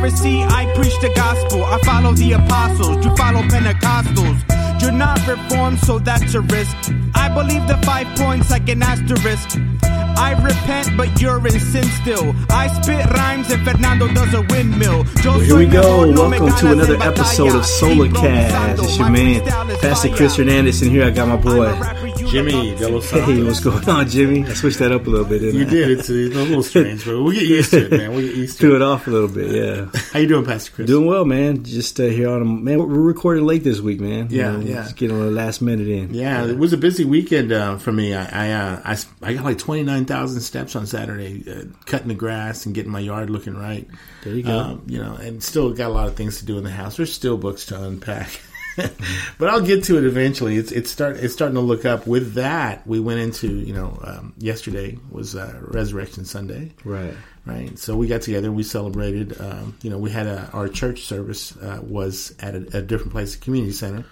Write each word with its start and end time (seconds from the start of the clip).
Pharisee, 0.00 0.50
I 0.50 0.64
preach 0.74 0.98
the 1.00 1.12
gospel. 1.14 1.62
I 1.62 1.78
follow 1.80 2.14
the 2.14 2.32
apostles, 2.32 3.04
you 3.04 3.14
follow 3.16 3.42
Pentecostals. 3.42 4.80
You're 4.80 4.92
not 4.92 5.18
reformed, 5.28 5.78
so 5.80 5.98
that's 5.98 6.32
a 6.32 6.40
risk. 6.40 6.74
I 7.14 7.28
believe 7.28 7.68
the 7.68 7.76
five 7.84 8.06
points 8.16 8.50
like 8.50 8.66
an 8.70 8.82
asterisk. 8.82 9.58
I 9.84 10.32
repent, 10.42 10.96
but 10.96 11.20
you're 11.20 11.46
in 11.46 11.60
sin 11.60 11.84
still. 12.00 12.34
I 12.48 12.68
spit 12.80 13.04
rhymes 13.10 13.50
and 13.50 13.62
Fernando 13.62 14.08
does 14.08 14.32
a 14.32 14.40
windmill. 14.40 15.04
Well, 15.22 15.38
here 15.38 15.58
we 15.58 15.66
go. 15.66 16.06
mejor, 16.06 16.12
no 16.14 16.30
me 16.30 16.40
Welcome 16.40 16.58
to 16.60 16.72
another 16.72 17.02
episode 17.02 17.54
of. 17.54 17.66
Solar 17.66 18.10
Cast. 18.10 18.82
It's 18.82 18.96
your 18.96 19.10
man, 19.10 19.44
Pastor 19.80 20.08
Hernandez, 20.08 20.80
and 20.80 20.90
here 20.90 21.04
I 21.04 21.10
got 21.10 21.28
my 21.28 21.36
boy. 21.36 22.09
Rapper, 22.34 22.48
you 22.48 22.76
Jimmy 22.76 22.80
know. 22.80 23.00
Hey, 23.00 23.42
what's 23.42 23.60
going 23.60 23.88
on, 23.88 24.08
Jimmy? 24.08 24.44
I 24.44 24.54
switched 24.54 24.78
that 24.78 24.92
up 24.92 25.06
a 25.06 25.10
little 25.10 25.26
bit. 25.26 25.40
Didn't 25.40 25.60
You 25.60 25.66
I? 25.66 25.70
did. 25.70 25.90
It's, 25.98 26.08
it's 26.10 26.34
a 26.34 26.38
little 26.38 26.62
strange, 26.62 27.04
but 27.04 27.20
we'll 27.22 27.32
get 27.32 27.42
used 27.42 27.70
to 27.70 27.86
it, 27.86 27.90
man. 27.90 28.10
We'll 28.12 28.22
get 28.26 28.34
used 28.36 28.56
to 28.56 28.60
Threw 28.60 28.72
it. 28.74 28.76
it 28.76 28.82
off 28.82 29.06
a 29.06 29.10
little 29.10 29.28
bit, 29.28 29.50
yeah. 29.50 30.00
How 30.12 30.18
you 30.18 30.26
doing, 30.28 30.44
Pastor 30.44 30.70
Chris? 30.72 30.86
Doing 30.86 31.06
well, 31.06 31.24
man. 31.24 31.64
Just 31.64 31.98
uh, 31.98 32.04
here 32.04 32.28
on 32.30 32.42
a 32.42 32.44
man. 32.44 32.78
We're 32.78 32.86
recording 32.86 33.44
late 33.46 33.64
this 33.64 33.80
week, 33.80 34.00
man. 34.00 34.30
You 34.30 34.38
Yeah, 34.38 34.52
know, 34.52 34.60
yeah. 34.60 34.82
Just 34.82 34.96
getting 34.96 35.16
on 35.16 35.24
the 35.26 35.32
last 35.32 35.60
minute 35.60 35.88
in. 35.88 36.14
yeah, 36.14 36.44
it 36.46 36.56
was 36.58 36.72
a 36.72 36.76
busy 36.78 37.04
weekend 37.04 37.52
uh, 37.52 37.78
for 37.78 37.92
me. 37.92 38.14
I 38.14 38.24
I, 38.48 38.50
uh, 38.52 38.82
I 38.84 38.92
s- 38.92 39.06
I 39.22 39.34
got 39.34 39.44
like 39.44 39.58
twenty 39.58 39.82
nine 39.82 40.04
thousand 40.04 40.40
steps 40.40 40.76
on 40.76 40.86
Saturday, 40.86 41.44
uh, 41.50 41.64
cutting 41.86 42.08
the 42.08 42.14
grass 42.14 42.66
and 42.66 42.74
getting 42.74 42.92
my 42.92 43.00
yard 43.00 43.30
looking 43.30 43.56
right. 43.56 43.86
There 44.24 44.34
you 44.34 44.42
go. 44.42 44.58
Um, 44.58 44.82
you 44.86 44.98
know, 45.02 45.14
and 45.14 45.42
still 45.42 45.72
got 45.72 45.88
a 45.90 45.94
lot 45.94 46.06
of 46.08 46.14
things 46.16 46.38
to 46.38 46.46
do 46.46 46.58
in 46.58 46.64
the 46.64 46.70
house. 46.70 46.96
There's 46.96 47.12
still 47.12 47.36
books 47.38 47.66
to 47.66 47.82
unpack. 47.82 48.40
but 49.38 49.48
I'll 49.48 49.60
get 49.60 49.84
to 49.84 49.98
it 49.98 50.04
eventually. 50.04 50.56
It's 50.56 50.72
it's 50.72 50.90
start 50.90 51.16
it's 51.16 51.34
starting 51.34 51.56
to 51.56 51.60
look 51.60 51.84
up. 51.84 52.06
With 52.06 52.34
that, 52.34 52.86
we 52.86 53.00
went 53.00 53.20
into 53.20 53.48
you 53.48 53.72
know 53.72 53.98
um, 54.02 54.34
yesterday 54.38 54.98
was 55.10 55.34
uh, 55.34 55.58
Resurrection 55.62 56.24
Sunday. 56.24 56.72
Right. 56.84 57.14
right? 57.46 57.78
So 57.78 57.96
we 57.96 58.06
got 58.06 58.22
together 58.22 58.50
we 58.52 58.62
celebrated. 58.62 59.40
Um, 59.40 59.76
you 59.82 59.90
know, 59.90 59.98
we 59.98 60.10
had 60.10 60.26
a, 60.26 60.48
our 60.52 60.68
church 60.68 61.02
service 61.02 61.56
uh, 61.56 61.80
was 61.82 62.34
at 62.40 62.54
a, 62.54 62.78
a 62.78 62.82
different 62.82 63.12
place, 63.12 63.34
a 63.34 63.38
community 63.38 63.72
center, 63.72 64.04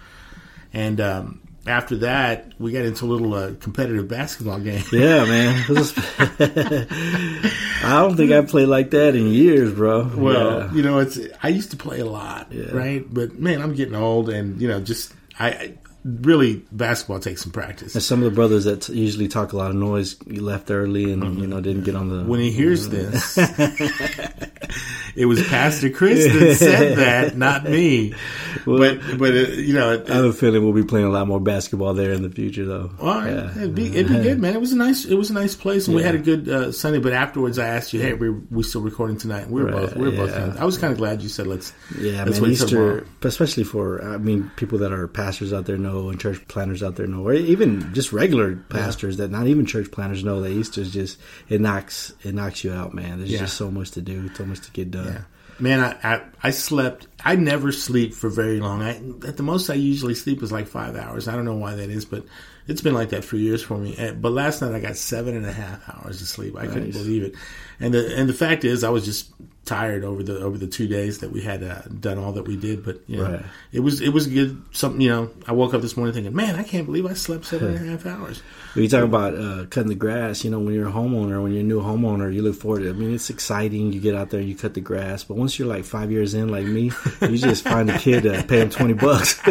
and 0.73 1.01
um, 1.01 1.41
after 1.67 1.97
that, 1.98 2.53
we 2.59 2.73
got 2.73 2.84
into 2.84 3.05
a 3.05 3.09
little 3.09 3.34
uh, 3.34 3.53
competitive 3.61 4.09
basketball 4.09 4.61
game. 4.61 4.84
Yeah, 4.92 5.25
man. 5.25 5.64
I 7.83 8.03
don't 8.03 8.17
think 8.17 8.33
I 8.33 8.41
played 8.43 8.67
like 8.69 8.91
that 8.91 9.15
in 9.15 9.29
years, 9.29 9.73
bro. 9.73 10.11
Well, 10.17 10.59
Yeah. 10.61 10.73
you 10.75 10.83
know, 10.83 10.98
it's 10.98 11.19
I 11.43 11.48
used 11.48 11.71
to 11.71 11.77
play 11.77 12.01
a 12.01 12.07
lot, 12.07 12.48
Yeah. 12.51 12.73
right? 12.73 13.05
But 13.12 13.39
man, 13.39 13.62
I'm 13.62 13.75
getting 13.75 13.95
old, 13.95 14.29
and 14.31 14.61
you 14.61 14.69
know, 14.69 14.81
just 14.81 15.12
I 15.39 15.75
really 16.20 16.64
basketball 16.73 17.20
takes 17.20 17.42
some 17.42 17.53
practice. 17.53 17.95
And 17.95 18.03
some 18.03 18.20
of 18.20 18.25
the 18.25 18.34
brothers 18.34 18.64
that 18.64 18.89
usually 18.89 19.28
talk 19.28 19.53
a 19.53 19.56
lot 19.56 19.70
of 19.70 19.77
noise 19.77 20.17
you 20.27 20.42
left 20.42 20.70
early 20.70 21.12
and 21.12 21.39
you 21.39 21.47
know 21.47 21.61
didn't 21.61 21.84
get 21.84 21.95
on 21.95 22.09
the. 22.09 22.25
When 22.25 22.41
he 22.41 22.51
hears 22.51 22.89
this, 22.89 23.37
it 25.17 25.27
was 25.27 25.47
Pastor 25.48 25.91
Chris 25.91 26.25
that 26.25 26.55
said 26.56 26.98
that, 26.98 27.36
not 27.36 27.64
me. 27.64 28.14
but 28.64 29.01
but 29.19 29.31
uh, 29.31 29.48
you 29.59 29.75
know, 29.75 29.92
it, 29.92 30.09
I 30.11 30.17
have 30.17 30.25
a 30.27 30.33
feeling 30.33 30.62
we'll 30.64 30.73
be 30.73 30.84
playing 30.84 31.06
a 31.06 31.11
lot 31.11 31.27
more 31.27 31.41
basketball 31.41 31.95
there 31.95 32.12
in 32.12 32.23
the 32.23 32.31
future, 32.31 32.64
though. 32.64 32.91
Right, 33.01 33.31
Yeah. 33.33 33.51
it'd 33.56 33.75
be 33.75 33.86
it'd 33.86 34.09
be 34.09 34.23
good, 34.23 34.39
man. 34.39 34.55
It 34.55 34.61
was 34.61 34.73
a 34.73 34.77
nice 34.77 35.05
it 35.05 35.14
was 35.14 35.31
a 35.31 35.34
nice 35.34 35.55
place, 35.55 35.86
and 35.86 35.97
we 35.97 36.03
had 36.03 36.14
a 36.14 36.19
good 36.19 36.48
uh, 36.48 36.73
Sunday. 36.73 36.98
But 36.98 37.12
afterwards, 37.12 37.59
I 37.59 37.67
asked 37.67 37.92
you, 37.92 38.01
"Hey, 38.01 38.12
we 38.14 38.31
we 38.31 38.62
still 38.62 38.81
recording 38.83 39.19
tonight?" 39.19 39.42
And 39.45 39.51
we 39.53 39.62
were 39.62 39.70
Right, 39.70 39.81
both 39.83 39.97
we 39.97 40.05
were 40.09 40.17
both. 40.17 40.31
yeah. 40.31 40.39
Kind 40.39 40.51
of, 40.53 40.61
I 40.61 40.64
was 40.64 40.79
kind 40.79 40.92
of 40.92 40.98
glad 40.98 41.23
you 41.23 41.29
said 41.29 41.47
let's. 41.47 41.73
Yeah, 41.98 42.25
let's 42.25 42.41
man, 42.41 42.51
Easter, 42.51 43.06
especially 43.23 43.64
for 43.64 44.03
I 44.05 44.19
mean 44.19 44.51
people 44.56 44.79
that 44.79 44.92
are 44.92 45.09
pastors 45.09 45.53
out 45.53 45.67
there 45.67 45.79
know 45.79 45.98
and 46.11 46.21
church 46.21 46.47
planters 46.49 46.83
out 46.83 46.97
there 46.97 47.07
know, 47.07 47.27
or 47.27 47.33
even 47.35 47.93
just 47.95 48.13
regular 48.13 48.57
pastors 48.57 49.17
that 49.17 49.31
not 49.31 49.47
even 49.49 49.67
church 49.67 49.91
planters 49.91 50.23
know 50.25 50.41
that 50.43 50.51
Easter 50.51 50.81
is 50.83 50.93
just 50.93 51.19
it 51.49 51.61
knocks 51.61 52.13
it 52.23 52.35
knocks 52.35 52.63
you 52.65 52.73
out, 52.73 52.95
man. 52.95 53.19
There's 53.19 53.33
Yeah. 53.33 53.41
just 53.41 53.57
so 53.57 53.71
much 53.71 53.91
to 53.93 54.01
do, 54.01 54.31
so 54.35 54.45
much 54.47 54.61
to 54.61 54.71
get 54.71 54.91
done. 54.91 55.07
Yeah. 55.07 55.21
Man, 55.61 55.81
I, 55.81 56.15
I 56.15 56.21
I 56.41 56.51
slept. 56.51 57.09
I 57.25 57.35
never 57.35 57.73
sleep 57.73 58.15
for 58.15 58.29
very 58.31 58.61
long. 58.61 58.81
I, 58.81 58.91
at 59.27 59.37
the 59.37 59.43
most, 59.43 59.69
I 59.71 59.75
usually 59.75 60.15
sleep 60.15 60.41
is 60.45 60.53
like 60.53 60.69
five 60.69 60.95
hours. 60.95 61.27
I 61.27 61.35
don't 61.35 61.45
know 61.45 61.57
why 61.57 61.75
that 61.75 61.91
is, 61.91 62.05
but 62.05 62.25
it's 62.69 62.81
been 62.81 62.95
like 62.95 63.08
that 63.08 63.25
for 63.25 63.37
years 63.37 63.61
for 63.61 63.77
me. 63.77 63.97
But 64.20 64.31
last 64.31 64.63
night 64.63 64.73
I 64.73 64.79
got 64.79 64.97
seven 64.97 65.35
and 65.37 65.45
a 65.45 65.51
half 65.53 65.83
hours 65.89 66.23
of 66.23 66.29
sleep. 66.29 66.55
I 66.57 66.69
couldn't 66.69 66.92
believe 66.92 67.25
it. 67.25 67.35
And 67.81 67.92
the 67.92 68.17
and 68.17 68.29
the 68.29 68.35
fact 68.35 68.64
is, 68.64 68.85
I 68.85 68.91
was 68.91 69.05
just 69.05 69.33
tired 69.68 70.02
over 70.05 70.23
the 70.23 70.39
over 70.40 70.56
the 70.58 70.67
two 70.67 70.89
days 70.89 71.18
that 71.18 71.30
we 71.30 71.40
had 71.42 71.62
uh, 71.62 71.83
done 72.01 72.18
all 72.18 72.33
that 72.33 72.48
we 72.48 72.56
did. 72.56 72.84
But 72.84 73.01
you 73.06 73.18
know, 73.18 73.30
Right. 73.30 73.45
it 73.73 73.80
was 73.80 74.01
it 74.01 74.08
was 74.08 74.27
good. 74.27 74.61
Something 74.73 75.01
you 75.02 75.11
know, 75.11 75.30
I 75.46 75.52
woke 75.52 75.74
up 75.74 75.83
this 75.83 75.96
morning 75.96 76.14
thinking, 76.14 76.34
man, 76.34 76.56
I 76.56 76.62
can't 76.64 76.86
believe 76.86 77.06
I 77.06 77.12
slept 77.14 77.45
seven 77.45 77.77
and 77.77 77.86
a 77.86 77.90
half 77.90 78.07
hours. 78.14 78.42
When 78.74 78.83
you 78.84 78.89
talk 78.90 79.02
about 79.05 79.34
uh, 79.34 79.64
cutting 79.70 79.89
the 79.89 79.95
grass, 79.95 80.45
you 80.45 80.51
know, 80.51 80.58
when 80.61 80.74
you're 80.74 80.89
a 80.89 80.92
homeowner, 80.92 81.42
when 81.42 81.52
you're 81.52 81.62
a 81.62 81.64
new 81.64 81.80
homeowner, 81.80 82.33
you 82.33 82.42
look 82.42 82.55
forward 82.57 82.80
to 82.80 82.89
it. 82.89 82.90
I 82.90 82.92
mean, 82.92 83.14
it's 83.14 83.30
exciting. 83.30 83.92
You 83.92 84.01
get 84.01 84.14
out 84.14 84.30
there 84.30 84.40
and 84.40 84.48
you 84.48 84.55
cut 84.57 84.74
the 84.74 84.80
grass. 84.80 85.24
But 85.24 85.36
once 85.36 85.58
you're 85.58 85.68
like 85.68 85.84
five 85.84 86.11
years 86.12 86.34
in, 86.34 86.48
like 86.48 86.67
me, 86.67 86.92
you 87.23 87.39
just 87.39 87.64
find 87.64 87.90
a 87.90 87.98
kid 87.98 88.23
to 88.24 88.42
pay 88.45 88.61
him 88.61 88.70
20 88.70 88.92
bucks. 88.95 89.40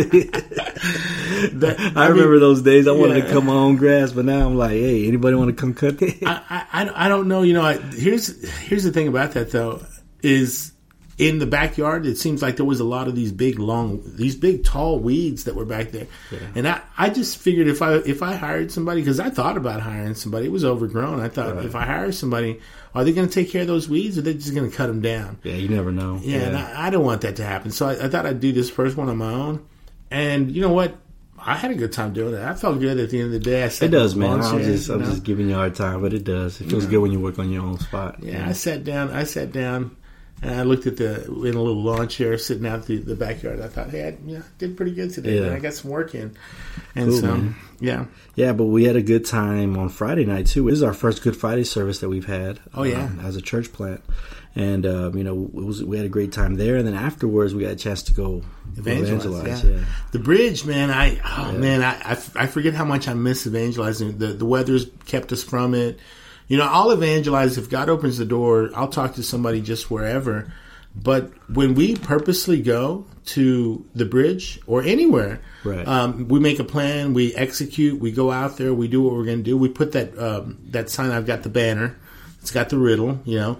That- 1.53 1.77
I, 1.95 2.07
mean, 2.07 2.17
remember 2.17 2.39
those 2.39 2.61
days. 2.61 2.87
I 2.87 2.91
wanted 2.91 3.21
to 3.23 3.29
cut 3.29 3.43
my 3.43 3.53
own 3.53 3.75
grass, 3.75 4.11
but 4.11 4.25
now 4.25 4.45
I'm 4.47 4.55
like, 4.57 4.71
hey, 4.71 5.07
anybody 5.07 5.35
want 5.35 5.49
to 5.49 5.55
come 5.59 5.73
cut 5.73 6.01
it? 6.01 6.23
I, 6.25 6.41
I, 6.49 6.65
I 6.81 6.85
don't- 6.85 6.95
I 6.97 7.07
don't 7.09 7.27
know. 7.27 7.41
You 7.43 7.53
know, 7.53 7.63
I, 7.63 7.77
here's 7.77 8.27
here's 8.61 8.83
the 8.83 8.91
thing 8.91 9.07
about 9.07 9.33
that 9.33 9.51
though 9.51 9.81
is 10.21 10.73
in 11.17 11.39
the 11.39 11.47
backyard. 11.47 12.05
It 12.05 12.17
seems 12.17 12.41
like 12.41 12.57
there 12.57 12.65
was 12.65 12.79
a 12.79 12.83
lot 12.83 13.07
of 13.07 13.15
these 13.15 13.31
big 13.31 13.57
long, 13.57 14.01
these 14.05 14.35
big 14.35 14.63
tall 14.63 14.99
weeds 14.99 15.45
that 15.45 15.55
were 15.55 15.65
back 15.65 15.91
there, 15.91 16.07
and 16.55 16.67
I, 16.67 16.81
I 16.97 17.09
just 17.09 17.37
figured 17.37 17.67
if 17.67 17.81
I 17.81 17.95
if 17.95 18.21
I 18.21 18.35
hired 18.35 18.71
somebody 18.71 19.01
because 19.01 19.19
I 19.19 19.29
thought 19.29 19.57
about 19.57 19.81
hiring 19.81 20.15
somebody, 20.15 20.45
it 20.45 20.51
was 20.51 20.63
overgrown. 20.63 21.19
I 21.19 21.29
thought 21.29 21.65
if 21.65 21.75
I 21.75 21.85
hire 21.85 22.11
somebody, 22.11 22.59
are 22.93 23.03
they 23.03 23.13
going 23.13 23.27
to 23.27 23.33
take 23.33 23.51
care 23.51 23.61
of 23.61 23.67
those 23.67 23.89
weeds 23.89 24.17
or 24.17 24.21
are 24.21 24.23
they 24.23 24.35
just 24.35 24.53
going 24.53 24.69
to 24.69 24.75
cut 24.75 24.87
them 24.87 25.01
down? 25.01 25.39
yeah, 25.43 25.55
you 25.55 25.69
never 25.69 25.91
know. 25.91 26.19
Yeah, 26.21 26.39
and 26.39 26.57
I, 26.57 26.87
I 26.87 26.89
don't 26.89 27.05
want 27.05 27.21
that 27.21 27.37
to 27.37 27.43
happen. 27.43 27.71
So 27.71 27.87
I, 27.87 28.05
I 28.05 28.09
thought 28.09 28.25
I'd 28.25 28.39
do 28.39 28.51
this 28.51 28.69
first 28.69 28.95
one 28.95 29.09
on 29.09 29.17
my 29.17 29.33
own, 29.33 29.65
and 30.11 30.51
you 30.51 30.61
know 30.61 30.73
what? 30.73 30.95
I 31.39 31.55
had 31.55 31.71
a 31.71 31.75
good 31.75 31.93
time 31.93 32.13
doing 32.13 32.33
it. 32.33 32.41
I 32.41 32.55
felt 32.55 32.79
good 32.79 32.99
at 32.99 33.09
the 33.09 33.19
end 33.19 33.27
of 33.27 33.31
the 33.31 33.39
day. 33.39 33.63
I 33.63 33.67
It 33.67 33.91
does, 33.91 34.15
man. 34.15 34.41
I'm 34.41 34.59
just, 34.63 34.89
I'm 34.89 34.99
know? 34.99 35.05
just 35.05 35.23
giving 35.23 35.47
you 35.47 35.53
a 35.53 35.57
hard 35.57 35.75
time, 35.75 36.01
but 36.01 36.11
it 36.11 36.23
does. 36.23 36.59
It 36.59 36.67
feels 36.69 36.87
good 36.87 36.97
when 36.97 37.11
you 37.11 37.19
work 37.19 37.37
on 37.39 37.51
your 37.51 37.63
own 37.63 37.79
spot. 37.79 38.21
Yeah, 38.21 38.49
I 38.49 38.53
sat 38.53 38.83
down. 38.83 39.11
I 39.11 39.23
sat 39.23 39.51
down, 39.51 39.95
and 40.41 40.51
I 40.59 40.63
looked 40.63 40.85
at 40.85 40.97
the 40.97 41.23
in 41.25 41.55
a 41.55 41.61
little 41.61 41.81
lawn 41.81 42.07
chair 42.07 42.37
sitting 42.37 42.65
out 42.67 42.85
the, 42.85 42.97
the 42.97 43.15
backyard. 43.15 43.59
I 43.59 43.67
thought, 43.67 43.89
hey, 43.89 44.07
I 44.07 44.17
yeah, 44.25 44.41
did 44.57 44.77
pretty 44.77 44.93
good 44.93 45.11
today. 45.11 45.35
Yeah. 45.35 45.47
Man. 45.47 45.53
I 45.53 45.59
got 45.59 45.73
some 45.73 45.89
work 45.91 46.13
in, 46.13 46.37
and 46.95 47.09
Cool, 47.09 47.19
so 47.19 47.27
man. 47.37 47.55
yeah, 47.79 48.05
Yeah, 48.35 48.53
but 48.53 48.65
we 48.65 48.83
had 48.83 48.95
a 48.95 49.01
good 49.01 49.25
time 49.25 49.77
on 49.77 49.89
Friday 49.89 50.25
night 50.25 50.47
too. 50.47 50.65
This 50.65 50.75
is 50.75 50.83
our 50.83 50.93
first 50.93 51.23
Good 51.23 51.35
Friday 51.35 51.63
service 51.63 51.99
that 51.99 52.09
we've 52.09 52.25
had. 52.27 52.59
Oh, 52.73 52.83
yeah. 52.83 53.05
um, 53.05 53.19
as 53.23 53.35
a 53.35 53.41
church 53.41 53.73
plant, 53.73 54.01
and 54.55 54.85
um, 54.85 55.17
you 55.17 55.23
know, 55.23 55.45
it 55.55 55.65
was 55.65 55.83
we 55.83 55.97
had 55.97 56.05
a 56.05 56.09
great 56.09 56.31
time 56.31 56.55
there. 56.55 56.75
And 56.77 56.85
then 56.87 56.93
afterwards, 56.95 57.55
we 57.55 57.63
got 57.63 57.71
a 57.71 57.75
chance 57.75 58.03
to 58.03 58.13
go 58.13 58.43
evangelize. 58.77 59.25
evangelize. 59.25 59.63
yeah. 59.63 59.71
yeah. 59.71 59.85
the 60.11 60.19
bridge, 60.19 60.65
man. 60.65 60.91
I 60.91 61.19
oh 61.25 61.51
man, 61.53 61.81
I, 61.81 61.93
I 61.99 62.11
f- 62.11 62.35
I 62.35 62.45
forget 62.47 62.73
how 62.75 62.85
much 62.85 63.07
I 63.07 63.13
miss 63.15 63.47
evangelizing. 63.47 64.19
The 64.19 64.27
the 64.27 64.45
weather's 64.45 64.85
kept 65.05 65.31
us 65.31 65.43
from 65.43 65.73
it. 65.73 65.99
You 66.47 66.57
know, 66.57 66.65
I'll 66.69 66.91
evangelize 66.91 67.57
if 67.57 67.69
God 67.69 67.89
opens 67.89 68.17
the 68.17 68.25
door. 68.25 68.69
I'll 68.75 68.87
talk 68.87 69.15
to 69.15 69.23
somebody 69.23 69.61
just 69.61 69.91
wherever. 69.91 70.51
But 70.95 71.31
when 71.53 71.75
we 71.75 71.95
purposely 71.95 72.61
go 72.61 73.05
to 73.27 73.85
the 73.93 74.05
bridge 74.05 74.59
or 74.65 74.81
anywhere, 74.81 75.41
Right. 75.63 75.87
um, 75.87 76.27
we 76.29 76.39
make 76.39 76.59
a 76.59 76.63
plan, 76.63 77.13
we 77.13 77.35
execute, 77.35 77.99
we 77.99 78.11
go 78.11 78.31
out 78.31 78.57
there, 78.57 78.73
we 78.73 78.87
do 78.87 79.01
what 79.03 79.13
we're 79.13 79.25
going 79.25 79.39
to 79.39 79.43
do. 79.43 79.57
We 79.57 79.69
put 79.69 79.91
that 79.91 80.17
um, 80.17 80.57
that 80.71 80.89
sign. 80.89 81.11
I've 81.11 81.27
got 81.27 81.43
the 81.43 81.49
banner. 81.49 81.95
It's 82.41 82.51
got 82.51 82.69
the 82.69 82.77
riddle. 82.77 83.19
You 83.25 83.35
know, 83.37 83.59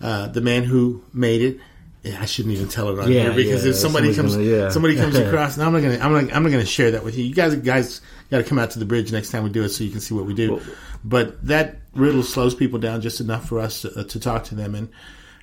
uh, 0.00 0.26
the 0.28 0.40
man 0.40 0.64
who 0.64 1.02
made 1.12 1.40
it. 1.42 1.58
Yeah, 2.02 2.18
I 2.20 2.26
shouldn't 2.26 2.52
even 2.54 2.68
tell 2.68 2.90
it 2.90 2.98
on 3.02 3.10
Yeah, 3.10 3.22
here 3.22 3.32
because 3.34 3.64
yeah, 3.64 3.70
if 3.70 3.76
somebody 3.76 4.14
comes, 4.14 4.34
gonna- 4.34 4.44
yeah. 4.46 4.68
somebody 4.68 4.94
comes 4.96 5.16
across, 5.24 5.56
and 5.56 5.64
I'm 5.64 5.72
not 5.72 5.80
gonna, 5.80 5.98
I'm 6.04 6.12
not, 6.12 6.36
I'm 6.36 6.42
not 6.42 6.50
gonna 6.52 6.66
share 6.66 6.90
that 6.90 7.02
with 7.02 7.16
you. 7.16 7.24
You 7.24 7.34
guys, 7.34 7.54
guys, 7.56 8.02
got 8.30 8.38
to 8.38 8.44
come 8.44 8.58
out 8.58 8.70
to 8.72 8.78
the 8.78 8.84
bridge 8.84 9.12
next 9.12 9.30
time 9.30 9.44
we 9.44 9.50
do 9.50 9.62
it 9.62 9.68
so 9.70 9.84
you 9.84 9.90
can 9.90 10.00
see 10.00 10.14
what 10.14 10.26
we 10.26 10.34
do. 10.34 10.60
but 11.04 11.44
that 11.46 11.76
riddle 11.94 12.22
slows 12.22 12.54
people 12.54 12.78
down 12.78 13.00
just 13.00 13.20
enough 13.20 13.48
for 13.48 13.58
us 13.58 13.82
to, 13.82 14.00
uh, 14.00 14.04
to 14.04 14.20
talk 14.20 14.44
to 14.44 14.54
them, 14.54 14.74
and 14.74 14.88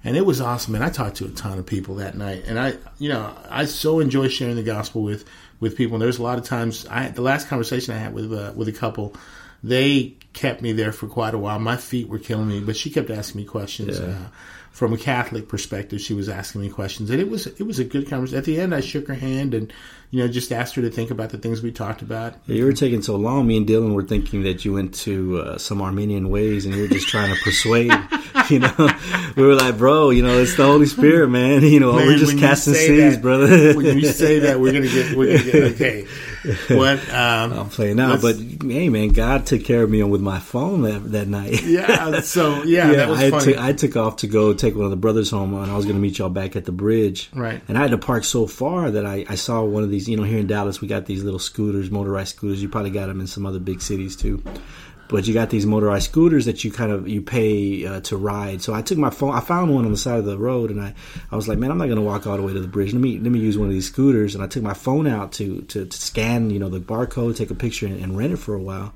and 0.03 0.17
it 0.17 0.25
was 0.25 0.41
awesome. 0.41 0.75
And 0.75 0.83
I 0.83 0.89
talked 0.89 1.17
to 1.17 1.25
a 1.25 1.29
ton 1.29 1.59
of 1.59 1.65
people 1.65 1.95
that 1.95 2.15
night, 2.15 2.43
and 2.47 2.59
I, 2.59 2.75
you 2.97 3.09
know, 3.09 3.35
I 3.49 3.65
so 3.65 3.99
enjoy 3.99 4.27
sharing 4.27 4.55
the 4.55 4.63
gospel 4.63 5.03
with 5.03 5.25
with 5.59 5.77
people. 5.77 5.95
And 5.95 6.01
there's 6.01 6.17
a 6.17 6.23
lot 6.23 6.37
of 6.37 6.43
times, 6.43 6.85
I 6.87 7.09
the 7.09 7.21
last 7.21 7.47
conversation 7.47 7.93
I 7.93 7.97
had 7.97 8.13
with 8.13 8.33
uh, 8.33 8.53
with 8.55 8.67
a 8.67 8.71
couple, 8.73 9.15
they 9.63 10.15
kept 10.33 10.61
me 10.61 10.71
there 10.71 10.91
for 10.91 11.07
quite 11.07 11.33
a 11.33 11.37
while. 11.37 11.59
My 11.59 11.77
feet 11.77 12.07
were 12.07 12.19
killing 12.19 12.47
me, 12.47 12.59
but 12.59 12.75
she 12.77 12.89
kept 12.89 13.09
asking 13.09 13.41
me 13.41 13.45
questions. 13.45 13.99
Yeah. 13.99 14.05
Uh, 14.07 14.15
from 14.71 14.93
a 14.93 14.97
Catholic 14.97 15.49
perspective, 15.49 15.99
she 15.99 16.13
was 16.13 16.29
asking 16.29 16.61
me 16.61 16.69
questions, 16.69 17.09
and 17.09 17.19
it 17.19 17.29
was 17.29 17.45
it 17.45 17.63
was 17.63 17.77
a 17.79 17.83
good 17.83 18.09
conversation. 18.09 18.37
At 18.39 18.45
the 18.45 18.57
end, 18.59 18.73
I 18.73 18.79
shook 18.79 19.05
her 19.09 19.13
hand 19.13 19.53
and 19.53 19.71
you 20.11 20.19
know 20.23 20.29
just 20.31 20.49
asked 20.53 20.75
her 20.75 20.81
to 20.81 20.89
think 20.89 21.11
about 21.11 21.29
the 21.31 21.37
things 21.37 21.61
we 21.61 21.73
talked 21.73 22.01
about. 22.01 22.35
Yeah, 22.47 22.55
you 22.55 22.65
were 22.65 22.71
taking 22.73 23.01
so 23.01 23.17
long. 23.17 23.45
Me 23.45 23.57
and 23.57 23.67
Dylan 23.67 23.93
were 23.93 24.05
thinking 24.05 24.43
that 24.43 24.63
you 24.63 24.71
went 24.73 24.93
to 24.99 25.39
uh, 25.41 25.57
some 25.57 25.81
Arminian 25.81 26.29
ways, 26.29 26.65
and 26.65 26.73
you 26.73 26.83
were 26.83 26.87
just 26.87 27.09
trying 27.09 27.35
to 27.35 27.41
persuade. 27.41 27.91
you 28.49 28.59
know, 28.59 28.89
we 29.35 29.43
were 29.43 29.55
like, 29.55 29.77
bro, 29.77 30.09
you 30.09 30.23
know, 30.23 30.39
it's 30.39 30.55
the 30.55 30.65
Holy 30.65 30.85
Spirit, 30.85 31.27
man. 31.27 31.61
You 31.71 31.81
know, 31.81 31.91
Man, 31.93 32.07
we're 32.07 32.17
just 32.17 32.39
casting 32.39 32.73
seeds, 32.73 33.15
that- 33.15 33.21
brother. 33.21 33.73
when 33.75 33.99
you 33.99 34.05
say 34.05 34.39
that, 34.39 34.61
we're 34.61 34.71
gonna 34.71 34.87
get 34.87 35.17
we're 35.17 35.37
gonna 35.37 35.51
get 35.51 35.63
okay. 35.73 36.07
what? 36.69 36.99
Um, 37.13 37.53
I'm 37.53 37.69
playing 37.69 37.97
now, 37.97 38.17
but 38.17 38.35
hey, 38.37 38.89
man, 38.89 39.09
God 39.09 39.45
took 39.45 39.63
care 39.63 39.83
of 39.83 39.89
me 39.89 40.01
with 40.03 40.21
my 40.21 40.39
phone 40.39 40.81
that, 40.83 41.11
that 41.11 41.27
night. 41.27 41.63
yeah. 41.65 42.21
So 42.21 42.63
yeah, 42.63 42.91
that 42.93 43.09
was 43.09 43.19
I, 43.19 43.29
funny. 43.29 43.53
took, 43.53 43.61
I 43.61 43.73
took 43.73 43.95
off 43.95 44.17
to 44.17 44.27
go 44.27 44.53
take 44.53 44.75
one 44.75 44.85
of 44.85 44.91
the 44.91 44.97
brothers 44.97 45.29
home, 45.29 45.53
and 45.53 45.71
I 45.71 45.75
was 45.75 45.85
going 45.85 45.95
to 45.95 46.01
meet 46.01 46.17
y'all 46.17 46.29
back 46.29 46.55
at 46.55 46.65
the 46.65 46.71
bridge. 46.71 47.29
Right. 47.33 47.61
And 47.67 47.77
I 47.77 47.81
had 47.81 47.91
to 47.91 47.97
park 47.97 48.23
so 48.23 48.47
far 48.47 48.89
that 48.89 49.05
I, 49.05 49.25
I 49.29 49.35
saw 49.35 49.63
one 49.63 49.83
of 49.83 49.91
these. 49.91 50.09
You 50.09 50.17
know, 50.17 50.23
here 50.23 50.39
in 50.39 50.47
Dallas, 50.47 50.81
we 50.81 50.87
got 50.87 51.05
these 51.05 51.23
little 51.23 51.39
scooters, 51.39 51.91
motorized 51.91 52.35
scooters. 52.35 52.61
You 52.61 52.69
probably 52.69 52.91
got 52.91 53.07
them 53.07 53.21
in 53.21 53.27
some 53.27 53.45
other 53.45 53.59
big 53.59 53.81
cities 53.81 54.15
too. 54.15 54.43
But 55.11 55.27
you 55.27 55.33
got 55.33 55.49
these 55.49 55.65
motorized 55.65 56.09
scooters 56.09 56.45
that 56.45 56.63
you 56.63 56.71
kind 56.71 56.91
of 56.91 57.07
you 57.07 57.21
pay 57.21 57.85
uh, 57.85 57.99
to 58.01 58.15
ride. 58.17 58.61
So 58.61 58.73
I 58.73 58.81
took 58.81 58.97
my 58.97 59.09
phone. 59.09 59.33
I 59.35 59.41
found 59.41 59.75
one 59.75 59.85
on 59.85 59.91
the 59.91 59.97
side 59.97 60.17
of 60.19 60.25
the 60.25 60.37
road, 60.37 60.71
and 60.71 60.81
I, 60.81 60.93
I 61.31 61.35
was 61.35 61.47
like, 61.49 61.57
man, 61.59 61.69
I'm 61.69 61.77
not 61.77 61.85
going 61.85 61.97
to 61.97 62.01
walk 62.01 62.25
all 62.25 62.37
the 62.37 62.43
way 62.43 62.53
to 62.53 62.59
the 62.61 62.67
bridge. 62.67 62.93
Let 62.93 63.01
me 63.01 63.19
let 63.19 63.31
me 63.31 63.39
use 63.39 63.57
one 63.57 63.67
of 63.67 63.73
these 63.73 63.87
scooters. 63.87 64.33
And 64.35 64.43
I 64.43 64.47
took 64.47 64.63
my 64.63 64.73
phone 64.73 65.05
out 65.07 65.33
to 65.33 65.61
to, 65.63 65.85
to 65.85 65.97
scan, 65.97 66.49
you 66.49 66.59
know, 66.59 66.69
the 66.69 66.79
barcode, 66.79 67.35
take 67.35 67.51
a 67.51 67.55
picture, 67.55 67.85
and, 67.85 68.01
and 68.01 68.17
rent 68.17 68.33
it 68.33 68.37
for 68.37 68.55
a 68.55 68.61
while. 68.61 68.93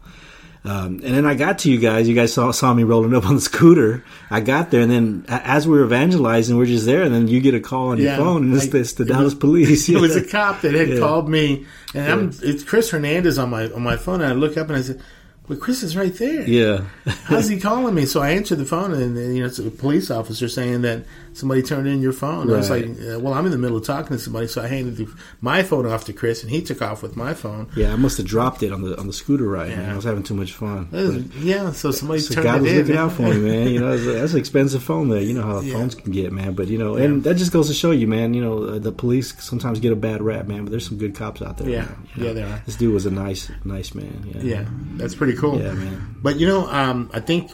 Um, 0.64 1.00
and 1.04 1.14
then 1.14 1.28
I 1.28 1.36
got 1.36 1.60
to 1.60 1.72
you 1.72 1.78
guys. 1.80 2.08
You 2.10 2.16
guys 2.16 2.34
saw, 2.34 2.50
saw 2.50 2.74
me 2.74 2.82
rolling 2.84 3.14
up 3.14 3.28
on 3.28 3.36
the 3.36 3.42
scooter. 3.52 4.04
I 4.32 4.40
got 4.42 4.72
there, 4.72 4.82
and 4.82 4.90
then 4.90 5.26
as 5.28 5.68
we 5.68 5.78
were 5.78 5.86
evangelizing, 5.86 6.58
we're 6.58 6.66
just 6.66 6.88
there, 6.88 7.04
and 7.04 7.14
then 7.14 7.28
you 7.28 7.40
get 7.40 7.54
a 7.54 7.60
call 7.60 7.90
on 7.90 8.00
Yeah, 8.00 8.16
your 8.16 8.26
phone, 8.26 8.46
and 8.46 8.56
it's, 8.56 8.66
like, 8.66 8.74
it's 8.74 8.94
the 8.94 9.04
it 9.04 9.10
Dallas 9.10 9.26
was- 9.26 9.36
police. 9.36 9.88
It 9.96 10.02
was 10.02 10.16
a 10.16 10.26
cop 10.26 10.62
that 10.62 10.74
had 10.74 10.90
Yeah. 10.90 10.98
called 11.00 11.30
me, 11.30 11.66
and 11.94 12.12
I'm 12.12 12.32
it's 12.42 12.64
Chris 12.64 12.90
Hernandez 12.90 13.38
on 13.38 13.52
my 13.52 13.70
on 13.74 13.84
my 13.84 13.96
phone, 13.98 14.22
and 14.22 14.32
I 14.32 14.34
look 14.34 14.58
up 14.58 14.70
and 14.70 14.78
I 14.78 14.82
said, 14.82 15.02
"Well, 15.48 15.58
Chris 15.60 15.84
is 15.84 15.96
right 15.96 16.14
there. 16.16 16.42
Yeah. 16.48 16.82
How's 17.26 17.48
he 17.48 17.60
calling 17.60 17.94
me?" 17.96 18.06
So 18.06 18.22
I 18.22 18.32
answered 18.32 18.58
the 18.58 18.66
phone, 18.66 18.94
and, 18.94 19.18
and, 19.18 19.36
you 19.36 19.42
know, 19.42 19.48
it's 19.48 19.60
a 19.60 19.70
police 19.70 20.10
officer 20.12 20.48
saying 20.48 20.82
that 20.84 21.06
somebody 21.34 21.62
turned 21.62 21.88
in 21.88 22.02
your 22.02 22.14
phone. 22.14 22.50
I 22.52 22.58
was 22.58 22.70
like, 22.70 22.86
uh, 22.86 23.20
"Well, 23.20 23.34
I'm 23.34 23.46
in 23.46 23.52
the 23.52 23.58
middle 23.58 23.78
of 23.78 23.86
talking 23.86 24.16
to 24.16 24.20
somebody," 24.20 24.48
so 24.48 24.62
I 24.62 24.68
handed 24.68 24.98
the, 24.98 25.08
my 25.42 25.64
phone 25.64 25.86
off 25.86 26.06
to 26.06 26.14
Chris, 26.14 26.42
and 26.44 26.52
he 26.52 26.62
took 26.62 26.82
off 26.82 27.04
with 27.04 27.16
my 27.16 27.34
phone. 27.34 27.68
yeah, 27.76 27.92
I 27.94 27.96
must 27.96 28.18
have 28.18 28.26
dropped 28.26 28.64
it 28.64 28.72
on 28.72 28.82
the 28.82 28.98
on 29.00 29.08
the 29.08 29.14
scooter 29.14 29.48
ride. 29.48 29.70
Man. 29.70 29.86
Yeah. 29.86 29.94
I 29.94 29.96
was 29.96 30.06
having 30.06 30.24
too 30.24 30.34
much 30.36 30.54
fun. 30.54 30.90
Was- 30.92 31.18
But- 31.18 31.36
yeah, 31.42 31.72
so 31.72 31.92
somebody 31.92 32.20
So 32.22 32.34
turned 32.36 32.46
God 32.46 32.56
it 32.58 32.62
was 32.64 32.72
in. 32.72 32.78
looking 32.80 32.98
out 32.98 33.12
for 33.14 33.22
me, 33.24 33.38
man. 33.40 33.68
You 33.70 33.80
know, 33.80 33.98
that's, 33.98 34.34
an 34.34 34.40
expensive 34.40 34.84
phone 34.84 35.10
there. 35.10 35.22
You 35.22 35.34
know 35.34 35.44
how 35.44 35.60
Yeah. 35.66 35.74
phones 35.74 35.96
can 35.96 36.12
get, 36.12 36.32
man. 36.32 36.54
But 36.54 36.68
you 36.68 36.78
know, 36.78 36.96
and 36.96 37.24
that 37.24 37.36
just 37.36 37.52
goes 37.52 37.68
to 37.68 37.74
show 37.74 37.92
you, 37.92 38.08
man. 38.08 38.34
You 38.34 38.42
know, 38.42 38.64
uh, 38.64 38.80
the 38.80 38.92
police 38.92 39.34
sometimes 39.44 39.80
get 39.80 39.92
a 39.92 39.96
bad 39.96 40.22
rap, 40.22 40.48
man. 40.48 40.64
But 40.66 40.72
there's 40.72 40.88
some 40.88 40.98
good 40.98 41.16
cops 41.16 41.42
out 41.42 41.58
there. 41.58 41.70
Yeah. 41.70 41.82
man. 41.86 42.08
You 42.16 42.22
know, 42.22 42.28
Yeah, 42.28 42.34
there 42.34 42.48
are. 42.48 42.62
This 42.66 42.76
dude 42.76 42.94
was 42.94 43.06
a 43.06 43.12
nice, 43.12 43.52
nice 43.64 43.94
man. 43.94 44.32
Yeah, 44.34 44.42
Yeah, 44.42 44.66
that's 44.98 45.16
pretty 45.16 45.35
cool. 45.36 45.62
Yeah, 45.62 45.74
man. 45.74 46.16
But 46.22 46.40
you 46.40 46.48
know, 46.48 46.68
um, 46.70 47.10
I 47.14 47.20
think 47.20 47.52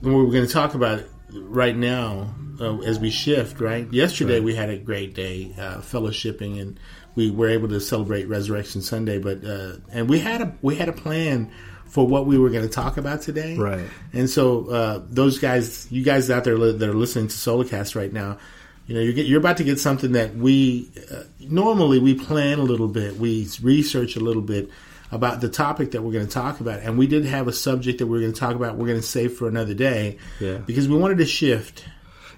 we're 0.00 0.24
going 0.30 0.46
to 0.46 0.52
talk 0.52 0.74
about 0.74 1.00
it 1.00 1.10
right 1.32 1.76
now 1.76 2.34
uh, 2.60 2.78
as 2.80 2.98
we 2.98 3.10
shift. 3.10 3.60
Right, 3.60 3.90
yesterday 3.92 4.34
Right. 4.34 4.44
we 4.44 4.54
had 4.54 4.70
a 4.70 4.78
great 4.78 5.14
day 5.14 5.54
uh, 5.58 5.78
fellowshipping, 5.78 6.60
and 6.60 6.78
we 7.14 7.30
were 7.30 7.48
able 7.48 7.68
to 7.68 7.80
celebrate 7.80 8.28
Resurrection 8.28 8.82
Sunday. 8.82 9.18
But 9.18 9.44
uh, 9.44 9.76
and 9.92 10.08
we 10.08 10.18
had 10.18 10.40
a 10.40 10.56
we 10.62 10.76
had 10.76 10.88
a 10.88 10.92
plan 10.92 11.50
for 11.86 12.06
what 12.06 12.26
we 12.26 12.36
were 12.36 12.50
going 12.50 12.64
to 12.64 12.68
talk 12.68 12.96
about 12.96 13.22
today. 13.22 13.56
Right. 13.56 13.86
And 14.12 14.28
so 14.28 14.68
uh, 14.68 15.02
those 15.08 15.38
guys, 15.38 15.86
you 15.90 16.02
guys 16.02 16.30
out 16.30 16.44
there 16.44 16.58
that 16.58 16.82
are 16.88 16.92
listening 16.94 17.28
to 17.28 17.34
Solocast 17.34 17.94
right 17.94 18.12
now. 18.12 18.38
You 18.88 18.94
know, 18.94 19.00
you're, 19.00 19.12
get, 19.14 19.26
you're 19.26 19.40
about 19.40 19.56
to 19.56 19.64
get 19.64 19.80
something 19.80 20.12
that 20.12 20.36
we 20.36 20.90
uh, 21.10 21.22
normally 21.40 21.98
we 21.98 22.14
plan 22.14 22.58
a 22.58 22.62
little 22.62 22.86
bit, 22.88 23.16
we 23.16 23.48
research 23.62 24.14
a 24.16 24.20
little 24.20 24.42
bit 24.42 24.68
about 25.12 25.40
the 25.40 25.48
topic 25.48 25.92
that 25.92 26.02
we're 26.02 26.12
going 26.12 26.26
to 26.26 26.32
talk 26.32 26.60
about, 26.60 26.80
and 26.80 26.98
we 26.98 27.06
did 27.06 27.24
have 27.24 27.46
a 27.48 27.52
subject 27.52 27.98
that 27.98 28.06
we 28.06 28.18
are 28.18 28.20
going 28.20 28.32
to 28.32 28.38
talk 28.40 28.54
about. 28.54 28.76
We're 28.76 28.86
going 28.88 29.00
to 29.00 29.06
save 29.06 29.34
for 29.34 29.48
another 29.48 29.74
day, 29.74 30.18
Yeah. 30.40 30.58
because 30.58 30.88
we 30.88 30.96
wanted 30.96 31.18
to 31.18 31.26
shift. 31.26 31.84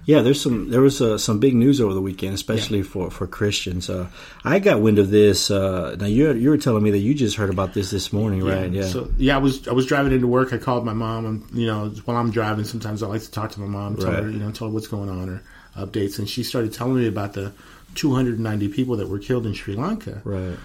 Yeah, 0.05 0.21
there's 0.23 0.41
some 0.41 0.69
there 0.71 0.81
was 0.81 1.01
uh, 1.01 1.17
some 1.19 1.39
big 1.39 1.53
news 1.53 1.79
over 1.79 1.93
the 1.93 2.01
weekend, 2.01 2.33
especially 2.33 2.81
for 2.81 3.11
for 3.11 3.27
Christians. 3.27 3.89
Uh, 3.91 4.07
I 4.43 4.57
got 4.57 4.81
wind 4.81 4.97
of 4.97 5.11
this. 5.11 5.51
Uh, 5.51 5.95
now 5.99 6.07
you 6.07 6.31
you 6.33 6.49
were 6.49 6.57
telling 6.57 6.81
me 6.81 6.89
that 6.91 6.97
you 6.99 7.13
just 7.13 7.35
heard 7.35 7.51
about 7.51 7.73
this 7.75 7.91
this 7.91 8.11
morning, 8.11 8.43
right? 8.43 8.71
Yeah. 8.71 8.85
So 8.87 9.11
yeah, 9.17 9.35
I 9.35 9.39
was 9.39 9.67
I 9.67 9.73
was 9.73 9.85
driving 9.85 10.11
into 10.13 10.25
work. 10.25 10.51
I 10.51 10.57
called 10.57 10.83
my 10.83 10.93
mom, 10.93 11.25
and 11.27 11.43
you 11.53 11.67
know, 11.67 11.89
while 12.05 12.17
I'm 12.17 12.31
driving, 12.31 12.65
sometimes 12.65 13.03
I 13.03 13.07
like 13.07 13.21
to 13.21 13.29
talk 13.29 13.51
to 13.51 13.59
my 13.59 13.67
mom, 13.67 13.97
tell 13.97 14.11
her 14.11 14.29
you 14.31 14.39
know, 14.39 14.49
tell 14.51 14.67
her 14.69 14.73
what's 14.73 14.87
going 14.87 15.09
on 15.09 15.29
or 15.29 15.43
updates, 15.77 16.17
and 16.17 16.27
she 16.27 16.43
started 16.43 16.73
telling 16.73 16.95
me 16.95 17.07
about 17.07 17.33
the 17.33 17.51
290 17.95 18.69
people 18.69 18.95
that 18.95 19.09
were 19.09 19.19
killed 19.19 19.45
in 19.45 19.53
Sri 19.53 19.75
Lanka. 19.75 20.21
right. 20.23 20.57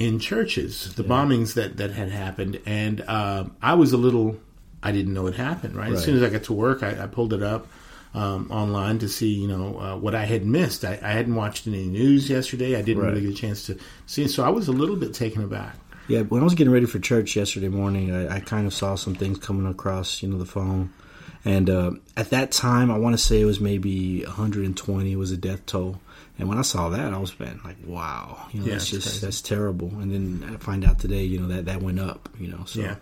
In 0.00 0.18
churches, 0.18 0.94
the 0.94 1.04
bombings 1.04 1.54
that, 1.54 1.76
that 1.76 1.92
had 1.92 2.10
happened, 2.10 2.58
and 2.66 3.02
um, 3.02 3.54
I 3.62 3.74
was 3.74 3.92
a 3.92 3.96
little, 3.98 4.36
I 4.82 4.92
didn't 4.92 5.12
know 5.12 5.26
it 5.28 5.34
happened. 5.36 5.76
Right, 5.76 5.92
as 5.92 6.02
soon 6.02 6.16
as 6.16 6.22
I 6.22 6.30
got 6.30 6.44
to 6.44 6.54
work, 6.54 6.82
I, 6.82 7.04
I 7.04 7.06
pulled 7.06 7.34
it 7.34 7.42
up 7.42 7.66
um, 8.14 8.50
online 8.50 8.98
to 9.00 9.08
see, 9.08 9.28
you 9.34 9.46
know, 9.46 9.78
uh, 9.78 9.96
what 9.98 10.14
I 10.14 10.24
had 10.24 10.44
missed. 10.46 10.84
I, 10.86 10.98
I 11.02 11.10
hadn't 11.12 11.34
watched 11.34 11.66
any 11.66 11.84
news 11.84 12.28
yesterday. 12.30 12.76
I 12.76 12.82
didn't 12.82 13.02
Right. 13.02 13.10
really 13.12 13.26
get 13.26 13.30
a 13.30 13.34
chance 13.34 13.66
to 13.66 13.78
see, 14.06 14.24
it, 14.24 14.30
so 14.30 14.42
I 14.42 14.48
was 14.48 14.68
a 14.68 14.72
little 14.72 14.96
bit 14.96 15.12
taken 15.12 15.44
aback. 15.44 15.76
Yeah, 16.08 16.22
when 16.22 16.40
I 16.40 16.44
was 16.44 16.54
getting 16.54 16.72
ready 16.72 16.86
for 16.86 16.98
church 16.98 17.36
yesterday 17.36 17.68
morning, 17.68 18.12
I, 18.12 18.36
I 18.36 18.40
kind 18.40 18.66
of 18.66 18.72
saw 18.74 18.94
some 18.96 19.14
things 19.14 19.38
coming 19.38 19.66
across, 19.70 20.22
you 20.22 20.28
know, 20.30 20.38
the 20.38 20.46
phone. 20.46 20.92
And 21.44 21.70
uh, 21.70 21.90
at 22.16 22.30
that 22.30 22.50
time, 22.52 22.90
I 22.90 22.98
want 22.98 23.12
to 23.14 23.18
say 23.22 23.40
it 23.40 23.44
was 23.44 23.60
maybe 23.60 24.24
120 24.24 25.14
was 25.16 25.30
a 25.30 25.36
death 25.36 25.64
toll. 25.66 26.00
And 26.40 26.48
when 26.48 26.58
I 26.58 26.62
saw 26.62 26.88
that, 26.88 27.12
I 27.12 27.18
was 27.18 27.32
like, 27.38 27.76
wow, 27.86 28.46
you 28.52 28.60
know, 28.60 28.66
Yeah, 28.66 28.72
that's 28.72 28.88
just 28.88 29.06
crazy. 29.06 29.26
that's 29.26 29.40
terrible. 29.42 29.88
And 30.00 30.10
then 30.12 30.50
I 30.52 30.56
find 30.56 30.84
out 30.84 30.98
today, 30.98 31.22
you 31.24 31.38
know, 31.38 31.48
that 31.48 31.66
that 31.66 31.82
went 31.82 32.00
up, 32.00 32.28
you 32.38 32.48
know. 32.48 32.64
So 32.66 32.80
Yeah. 32.80 32.96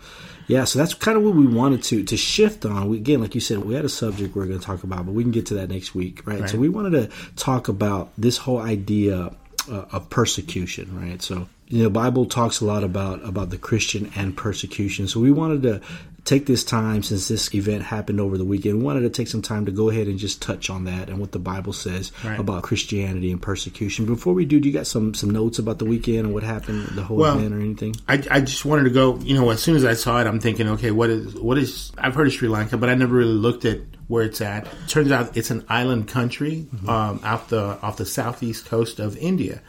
yeah, 0.49 0.65
so 0.65 0.79
that's 0.79 0.95
kind 0.95 1.17
of 1.17 1.23
what 1.23 1.35
we 1.35 1.47
wanted 1.47 1.83
to 1.85 2.03
to 2.05 2.17
shift 2.17 2.67
on. 2.67 2.89
We, 2.89 2.97
again, 2.99 3.21
like 3.21 3.35
you 3.35 3.41
said, 3.41 3.59
we 3.59 3.75
had 3.75 3.85
a 3.85 3.89
subject 3.89 4.35
we're 4.37 4.47
going 4.47 4.59
to 4.59 4.65
talk 4.67 4.83
about, 4.85 5.07
but 5.07 5.13
we 5.13 5.23
can 5.23 5.33
get 5.33 5.47
to 5.47 5.55
that 5.55 5.69
next 5.71 5.95
week, 5.95 6.23
right? 6.27 6.41
Right. 6.41 6.51
So 6.51 6.59
we 6.59 6.69
wanted 6.69 6.91
to 6.93 7.11
talk 7.37 7.69
about 7.69 8.11
this 8.19 8.37
whole 8.39 8.59
idea 8.59 9.33
uh, 9.71 9.85
of 9.93 10.11
persecution, 10.11 10.99
right? 11.01 11.21
So 11.23 11.49
you 11.69 11.79
know, 11.79 11.85
the 11.85 11.91
Bible 11.91 12.25
talks 12.27 12.61
a 12.61 12.65
lot 12.65 12.83
about 12.83 13.25
about 13.25 13.51
the 13.51 13.59
Christian 13.59 14.11
and 14.17 14.37
persecution. 14.37 15.07
So 15.09 15.21
we 15.21 15.31
wanted 15.31 15.63
to 15.63 15.81
take 16.29 16.45
this 16.47 16.63
time 16.63 17.03
since 17.03 17.29
this 17.29 17.53
event 17.55 17.83
happened 17.83 18.21
over 18.21 18.37
the 18.37 18.45
weekend. 18.45 18.79
We 18.79 18.85
wanted 18.85 19.01
to 19.01 19.11
take 19.11 19.29
some 19.29 19.41
time 19.41 19.65
to 19.67 19.73
go 19.73 19.89
ahead 19.89 20.07
and 20.09 20.19
just 20.19 20.43
touch 20.43 20.69
on 20.69 20.85
that 20.85 21.09
and 21.09 21.19
what 21.19 21.33
the 21.33 21.39
Bible 21.39 21.73
says 21.73 22.13
Right. 22.23 22.39
about 22.39 22.63
Christianity 22.65 23.33
and 23.33 23.41
persecution. 23.41 24.05
Before 24.05 24.35
we 24.35 24.45
do, 24.45 24.61
do 24.61 24.69
you 24.69 24.75
got 24.75 24.87
some 24.87 25.15
some 25.15 25.31
notes 25.31 25.59
about 25.59 25.79
the 25.79 25.87
weekend 25.87 26.19
and 26.27 26.35
what 26.35 26.43
happened, 26.43 26.87
the 26.89 27.03
whole 27.03 27.17
Well, 27.17 27.39
event, 27.39 27.55
or 27.55 27.61
anything? 27.61 27.97
I, 28.07 28.23
I 28.31 28.41
just 28.41 28.65
wanted 28.65 28.85
to 28.85 28.91
go. 28.91 29.17
You 29.21 29.35
know, 29.35 29.49
as 29.51 29.63
soon 29.63 29.75
as 29.77 29.85
I 29.85 29.95
saw 29.95 30.21
it, 30.21 30.27
I'm 30.27 30.39
thinking, 30.41 30.69
okay, 30.69 30.91
what 30.91 31.09
is 31.11 31.35
what 31.35 31.57
is? 31.59 31.91
I've 31.97 32.15
heard 32.15 32.27
of 32.27 32.33
Sri 32.35 32.49
Lanka, 32.49 32.77
but 32.77 32.89
I 32.91 32.95
never 32.95 33.15
really 33.15 33.33
looked 33.33 33.65
at 33.65 33.79
where 34.09 34.25
it's 34.25 34.41
at. 34.41 34.67
Turns 34.89 35.11
out 35.11 35.37
it's 35.37 35.51
an 35.51 35.65
island 35.69 36.09
country 36.09 36.67
um, 36.87 37.21
off 37.25 37.49
the 37.49 37.79
off 37.83 37.97
the 37.97 38.07
southeast 38.07 38.67
coast 38.67 39.01
of 39.01 39.17
India, 39.17 39.61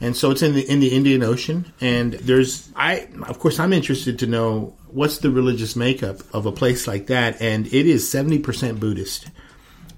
and 0.00 0.16
so 0.16 0.30
it's 0.32 0.42
in 0.42 0.54
the 0.54 0.68
in 0.68 0.80
the 0.80 0.88
Indian 0.88 1.22
Ocean. 1.22 1.72
And 1.80 2.14
there's 2.14 2.68
I 2.74 3.08
of 3.28 3.38
course 3.38 3.60
I'm 3.60 3.72
interested 3.72 4.18
to 4.20 4.26
know 4.26 4.74
what's 4.94 5.18
the 5.18 5.30
religious 5.30 5.76
makeup 5.76 6.20
of 6.32 6.46
a 6.46 6.52
place 6.52 6.86
like 6.86 7.08
that, 7.08 7.42
and 7.42 7.66
it 7.66 7.86
is 7.86 8.08
seventy 8.08 8.38
percent 8.38 8.80
Buddhist. 8.80 9.28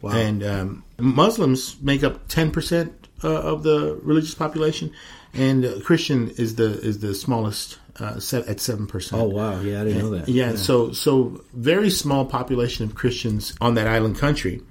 Wow. 0.02 0.12
And 0.12 0.42
um, 0.42 0.84
Muslims 0.98 1.80
make 1.80 2.02
up 2.02 2.28
ten 2.28 2.50
percent 2.50 3.08
uh, 3.22 3.28
of 3.28 3.62
the 3.62 3.98
religious 4.02 4.34
population, 4.34 4.92
and 5.34 5.64
uh, 5.64 5.80
Christian 5.80 6.30
is 6.30 6.56
the 6.56 6.80
is 6.80 7.00
the 7.00 7.14
smallest 7.14 7.78
uh, 8.00 8.18
se- 8.18 8.44
at 8.48 8.60
seven 8.60 8.86
percent. 8.86 9.22
Oh 9.22 9.26
wow, 9.26 9.60
yeah, 9.60 9.82
I 9.82 9.84
didn't 9.84 10.02
know 10.02 10.10
that. 10.10 10.28
Yeah, 10.28 10.56
so 10.56 10.92
so 10.92 11.42
very 11.52 11.90
small 11.90 12.24
population 12.24 12.84
of 12.84 12.94
Christians 12.94 13.54
on 13.60 13.74
that 13.74 13.86
island 13.86 14.18
country. 14.18 14.62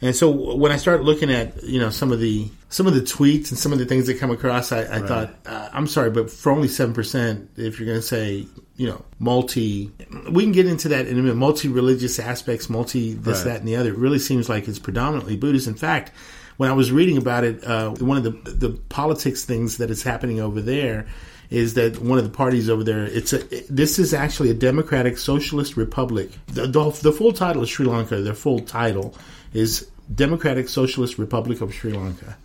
And 0.00 0.16
so 0.16 0.30
when 0.30 0.72
I 0.72 0.76
started 0.76 1.04
looking 1.04 1.30
at 1.30 1.62
you 1.62 1.80
know 1.80 1.90
some 1.90 2.12
of 2.12 2.20
the 2.20 2.50
some 2.72 2.86
of 2.86 2.94
the 2.94 3.00
tweets 3.02 3.50
and 3.50 3.58
some 3.58 3.72
of 3.72 3.78
the 3.78 3.84
things 3.84 4.06
that 4.06 4.18
come 4.18 4.30
across, 4.30 4.72
I, 4.72 4.80
I 4.80 5.00
thought 5.06 5.34
uh, 5.46 5.68
I'm 5.72 5.86
sorry, 5.86 6.10
but 6.10 6.30
for 6.30 6.50
only 6.50 6.68
seven 6.68 6.94
percent, 6.94 7.50
if 7.56 7.78
you're 7.78 7.86
going 7.86 8.00
to 8.00 8.06
say 8.06 8.46
you 8.76 8.86
know 8.88 9.04
multi, 9.18 9.92
we 10.30 10.42
can 10.42 10.52
get 10.52 10.66
into 10.66 10.88
that 10.88 11.06
in 11.06 11.18
a 11.18 11.22
minute. 11.22 11.36
Multi 11.36 11.68
religious 11.68 12.18
aspects, 12.18 12.68
multi 12.70 13.12
this, 13.14 13.38
Right. 13.38 13.52
that, 13.52 13.58
and 13.60 13.68
the 13.68 13.76
other. 13.76 13.90
It 13.90 13.98
really 13.98 14.18
seems 14.18 14.48
like 14.48 14.66
it's 14.68 14.78
predominantly 14.78 15.36
Buddhist. 15.36 15.68
In 15.68 15.74
fact, 15.74 16.12
when 16.56 16.70
I 16.70 16.72
was 16.72 16.90
reading 16.90 17.18
about 17.18 17.44
it, 17.44 17.62
uh, 17.62 17.90
one 17.90 18.16
of 18.16 18.24
the 18.24 18.50
the 18.50 18.70
politics 18.88 19.44
things 19.44 19.76
that 19.76 19.90
is 19.90 20.02
happening 20.02 20.40
over 20.40 20.60
there 20.62 21.06
is 21.50 21.74
that 21.74 22.00
one 22.00 22.16
of 22.16 22.24
the 22.24 22.30
parties 22.30 22.70
over 22.70 22.82
there 22.82 23.04
it's 23.04 23.34
a 23.34 23.38
this 23.68 23.98
is 23.98 24.14
actually 24.14 24.48
a 24.48 24.54
democratic 24.54 25.18
socialist 25.18 25.76
republic 25.76 26.30
the, 26.46 26.66
the, 26.66 26.90
the 27.02 27.12
full 27.12 27.30
title 27.30 27.62
of 27.62 27.68
sri 27.68 27.84
lanka 27.84 28.22
their 28.22 28.32
full 28.32 28.60
title 28.60 29.14
is 29.52 29.86
democratic 30.14 30.66
socialist 30.66 31.18
republic 31.18 31.60
of 31.60 31.74
sri 31.74 31.92
lanka 31.92 32.38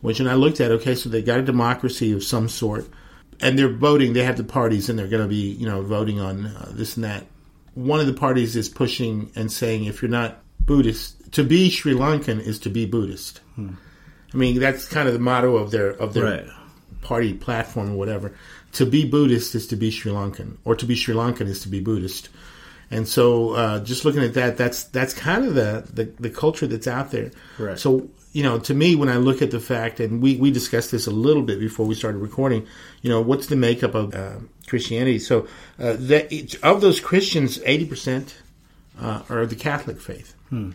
which 0.00 0.20
and 0.20 0.28
i 0.28 0.34
looked 0.34 0.60
at 0.60 0.70
okay 0.70 0.94
so 0.94 1.08
they 1.08 1.22
got 1.22 1.38
a 1.38 1.42
democracy 1.42 2.12
of 2.12 2.22
some 2.24 2.48
sort 2.48 2.88
and 3.40 3.58
they're 3.58 3.68
voting 3.68 4.12
they 4.12 4.24
have 4.24 4.36
the 4.36 4.44
parties 4.44 4.88
and 4.88 4.98
they're 4.98 5.08
going 5.08 5.22
to 5.22 5.28
be 5.28 5.52
you 5.52 5.66
know 5.66 5.82
voting 5.82 6.20
on 6.20 6.46
uh, 6.46 6.70
this 6.72 6.96
and 6.96 7.04
that 7.04 7.24
one 7.74 8.00
of 8.00 8.06
the 8.06 8.12
parties 8.12 8.54
is 8.56 8.68
pushing 8.68 9.30
and 9.34 9.50
saying 9.50 9.84
if 9.84 10.02
you're 10.02 10.10
not 10.10 10.38
buddhist 10.60 11.32
to 11.32 11.42
be 11.44 11.70
sri 11.70 11.92
lankan 11.92 12.40
is 12.40 12.58
to 12.58 12.70
be 12.70 12.84
buddhist 12.86 13.40
i 13.58 14.36
mean 14.36 14.58
that's 14.60 14.86
kind 14.88 15.06
of 15.08 15.14
the 15.14 15.20
motto 15.20 15.56
of 15.56 15.70
their 15.70 15.90
of 15.90 16.14
their 16.14 16.24
Right. 16.24 16.46
party 17.02 17.34
platform 17.34 17.90
or 17.92 17.96
whatever. 17.96 18.32
To 18.74 18.86
be 18.86 19.04
Buddhist 19.04 19.54
is 19.54 19.66
to 19.66 19.76
be 19.76 19.90
Sri 19.90 20.10
Lankan, 20.12 20.56
or 20.64 20.74
to 20.76 20.86
be 20.86 20.94
Sri 20.94 21.14
Lankan 21.14 21.46
is 21.46 21.60
to 21.62 21.68
be 21.68 21.80
Buddhist. 21.80 22.30
And 22.90 23.06
so, 23.06 23.50
uh, 23.50 23.80
just 23.80 24.04
looking 24.06 24.22
at 24.22 24.32
that, 24.34 24.56
that's 24.56 24.84
that's 24.84 25.12
kind 25.12 25.44
of 25.44 25.54
the, 25.54 25.84
the 25.92 26.04
the 26.18 26.30
culture 26.30 26.66
that's 26.66 26.86
out 26.86 27.10
there. 27.10 27.32
Right. 27.58 27.78
So 27.78 28.08
you 28.32 28.42
know, 28.42 28.58
to 28.60 28.74
me, 28.74 28.96
when 28.96 29.08
I 29.08 29.16
look 29.16 29.42
at 29.42 29.50
the 29.50 29.60
fact, 29.60 30.00
and 30.00 30.22
we, 30.22 30.36
we 30.36 30.50
discussed 30.50 30.90
this 30.90 31.06
a 31.06 31.10
little 31.10 31.42
bit 31.42 31.60
before 31.60 31.86
we 31.86 31.94
started 31.94 32.18
recording, 32.18 32.66
you 33.02 33.10
know, 33.10 33.20
what's 33.20 33.46
the 33.48 33.56
makeup 33.56 33.94
of 33.94 34.14
uh, 34.14 34.36
Christianity? 34.66 35.18
So, 35.18 35.46
uh, 35.78 35.96
that 35.98 36.54
of 36.62 36.80
those 36.80 36.98
Christians, 37.00 37.60
eighty 37.64 37.86
percent 37.86 38.34
uh, 39.00 39.22
are 39.28 39.46
the 39.46 39.56
Catholic 39.56 40.00
faith. 40.00 40.34
Hmm. 40.48 40.72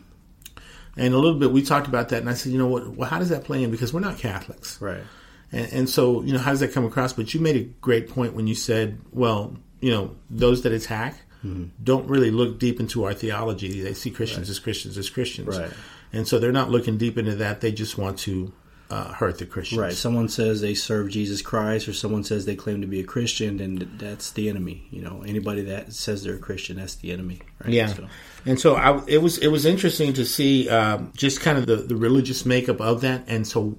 And 0.95 1.13
a 1.13 1.17
little 1.17 1.37
bit, 1.39 1.51
we 1.51 1.61
talked 1.61 1.87
about 1.87 2.09
that, 2.09 2.19
and 2.21 2.29
I 2.29 2.33
said, 2.33 2.51
you 2.51 2.57
know 2.57 2.67
what? 2.67 2.87
Well, 2.95 3.09
how 3.09 3.19
does 3.19 3.29
that 3.29 3.43
play 3.43 3.63
in? 3.63 3.69
Because 3.71 3.93
we're 3.93 3.99
not 3.99 4.17
Catholics, 4.17 4.81
Right. 4.81 5.03
and, 5.51 5.71
and 5.73 5.89
so 5.89 6.23
you 6.23 6.33
know, 6.33 6.39
how 6.39 6.51
does 6.51 6.59
that 6.61 6.73
come 6.73 6.85
across? 6.85 7.13
But 7.13 7.33
you 7.33 7.39
made 7.39 7.55
a 7.55 7.63
great 7.81 8.09
point 8.09 8.33
when 8.33 8.47
you 8.47 8.55
said, 8.55 8.99
well, 9.11 9.55
you 9.79 9.91
know, 9.91 10.15
those 10.29 10.63
that 10.63 10.71
attack 10.73 11.15
Mm-hmm. 11.45 11.65
don't 11.83 12.09
really 12.09 12.31
look 12.31 12.57
deep 12.57 12.79
into 12.79 13.03
our 13.05 13.13
theology. 13.13 13.81
They 13.81 13.93
see 13.93 14.09
Christians 14.09 14.49
as 14.49 14.57
Christians 14.57 14.97
as 14.97 15.07
Christians, 15.07 15.55
Right. 15.55 15.71
And 16.13 16.27
so 16.27 16.39
they're 16.39 16.51
not 16.51 16.69
looking 16.69 16.97
deep 16.97 17.17
into 17.17 17.35
that. 17.35 17.61
They 17.61 17.71
just 17.71 17.97
want 17.97 18.19
to 18.19 18.53
uh, 18.89 19.11
hurt 19.11 19.37
the 19.37 19.45
Christians, 19.45 19.79
Right. 19.79 19.93
Someone 19.93 20.29
says 20.29 20.61
they 20.61 20.73
serve 20.73 21.09
Jesus 21.09 21.41
Christ, 21.41 21.87
or 21.87 21.93
someone 21.93 22.23
says 22.23 22.45
they 22.45 22.55
claim 22.55 22.81
to 22.81 22.87
be 22.87 23.01
a 23.01 23.03
Christian, 23.03 23.57
then 23.57 23.97
that's 23.97 24.31
the 24.31 24.49
enemy. 24.49 24.87
You 24.91 25.01
know, 25.01 25.23
anybody 25.25 25.63
that 25.63 25.93
says 25.93 26.23
they're 26.23 26.35
a 26.35 26.39
Christian, 26.39 26.77
that's 26.77 26.95
the 26.95 27.11
enemy. 27.11 27.41
Right? 27.63 27.73
Yeah, 27.73 27.87
So, 27.87 28.07
and 28.45 28.59
so 28.59 28.75
I, 28.75 29.03
it 29.07 29.17
was 29.17 29.37
it 29.39 29.47
was 29.47 29.65
interesting 29.65 30.13
to 30.13 30.25
see 30.25 30.69
um, 30.69 31.11
just 31.15 31.41
kind 31.41 31.57
of 31.57 31.65
the, 31.65 31.75
the 31.75 31.97
religious 31.97 32.45
makeup 32.45 32.79
of 32.79 33.01
that, 33.01 33.25
and 33.27 33.45
so 33.45 33.77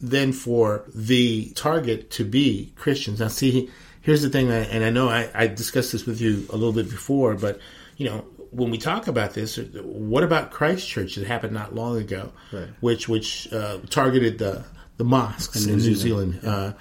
then 0.00 0.32
for 0.32 0.84
the 0.94 1.50
target 1.56 2.10
to 2.12 2.24
be 2.24 2.72
Christians. 2.76 3.18
Now, 3.18 3.28
see, 3.28 3.70
here's 4.02 4.22
the 4.22 4.30
thing, 4.30 4.48
that, 4.48 4.70
and 4.70 4.84
I 4.84 4.90
know 4.90 5.08
I, 5.08 5.30
I 5.34 5.46
discussed 5.48 5.90
this 5.92 6.06
with 6.06 6.20
you 6.20 6.46
a 6.50 6.56
little 6.56 6.72
bit 6.72 6.88
before, 6.88 7.34
but 7.34 7.58
you 7.96 8.06
know, 8.06 8.24
when 8.54 8.70
we 8.70 8.78
talk 8.78 9.06
about 9.08 9.34
this, 9.34 9.56
what 9.82 10.22
about 10.24 10.50
Christchurch 10.50 11.16
that 11.16 11.26
happened 11.26 11.52
not 11.54 11.74
long 11.74 11.98
ago, 11.98 12.32
Right. 12.52 12.68
which 12.80 13.08
which 13.08 13.52
uh, 13.52 13.78
targeted 13.90 14.38
the 14.38 14.64
the 14.96 15.04
mosques 15.04 15.64
in, 15.64 15.72
In 15.72 15.78
New 15.78 15.84
New 15.88 15.94
Zealand, 15.96 16.40
Zealand, 16.40 16.46
uh, 16.76 16.78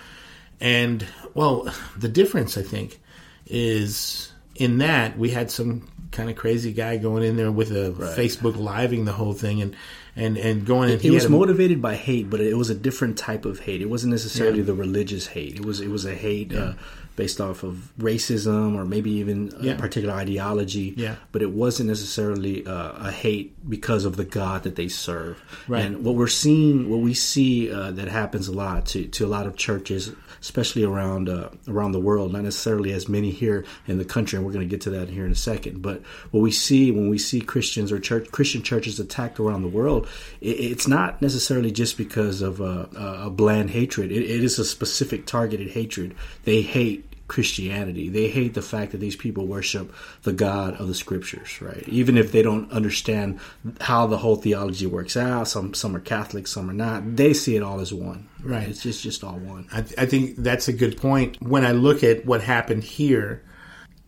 and 0.62 1.06
well, 1.34 1.68
the 1.98 2.08
difference 2.10 2.58
I 2.58 2.62
think 2.62 3.00
is 3.48 4.32
in 4.56 4.77
that 4.80 5.18
we 5.18 5.32
had 5.32 5.50
some 5.51 5.88
kind 6.12 6.30
of 6.30 6.36
crazy 6.36 6.72
guy 6.74 6.98
going 6.98 7.24
in 7.24 7.38
there 7.38 7.51
with 7.51 7.72
a 7.72 7.89
Facebook 8.15 8.56
living 8.56 9.06
the 9.06 9.12
whole 9.12 9.34
thing 9.34 9.62
and 9.63 9.75
and 10.15 10.38
and 10.38 10.63
going 10.65 10.92
and 10.92 11.00
it 11.00 11.01
he 11.01 11.10
was 11.10 11.25
a- 11.25 11.30
motivated 11.30 11.82
by 11.82 11.96
hate, 11.96 12.30
but 12.30 12.39
it 12.39 12.56
was 12.56 12.70
a 12.70 12.75
different 12.75 13.18
type 13.18 13.46
of 13.46 13.60
hate. 13.60 13.82
It 13.82 13.89
wasn't 13.89 14.12
necessarily 14.12 14.62
the 14.62 14.75
religious 14.75 15.25
hate. 15.27 15.56
It 15.56 15.65
was 15.65 15.80
it 15.82 15.89
was 15.89 16.06
a 16.06 16.13
hate 16.13 16.53
uh, 16.53 16.74
based 17.15 17.39
off 17.39 17.63
of 17.63 17.91
racism 18.00 18.75
or 18.75 18.86
maybe 18.86 19.12
even 19.12 19.53
a 19.60 19.65
Yeah. 19.65 19.77
particular 19.77 20.13
ideology. 20.15 20.93
Yeah. 20.98 21.15
But 21.32 21.41
it 21.41 21.51
wasn't 21.51 21.89
necessarily 21.89 22.65
uh, 22.65 23.08
a 23.08 23.12
hate 23.12 23.53
because 23.70 24.05
of 24.05 24.15
the 24.17 24.25
God 24.25 24.63
that 24.63 24.75
they 24.75 24.88
serve. 24.88 25.41
Right. 25.67 25.86
And 25.86 26.03
what 26.03 26.15
we're 26.15 26.27
seeing, 26.27 26.89
what 26.89 27.01
we 27.01 27.13
see 27.13 27.72
uh, 27.72 27.91
that 27.91 28.08
happens 28.08 28.48
a 28.48 28.51
lot 28.51 28.88
to, 28.88 29.05
to 29.05 29.25
a 29.25 29.27
lot 29.27 29.46
of 29.46 29.55
churches, 29.55 30.12
especially 30.41 30.84
around 30.84 31.29
uh, 31.29 31.50
around 31.67 31.91
the 31.93 32.00
world, 32.00 32.34
not 32.34 32.43
necessarily 32.43 32.91
as 32.91 33.08
many 33.08 33.29
here 33.32 33.63
in 33.88 33.98
the 33.98 34.05
country, 34.05 34.36
and 34.38 34.46
we're 34.46 34.51
going 34.51 34.67
to 34.67 34.70
get 34.70 34.82
to 34.82 34.89
that 34.89 35.08
here 35.10 35.25
in 35.25 35.32
a 35.32 35.36
second. 35.36 35.82
But 35.82 36.01
what 36.32 36.41
we 36.41 36.51
see 36.51 36.91
when 36.91 37.10
we 37.10 37.17
see 37.17 37.39
Christians 37.41 37.91
or 37.91 38.00
church 38.00 38.29
Christian 38.32 38.62
churches 38.63 39.00
attacked 39.00 39.39
around 39.39 39.62
the 39.62 39.67
world, 39.70 40.08
it, 40.41 40.48
it's 40.60 40.88
not 40.88 41.22
necessarily 41.22 41.72
just 41.72 41.98
because 41.98 42.41
of 42.41 42.60
uh, 42.60 42.88
a 42.98 43.29
bland 43.29 43.70
hatred. 43.70 44.12
It, 44.12 44.24
it 44.24 44.43
is 44.43 44.60
a 44.60 44.65
specific 44.65 45.25
targeted 45.25 45.70
hatred. 45.70 46.15
They 46.43 46.62
hate 46.62 47.05
Christianity. 47.27 48.10
They 48.10 48.27
hate 48.27 48.53
the 48.53 48.62
fact 48.62 48.92
that 48.92 49.00
these 49.00 49.15
people 49.15 49.48
worship 49.48 49.94
the 50.24 50.34
God 50.34 50.75
of 50.75 50.88
the 50.88 50.94
Scriptures, 50.94 51.62
right? 51.62 51.88
Even 51.88 52.18
if 52.18 52.32
they 52.32 52.42
don't 52.42 52.72
understand 52.72 53.39
how 53.82 54.08
the 54.08 54.18
whole 54.18 54.36
theology 54.36 54.86
works 54.86 55.15
out. 55.15 55.48
Some 55.48 55.74
some 55.74 55.96
are 55.96 56.01
Catholic, 56.01 56.48
some 56.48 56.70
are 56.70 56.74
not. 56.74 57.15
They 57.15 57.34
see 57.34 57.56
it 57.56 57.63
all 57.63 57.80
as 57.80 57.94
one, 57.94 58.27
Right. 58.44 58.68
It's 58.68 58.84
just 58.84 59.01
just 59.01 59.24
all 59.24 59.38
one. 59.38 59.68
I, 59.72 59.80
I 59.98 60.06
think 60.06 60.36
that's 60.38 60.68
a 60.68 60.74
good 60.74 60.98
point. 60.98 61.42
When 61.42 61.65
I 61.65 61.72
look 61.72 62.03
at 62.03 62.25
what 62.25 62.42
happened 62.42 62.84
here, 62.84 63.44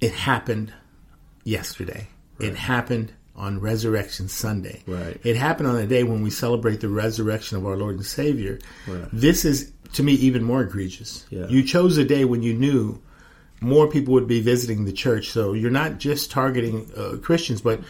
it 0.02 0.12
happened 0.12 0.74
yesterday. 1.44 2.08
It 2.40 2.56
happened 2.56 3.14
on 3.36 3.60
Resurrection 3.60 4.28
Sunday. 4.28 4.84
Right. 4.88 5.20
It 5.24 5.36
happened 5.36 5.68
on 5.68 5.78
a 5.78 5.86
day 5.86 6.04
when 6.04 6.22
we 6.22 6.30
celebrate 6.30 6.82
the 6.82 6.90
resurrection 6.90 7.58
of 7.58 7.66
our 7.66 7.76
Lord 7.76 7.96
and 7.96 8.06
Savior. 8.06 8.60
Right. 8.88 9.08
This 9.12 9.46
is, 9.46 9.72
to 9.94 10.04
me, 10.04 10.14
even 10.14 10.44
more 10.44 10.62
egregious. 10.62 11.26
Yeah. 11.30 11.48
You 11.48 11.64
chose 11.64 11.98
a 11.98 12.06
day 12.06 12.26
when 12.26 12.44
you 12.44 12.54
knew 12.54 13.02
more 13.62 13.90
people 13.90 14.14
would 14.14 14.28
be 14.28 14.42
visiting 14.42 14.86
the 14.86 14.94
church. 14.94 15.30
So 15.30 15.54
you're 15.54 15.72
not 15.72 15.98
just 15.98 16.32
targeting 16.32 16.90
uh, 16.96 17.18
Christians, 17.22 17.62
but 17.62 17.82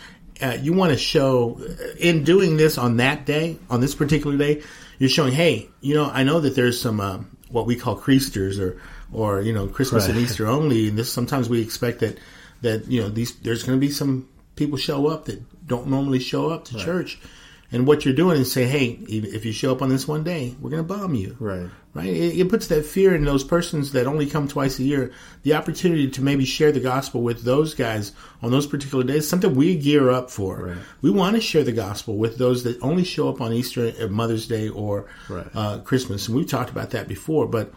uh, 0.42 0.58
you 0.62 0.74
want 0.74 0.92
to 0.92 0.98
show, 0.98 1.62
in 2.00 2.24
doing 2.24 2.58
this 2.58 2.78
on 2.78 2.98
that 2.98 3.26
day, 3.26 3.58
on 3.70 3.82
this 3.82 3.96
particular 3.96 4.38
day, 4.38 4.64
you're 5.00 5.10
showing, 5.10 5.34
hey, 5.34 5.70
you 5.82 5.94
know, 5.94 6.10
I 6.10 6.24
know 6.24 6.40
that 6.40 6.56
there's 6.56 6.80
some 6.80 7.00
um, 7.00 7.38
what 7.50 7.66
we 7.66 7.76
call 7.76 7.98
creasters 8.00 8.60
or, 8.60 8.82
or 9.14 9.42
you 9.42 9.54
know, 9.54 9.68
Christmas 9.68 10.08
and 10.08 10.18
Easter 10.18 10.48
only. 10.48 10.90
And 10.90 10.98
this 10.98 11.12
sometimes 11.12 11.50
we 11.50 11.62
expect 11.62 12.00
that 12.00 12.18
that 12.62 12.88
you 12.88 13.02
know 13.02 13.10
these 13.10 13.36
there's 13.36 13.64
going 13.64 13.78
to 13.78 13.86
be 13.86 13.92
some 13.92 14.28
people 14.56 14.78
show 14.78 15.08
up 15.08 15.26
that 15.26 15.68
don't 15.68 15.88
normally 15.88 16.20
show 16.20 16.50
up 16.50 16.66
to 16.66 16.78
church. 16.78 17.20
And 17.72 17.88
what 17.88 18.06
you're 18.06 18.14
doing 18.14 18.40
is 18.40 18.52
say, 18.52 18.66
hey, 18.66 19.00
if 19.10 19.26
if 19.34 19.46
you 19.46 19.52
show 19.52 19.72
up 19.72 19.82
on 19.82 19.90
this 19.90 20.08
one 20.08 20.24
day, 20.24 20.56
we're 20.62 20.70
going 20.70 20.86
to 20.86 20.94
bomb 20.94 21.16
you 21.16 21.36
Right. 21.40 21.68
right? 21.96 22.08
It, 22.08 22.40
it 22.40 22.50
puts 22.50 22.68
that 22.68 22.86
fear 22.86 23.16
in 23.16 23.26
those 23.26 23.44
persons 23.44 23.92
that 23.94 24.06
only 24.06 24.28
come 24.28 24.48
twice 24.48 24.78
a 24.80 24.84
year. 24.84 25.12
The 25.42 25.56
opportunity 25.56 26.08
to 26.12 26.22
maybe 26.22 26.46
share 26.46 26.72
the 26.72 26.80
gospel 26.80 27.22
with 27.24 27.42
those 27.44 27.74
guys 27.74 28.12
on 28.44 28.52
those 28.52 28.68
particular 28.68 29.04
days, 29.04 29.28
something 29.28 29.56
we 29.56 29.76
gear 29.76 30.12
up 30.12 30.30
for. 30.30 30.68
Right. 30.68 30.78
We 31.02 31.10
want 31.10 31.36
to 31.36 31.42
share 31.42 31.64
the 31.64 31.72
gospel 31.74 32.16
with 32.18 32.38
those 32.38 32.64
that 32.64 32.82
only 32.84 33.04
show 33.04 33.30
up 33.30 33.42
on 33.42 33.52
Easter, 33.52 33.92
uh, 34.00 34.08
Mother's 34.08 34.48
Day, 34.48 34.70
or 34.70 35.08
Right. 35.28 35.48
uh, 35.56 35.80
Christmas. 35.80 36.28
And 36.28 36.38
we've 36.38 36.48
talked 36.48 36.70
about 36.70 36.92
that 36.92 37.08
before, 37.08 37.48
but 37.48 37.74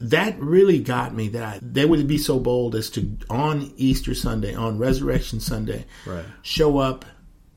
that 0.00 0.38
really 0.40 0.78
got 0.78 1.14
me 1.14 1.28
that 1.28 1.42
I, 1.42 1.58
they 1.60 1.84
would 1.84 2.06
be 2.06 2.18
so 2.18 2.38
bold 2.38 2.74
as 2.74 2.88
to 2.90 3.16
on 3.28 3.72
Easter 3.76 4.14
Sunday, 4.14 4.54
on 4.54 4.78
Resurrection 4.78 5.40
Sunday, 5.40 5.86
Right. 6.06 6.24
show 6.42 6.78
up 6.78 7.04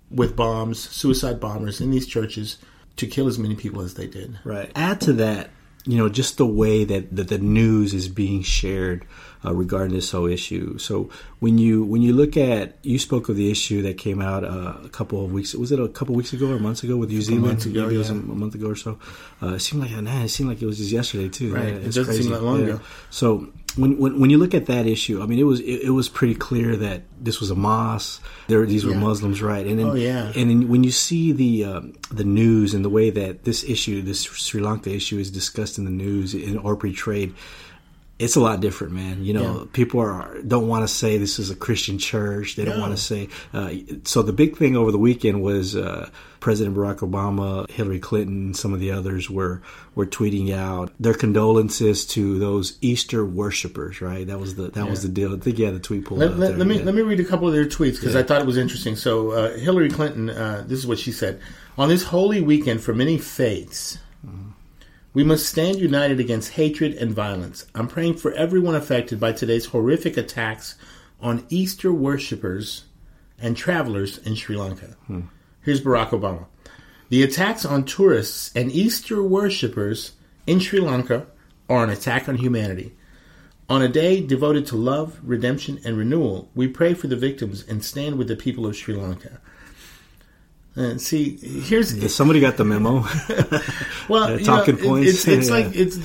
with 0.10 0.36
bombs, 0.36 0.79
suicide 0.79 1.39
bombers 1.39 1.79
in 1.79 1.91
these 1.91 2.07
churches 2.07 2.57
to 2.98 3.07
kill 3.07 3.27
as 3.27 3.39
many 3.39 3.55
people 3.55 3.81
as 3.81 3.93
they 3.93 4.07
did. 4.07 4.39
Right. 4.43 4.71
Add 4.75 5.01
to 5.01 5.13
that, 5.13 5.50
you 5.86 5.98
know, 5.98 6.10
just 6.10 6.38
the 6.38 6.45
way 6.45 6.83
that, 6.83 7.15
that 7.15 7.27
the 7.29 7.38
news 7.38 7.93
is 7.93 8.07
being 8.07 8.41
shared 8.41 9.05
uh, 9.43 9.53
regarding 9.53 9.93
this 9.95 10.12
whole 10.12 10.27
issue. 10.27 10.77
So 10.77 11.10
when 11.39 11.57
you 11.57 11.83
when 11.83 12.01
you 12.01 12.13
look 12.13 12.38
at, 12.38 12.77
you 12.83 13.00
spoke 13.00 13.29
of 13.29 13.36
the 13.36 13.50
issue 13.51 13.81
that 13.83 13.98
came 13.98 14.21
out 14.21 14.43
uh, 14.43 14.75
a 14.83 14.89
couple 14.89 15.24
of 15.25 15.31
weeks. 15.31 15.53
Was 15.55 15.71
it 15.71 15.79
a 15.79 15.88
couple 15.88 16.13
of 16.13 16.17
weeks 16.17 16.33
ago 16.33 16.51
or 16.51 16.60
months 16.60 16.83
ago 16.83 16.95
with 16.98 17.10
New 17.10 17.21
Zealand? 17.21 17.45
months 17.48 17.65
ago, 17.65 17.83
Maybe 17.83 17.95
it 17.95 17.98
was 18.00 18.10
a, 18.10 18.13
yeah. 18.13 18.19
a 18.19 18.24
month 18.36 18.55
ago 18.55 18.69
or 18.69 18.75
so. 18.75 19.00
Uh, 19.41 19.53
it 19.55 19.60
seemed 19.60 19.81
like 19.83 19.91
man, 19.91 20.25
it 20.25 20.29
seemed 20.29 20.50
like 20.50 20.62
it 20.62 20.65
was 20.65 20.77
just 20.77 20.91
yesterday 20.91 21.29
too. 21.29 21.53
Right. 21.53 21.69
Yeah, 21.69 21.79
It 21.79 21.93
doesn't 21.93 22.13
seem 22.13 22.31
that 22.31 22.43
long 22.43 22.62
ago. 22.63 22.79
So 23.10 23.48
when, 23.77 23.98
when 23.98 24.19
when 24.19 24.29
you 24.29 24.38
look 24.38 24.53
at 24.53 24.65
that 24.67 24.86
issue, 24.86 25.21
I 25.24 25.25
mean, 25.25 25.39
it 25.39 25.43
was 25.43 25.60
it, 25.62 25.83
it 25.83 25.89
was 25.91 26.10
pretty 26.10 26.36
clear 26.36 26.75
that 26.75 27.03
this 27.19 27.39
was 27.39 27.50
a 27.51 27.55
mosque. 27.55 28.21
There, 28.48 28.65
these 28.65 28.86
were 28.86 28.91
Yeah. 28.91 29.00
Muslims, 29.00 29.41
right? 29.41 29.65
And 29.65 29.79
then, 29.79 29.88
Oh, 29.88 29.93
yeah. 29.95 30.31
and 30.36 30.50
then 30.50 30.67
when 30.67 30.83
you 30.83 30.91
see 30.91 31.31
the 31.31 31.63
um, 31.65 31.93
the 32.12 32.25
news 32.25 32.74
and 32.74 32.83
the 32.83 32.89
way 32.89 33.10
that 33.10 33.43
this 33.45 33.63
issue, 33.63 34.01
this 34.01 34.24
Sri 34.24 34.62
Lanka 34.62 34.91
issue, 34.93 35.17
is 35.19 35.31
discussed 35.31 35.77
in 35.77 35.86
the 35.86 35.91
news 35.91 36.33
and, 36.33 36.60
or 36.60 36.75
portrayed, 36.75 37.33
it's 38.22 38.36
a 38.36 38.40
lot 38.40 38.60
different, 38.62 38.94
man. 38.94 39.24
You 39.24 39.34
know, 39.34 39.42
Yeah. 39.60 39.66
people 39.74 40.00
are 40.00 40.38
don't 40.48 40.68
want 40.68 40.88
to 40.88 40.94
say 40.94 41.18
this 41.18 41.40
is 41.40 41.50
a 41.50 41.56
Christian 41.56 41.98
church. 41.98 42.56
They 42.56 42.63
don't 42.66 42.75
No. 42.78 42.82
want 42.82 42.96
to 42.96 43.01
say. 43.01 43.28
Uh, 43.54 43.72
so 44.04 44.22
the 44.22 44.34
big 44.34 44.58
thing 44.58 44.75
over 44.78 44.92
the 44.92 44.98
weekend 45.00 45.42
was 45.42 45.75
uh, 45.75 46.10
President 46.40 46.75
Barack 46.75 47.00
Obama, 47.00 47.70
Hillary 47.70 48.00
Clinton, 48.00 48.54
some 48.54 48.74
of 48.74 48.80
the 48.80 48.92
others 48.92 49.30
were 49.30 49.62
were 49.96 50.06
tweeting 50.06 50.54
out 50.54 50.92
their 51.00 51.13
condolences 51.13 52.06
to 52.06 52.40
those 52.40 52.78
Easter 52.82 53.25
worshippers. 53.25 54.01
Right, 54.01 54.25
that 54.28 54.40
was 54.40 54.56
the 54.56 54.70
that 54.72 54.90
was 54.90 55.01
the 55.04 55.10
deal. 55.10 55.34
I 55.36 55.40
think 55.40 55.60
you 55.60 55.66
had 55.66 55.75
the 55.75 55.80
tweet 55.80 56.06
pulled 56.06 56.20
Let, 56.20 56.32
up 56.32 56.38
let, 56.38 56.48
there, 56.50 56.58
let 56.60 56.68
me 56.68 56.78
yeah. 56.78 56.86
let 56.86 56.96
me 56.96 57.01
read 57.01 57.20
a 57.20 57.25
couple 57.25 57.48
of 57.48 57.54
their 57.54 57.66
tweets 57.66 57.96
because 57.96 58.16
I 58.16 58.24
thought 58.24 58.42
it 58.42 58.48
was 58.48 58.58
interesting. 58.58 58.96
So 58.96 59.32
uh, 59.32 59.58
Hillary 59.58 59.90
Clinton, 59.90 60.30
uh, 60.30 60.63
this 60.68 60.78
is 60.80 60.88
what 60.88 61.00
she 61.00 61.12
said: 61.12 61.40
On 61.78 61.90
this 61.90 62.04
holy 62.04 62.42
weekend 62.42 62.82
for 62.82 62.94
many 62.94 63.18
faiths, 63.18 63.98
we 65.13 65.24
must 65.24 65.46
stand 65.46 65.80
united 65.80 66.20
against 66.20 66.53
hatred 66.53 66.94
and 66.94 67.13
violence. 67.13 67.65
I'm 67.75 67.88
praying 67.88 68.15
for 68.15 68.32
everyone 68.34 68.75
affected 68.75 69.20
by 69.20 69.34
today's 69.34 69.68
horrific 69.68 70.15
attacks 70.15 70.75
on 71.20 71.46
Easter 71.50 71.91
worshippers 71.91 72.86
and 73.38 73.58
travelers 73.58 74.18
in 74.20 74.36
Sri 74.36 74.56
Lanka. 74.56 74.96
Hmm. 75.08 75.22
Here's 75.62 75.82
Barack 75.82 76.10
Obama: 76.10 76.46
The 77.10 77.24
attacks 77.24 77.65
on 77.65 77.84
tourists 77.84 78.51
and 78.56 78.72
Easter 78.72 79.22
worshippers 79.22 80.13
in 80.48 80.60
Sri 80.60 80.80
Lanka 80.80 81.27
are 81.70 81.84
an 81.84 81.89
attack 81.89 82.30
on 82.30 82.36
humanity. 82.36 82.94
On 83.70 83.82
a 83.82 83.88
day 83.88 84.20
devoted 84.20 84.65
to 84.68 84.75
love, 84.75 85.20
redemption, 85.24 85.80
and 85.86 85.98
renewal, 85.98 86.50
we 86.56 86.68
pray 86.68 86.94
for 86.94 87.08
the 87.08 87.15
victims 87.15 87.65
and 87.65 87.84
stand 87.84 88.18
with 88.18 88.27
the 88.27 88.36
people 88.36 88.65
of 88.65 88.75
Sri 88.75 88.94
Lanka. 88.94 89.39
And 90.75 91.01
see, 91.01 91.36
here's 91.36 92.13
Somebody 92.16 92.40
got 92.40 92.56
the 92.56 92.63
memo. 92.63 93.01
well, 94.10 94.24
Uh, 94.24 94.38
you 94.38 94.46
talking 94.46 94.75
know, 94.78 94.84
points. 94.84 95.10
It's, 95.10 95.28
it's 95.28 95.50
Yeah. 95.50 95.54
like 95.56 95.75
it's 95.75 95.98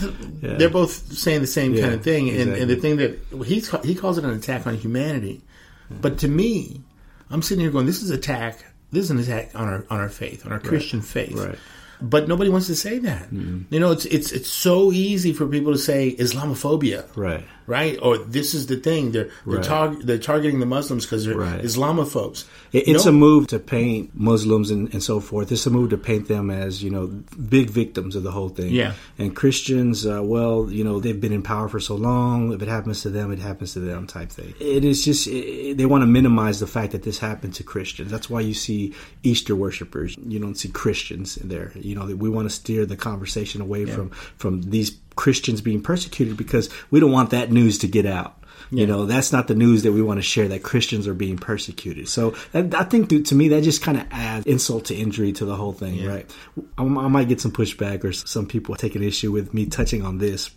Yeah. 0.42 0.54
they're 0.56 0.70
both 0.70 1.12
saying 1.16 1.40
the 1.40 1.46
same 1.46 1.74
kind 1.78 1.94
of 1.94 2.02
thing, 2.02 2.30
and, 2.30 2.52
and 2.52 2.68
the 2.68 2.76
thing 2.76 2.96
that 2.96 3.18
he's 3.46 3.70
he 3.84 3.94
calls 3.94 4.18
it 4.18 4.24
an 4.24 4.30
attack 4.30 4.66
on 4.66 4.74
humanity, 4.76 5.42
but 6.00 6.18
to 6.18 6.28
me, 6.28 6.80
I'm 7.30 7.42
sitting 7.42 7.62
here 7.62 7.70
going, 7.70 7.86
this 7.86 8.02
is 8.02 8.10
attack. 8.10 8.64
This 8.90 9.04
is 9.04 9.10
an 9.10 9.18
attack 9.20 9.50
on 9.54 9.68
our 9.68 9.84
on 9.88 10.00
our 10.00 10.08
faith, 10.08 10.44
on 10.46 10.52
our 10.52 10.58
Christian 10.60 11.00
faith. 11.00 11.34
Right. 11.36 11.58
but 12.02 12.28
nobody 12.28 12.50
wants 12.50 12.66
to 12.66 12.74
say 12.74 12.98
that. 12.98 13.24
Mm-hmm. 13.30 13.72
You 13.72 13.80
know, 13.80 13.92
it's 13.92 14.04
it's 14.06 14.32
it's 14.32 14.48
so 14.50 14.90
easy 14.92 15.32
for 15.32 15.46
people 15.46 15.72
to 15.72 15.78
say 15.78 16.14
Islamophobia, 16.18 17.04
Right. 17.16 17.44
Right? 17.66 17.98
Or 18.02 18.18
this 18.18 18.54
is 18.54 18.66
the 18.66 18.76
thing 18.76 19.12
they're 19.12 19.24
they're, 19.46 19.56
Right. 19.56 19.64
tar- 19.64 19.96
they're 20.02 20.18
targeting 20.18 20.60
the 20.60 20.66
Muslims 20.66 21.04
because 21.04 21.24
they're 21.24 21.36
Right. 21.36 21.62
Islamophobes. 21.62 22.44
It, 22.72 22.88
it's 22.88 23.04
No. 23.04 23.10
a 23.10 23.14
move 23.14 23.46
to 23.48 23.58
paint 23.58 24.10
Muslims 24.14 24.70
and, 24.70 24.92
and 24.92 25.02
so 25.02 25.20
forth. 25.20 25.50
It's 25.52 25.66
a 25.66 25.70
move 25.70 25.90
to 25.90 25.98
paint 25.98 26.28
them 26.28 26.50
as 26.50 26.82
you 26.82 26.90
know 26.90 27.06
big 27.48 27.70
victims 27.70 28.16
of 28.16 28.22
the 28.22 28.30
whole 28.32 28.48
thing. 28.48 28.72
Yeah. 28.72 28.92
And 29.18 29.34
Christians, 29.34 30.06
uh, 30.06 30.20
well, 30.22 30.68
you 30.70 30.84
know, 30.84 31.00
they've 31.00 31.20
been 31.20 31.32
in 31.32 31.42
power 31.42 31.68
for 31.68 31.80
so 31.80 31.94
long. 31.96 32.52
If 32.52 32.62
it 32.62 32.68
happens 32.68 33.02
to 33.02 33.10
them, 33.10 33.30
it 33.32 33.38
happens 33.38 33.72
to 33.74 33.80
them, 33.80 34.06
type 34.06 34.30
thing. 34.30 34.54
It 34.60 34.84
is 34.84 35.04
just 35.04 35.26
it, 35.26 35.76
they 35.78 35.86
want 35.86 36.02
to 36.02 36.06
minimize 36.06 36.60
the 36.60 36.66
fact 36.66 36.92
that 36.92 37.02
this 37.02 37.18
happened 37.18 37.54
to 37.54 37.62
Christians. 37.62 38.10
That's 38.10 38.30
why 38.30 38.40
you 38.40 38.54
see 38.54 38.94
Easter 39.22 39.54
worshipers. 39.56 40.16
You 40.26 40.38
don't 40.38 40.56
see 40.56 40.68
Christians 40.68 41.36
there. 41.36 41.72
You 41.74 41.94
know, 41.94 42.06
we 42.14 42.28
want 42.28 42.48
to 42.48 42.54
steer 42.54 42.86
the 42.86 42.96
conversation 42.96 43.60
away 43.60 43.86
from 43.86 44.10
from 44.38 44.62
these 44.62 44.96
Christians 45.16 45.60
being 45.60 45.82
persecuted 45.82 46.36
because 46.36 46.70
we 46.90 47.00
don't 47.00 47.12
want 47.12 47.30
that 47.30 47.50
news 47.50 47.78
to 47.78 47.88
get 47.88 48.06
out. 48.06 48.42
You 48.70 48.86
know, 48.86 49.06
that's 49.06 49.32
not 49.32 49.46
the 49.46 49.54
news 49.54 49.84
that 49.84 49.92
we 49.92 50.02
want 50.02 50.18
to 50.18 50.22
share 50.22 50.48
that 50.48 50.62
Christians 50.62 51.06
are 51.06 51.14
being 51.14 51.36
persecuted. 51.36 52.08
So 52.08 52.34
that, 52.52 52.74
I 52.74 52.82
think 52.82 53.08
to, 53.10 53.22
to 53.22 53.34
me 53.34 53.48
that 53.48 53.62
just 53.62 53.80
kind 53.80 53.98
of 53.98 54.06
adds 54.10 54.44
insult 54.46 54.86
to 54.86 54.94
injury 54.94 55.32
to 55.32 55.44
the 55.44 55.54
whole 55.54 55.72
thing, 55.72 56.04
right? 56.04 56.28
I, 56.76 56.82
I 56.82 57.08
might 57.08 57.28
get 57.28 57.40
some 57.40 57.52
pushback 57.52 58.02
or 58.02 58.12
some 58.12 58.46
people 58.46 58.74
take 58.74 58.96
an 58.96 59.02
issue 59.02 59.30
with 59.30 59.54
me 59.54 59.66
touching 59.66 60.04
on 60.04 60.18
this 60.18 60.50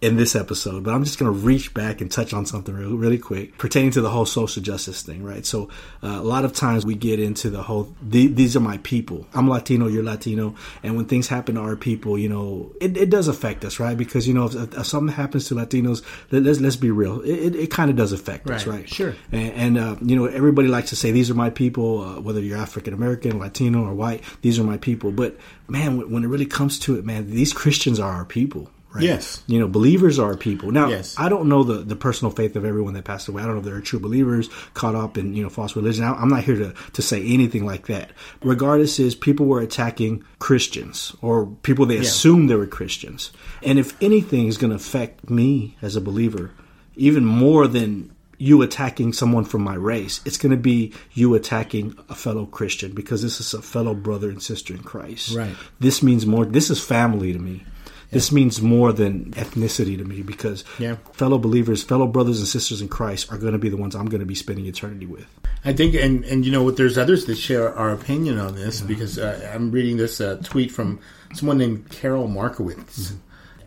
in 0.00 0.16
this 0.16 0.34
episode, 0.34 0.82
but 0.82 0.94
I'm 0.94 1.04
just 1.04 1.18
going 1.18 1.30
to 1.30 1.38
reach 1.38 1.74
back 1.74 2.00
and 2.00 2.10
touch 2.10 2.32
on 2.32 2.46
something 2.46 2.74
really, 2.74 2.94
really 2.94 3.18
quick 3.18 3.58
pertaining 3.58 3.90
to 3.90 4.00
the 4.00 4.08
whole 4.08 4.24
social 4.24 4.62
justice 4.62 5.02
thing, 5.02 5.22
right? 5.22 5.44
So 5.44 5.68
uh, 6.02 6.08
a 6.08 6.22
lot 6.22 6.46
of 6.46 6.54
times 6.54 6.86
we 6.86 6.94
get 6.94 7.20
into 7.20 7.50
the 7.50 7.62
whole 7.62 7.94
the, 8.00 8.26
these 8.28 8.56
are 8.56 8.60
my 8.60 8.78
people. 8.78 9.26
I'm 9.34 9.46
Latino, 9.48 9.88
you're 9.88 10.02
Latino, 10.02 10.54
and 10.82 10.96
when 10.96 11.04
things 11.04 11.28
happen 11.28 11.56
to 11.56 11.60
our 11.60 11.76
people, 11.76 12.16
you 12.18 12.30
know, 12.30 12.72
it, 12.80 12.96
it 12.96 13.10
does 13.10 13.28
affect 13.28 13.62
us, 13.62 13.78
right? 13.78 13.94
Because 13.94 14.26
you 14.26 14.32
know, 14.32 14.46
if, 14.46 14.54
if 14.54 14.86
something 14.86 15.14
happens 15.14 15.48
to 15.48 15.54
Latinos, 15.54 16.02
let, 16.30 16.44
let's 16.44 16.60
let's 16.60 16.76
be 16.76 16.90
real, 16.90 17.20
it, 17.20 17.28
it, 17.28 17.54
it 17.56 17.70
kind 17.70 17.90
of 17.90 17.96
does 17.96 18.12
affect 18.12 18.48
us, 18.48 18.66
Right. 18.66 18.78
right? 18.78 18.88
Sure. 18.88 19.14
And, 19.32 19.52
and 19.52 19.78
uh, 19.78 19.96
you 20.00 20.16
know, 20.16 20.24
everybody 20.24 20.68
likes 20.68 20.88
to 20.90 20.96
say 20.96 21.10
these 21.10 21.30
are 21.30 21.34
my 21.34 21.50
people, 21.50 22.00
uh, 22.02 22.20
whether 22.22 22.40
you're 22.40 22.56
African 22.56 22.94
American, 22.94 23.38
Latino, 23.38 23.84
or 23.84 23.92
white. 23.92 24.24
These 24.40 24.58
are 24.58 24.64
my 24.64 24.78
people. 24.78 25.12
But 25.12 25.36
man, 25.68 26.10
when 26.10 26.24
it 26.24 26.28
really 26.28 26.46
comes 26.46 26.78
to 26.80 26.96
it, 26.98 27.04
man, 27.04 27.30
these 27.30 27.52
Christians 27.52 28.00
are 28.00 28.10
our 28.12 28.24
people. 28.24 28.70
Right? 28.92 29.04
Yes. 29.04 29.42
You 29.46 29.60
know, 29.60 29.68
believers 29.68 30.18
are 30.18 30.36
people. 30.36 30.72
Now, 30.72 30.88
Yes. 30.88 31.14
I 31.16 31.28
don't 31.28 31.48
know 31.48 31.62
the, 31.62 31.74
the 31.74 31.94
personal 31.94 32.32
faith 32.32 32.56
of 32.56 32.64
everyone 32.64 32.94
that 32.94 33.04
passed 33.04 33.28
away. 33.28 33.42
I 33.42 33.46
don't 33.46 33.54
know 33.54 33.60
if 33.60 33.64
they're 33.64 33.80
true 33.80 34.00
believers 34.00 34.48
caught 34.74 34.96
up 34.96 35.16
in, 35.16 35.34
you 35.34 35.42
know, 35.44 35.48
false 35.48 35.76
religion. 35.76 36.04
I, 36.04 36.12
I'm 36.14 36.28
not 36.28 36.42
here 36.42 36.56
to, 36.56 36.74
to 36.94 37.02
say 37.02 37.24
anything 37.24 37.64
like 37.64 37.86
that. 37.86 38.10
Regardless 38.42 38.98
is 38.98 39.14
people 39.14 39.46
were 39.46 39.60
attacking 39.60 40.24
Christians 40.40 41.14
or 41.22 41.46
people 41.46 41.86
they 41.86 41.98
assumed 41.98 42.50
they 42.50 42.56
were 42.56 42.66
Christians. 42.66 43.30
And 43.62 43.78
if 43.78 44.00
anything 44.02 44.48
is 44.48 44.58
going 44.58 44.70
to 44.70 44.76
affect 44.76 45.30
me 45.30 45.76
as 45.80 45.94
a 45.94 46.00
believer, 46.00 46.50
even 46.96 47.24
more 47.24 47.68
than 47.68 48.10
you 48.38 48.62
attacking 48.62 49.12
someone 49.12 49.44
from 49.44 49.62
my 49.62 49.74
race, 49.74 50.20
it's 50.24 50.38
going 50.38 50.50
to 50.50 50.56
be 50.56 50.92
you 51.12 51.34
attacking 51.34 51.94
a 52.08 52.14
fellow 52.14 52.46
Christian 52.46 52.92
because 52.92 53.22
this 53.22 53.38
is 53.38 53.52
a 53.52 53.60
fellow 53.60 53.94
brother 53.94 54.30
and 54.30 54.42
sister 54.42 54.74
in 54.74 54.82
Christ. 54.82 55.36
Right. 55.36 55.54
This 55.78 56.02
means 56.02 56.24
more. 56.26 56.46
This 56.46 56.70
is 56.70 56.82
family 56.82 57.32
to 57.34 57.38
me. 57.38 57.64
This 58.10 58.32
means 58.32 58.60
more 58.60 58.92
than 58.92 59.32
ethnicity 59.32 59.96
to 59.96 60.04
me 60.04 60.22
because 60.22 60.64
Yeah. 60.78 60.96
fellow 61.12 61.38
believers, 61.38 61.82
fellow 61.84 62.06
brothers 62.08 62.38
and 62.40 62.48
sisters 62.48 62.80
in 62.80 62.88
Christ 62.88 63.30
are 63.32 63.38
going 63.38 63.52
to 63.52 63.58
be 63.58 63.68
the 63.68 63.76
ones 63.76 63.94
I'm 63.94 64.06
going 64.06 64.20
to 64.20 64.26
be 64.26 64.34
spending 64.34 64.66
eternity 64.66 65.06
with. 65.06 65.26
I 65.64 65.72
think, 65.72 65.94
and 65.94 66.24
and 66.24 66.44
you 66.44 66.50
know 66.52 66.62
what? 66.62 66.76
There's 66.76 66.98
others 66.98 67.26
that 67.26 67.36
share 67.36 67.72
our 67.76 67.90
opinion 67.92 68.38
on 68.38 68.54
this 68.56 68.80
because 68.80 69.18
uh, 69.18 69.50
I'm 69.54 69.70
reading 69.70 69.96
this 69.96 70.20
uh, 70.20 70.40
tweet 70.42 70.70
from 70.72 70.98
someone 71.34 71.58
named 71.58 71.90
Karol 71.90 72.26
Markowicz 72.28 73.12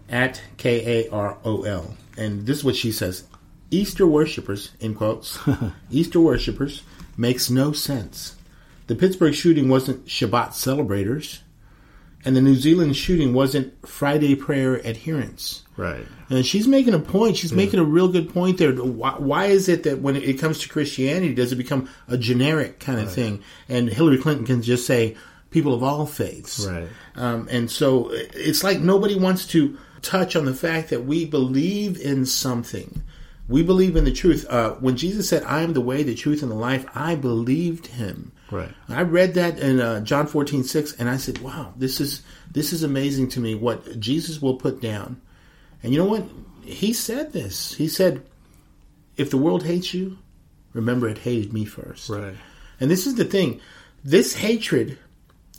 at 0.10 0.42
K 0.58 1.06
A 1.06 1.10
R 1.12 1.38
O 1.46 1.64
L, 1.64 1.96
and 2.18 2.46
this 2.46 2.58
is 2.58 2.64
what 2.64 2.76
she 2.76 2.92
says: 2.92 3.24
Easter 3.72 4.06
worshippers, 4.08 4.72
in 4.80 4.94
quotes, 4.96 5.40
Easter 5.92 6.20
worshippers 6.20 6.82
makes 7.16 7.50
no 7.50 7.72
sense. 7.72 8.36
The 8.88 8.96
Pittsburgh 8.96 9.34
shooting 9.34 9.70
wasn't 9.70 10.06
Shabbat 10.08 10.54
celebrators, 10.54 11.42
and 12.26 12.36
the 12.36 12.42
New 12.42 12.56
Zealand 12.56 12.96
shooting 12.96 13.34
wasn't 13.34 13.88
Friday 13.88 14.36
prayer 14.36 14.86
adherents. 14.86 15.64
Right. 15.76 16.06
And 16.30 16.46
she's 16.46 16.68
making 16.68 16.94
a 16.94 17.00
point. 17.00 17.38
She's 17.38 17.54
making 17.54 17.80
a 17.80 17.84
real 17.84 18.08
good 18.08 18.34
point 18.34 18.58
there. 18.58 18.72
Why, 18.74 19.16
why 19.18 19.46
is 19.46 19.68
it 19.68 19.84
that 19.84 20.00
when 20.00 20.16
it 20.16 20.40
comes 20.40 20.60
to 20.60 20.70
Christianity, 20.70 21.34
does 21.34 21.52
it 21.52 21.58
become 21.58 21.90
a 22.08 22.18
generic 22.18 22.80
kind 22.80 23.00
of 23.00 23.12
thing? 23.12 23.44
And 23.68 23.90
Hillary 23.90 24.20
Clinton 24.20 24.46
can 24.46 24.62
just 24.62 24.86
say 24.86 25.18
people 25.50 25.74
of 25.74 25.84
all 25.84 26.06
faiths. 26.06 26.66
Right. 26.66 26.88
Um, 27.16 27.48
and 27.52 27.70
so 27.70 28.10
it's 28.12 28.64
like 28.64 28.80
nobody 28.80 29.16
wants 29.16 29.48
to 29.48 29.78
touch 30.02 30.36
on 30.36 30.46
the 30.46 30.54
fact 30.54 30.90
that 30.90 31.06
we 31.06 31.26
believe 31.26 32.00
in 32.00 32.26
something. 32.26 33.04
We 33.48 33.64
believe 33.64 33.96
in 33.96 34.06
the 34.06 34.14
truth. 34.14 34.46
Uh, 34.50 34.72
when 34.76 34.96
Jesus 34.96 35.28
said, 35.28 35.44
I 35.44 35.62
am 35.62 35.74
the 35.74 35.82
way, 35.82 36.04
the 36.04 36.16
truth, 36.16 36.42
and 36.42 36.52
the 36.52 36.56
life, 36.56 36.86
I 36.96 37.16
believed 37.16 37.88
him. 37.88 38.32
Right. 38.54 38.74
I 38.88 39.02
read 39.02 39.34
that 39.34 39.60
in 39.60 39.80
uh, 39.80 40.02
John 40.02 40.28
fourteen 40.28 40.64
six, 40.64 40.94
and 40.94 41.10
I 41.10 41.18
said, 41.18 41.40
"Wow, 41.40 41.74
this 41.76 42.00
is 42.00 42.22
this 42.52 42.72
is 42.72 42.84
amazing 42.84 43.30
to 43.30 43.40
me. 43.40 43.56
What 43.56 44.00
Jesus 44.00 44.42
will 44.42 44.56
put 44.56 44.82
down." 44.82 45.20
And 45.82 45.92
you 45.92 46.00
know 46.00 46.06
what? 46.06 46.24
He 46.64 46.94
said 46.94 47.34
this. 47.34 47.74
He 47.74 47.88
said, 47.88 48.22
"If 49.18 49.30
the 49.32 49.38
world 49.38 49.64
hates 49.64 49.94
you, 49.94 50.18
remember 50.74 51.10
it 51.10 51.18
hated 51.18 51.52
me 51.52 51.66
first. 51.66 52.10
Right. 52.10 52.36
And 52.80 52.92
this 52.92 53.08
is 53.08 53.16
the 53.16 53.26
thing: 53.26 53.60
this 54.04 54.36
hatred 54.36 54.98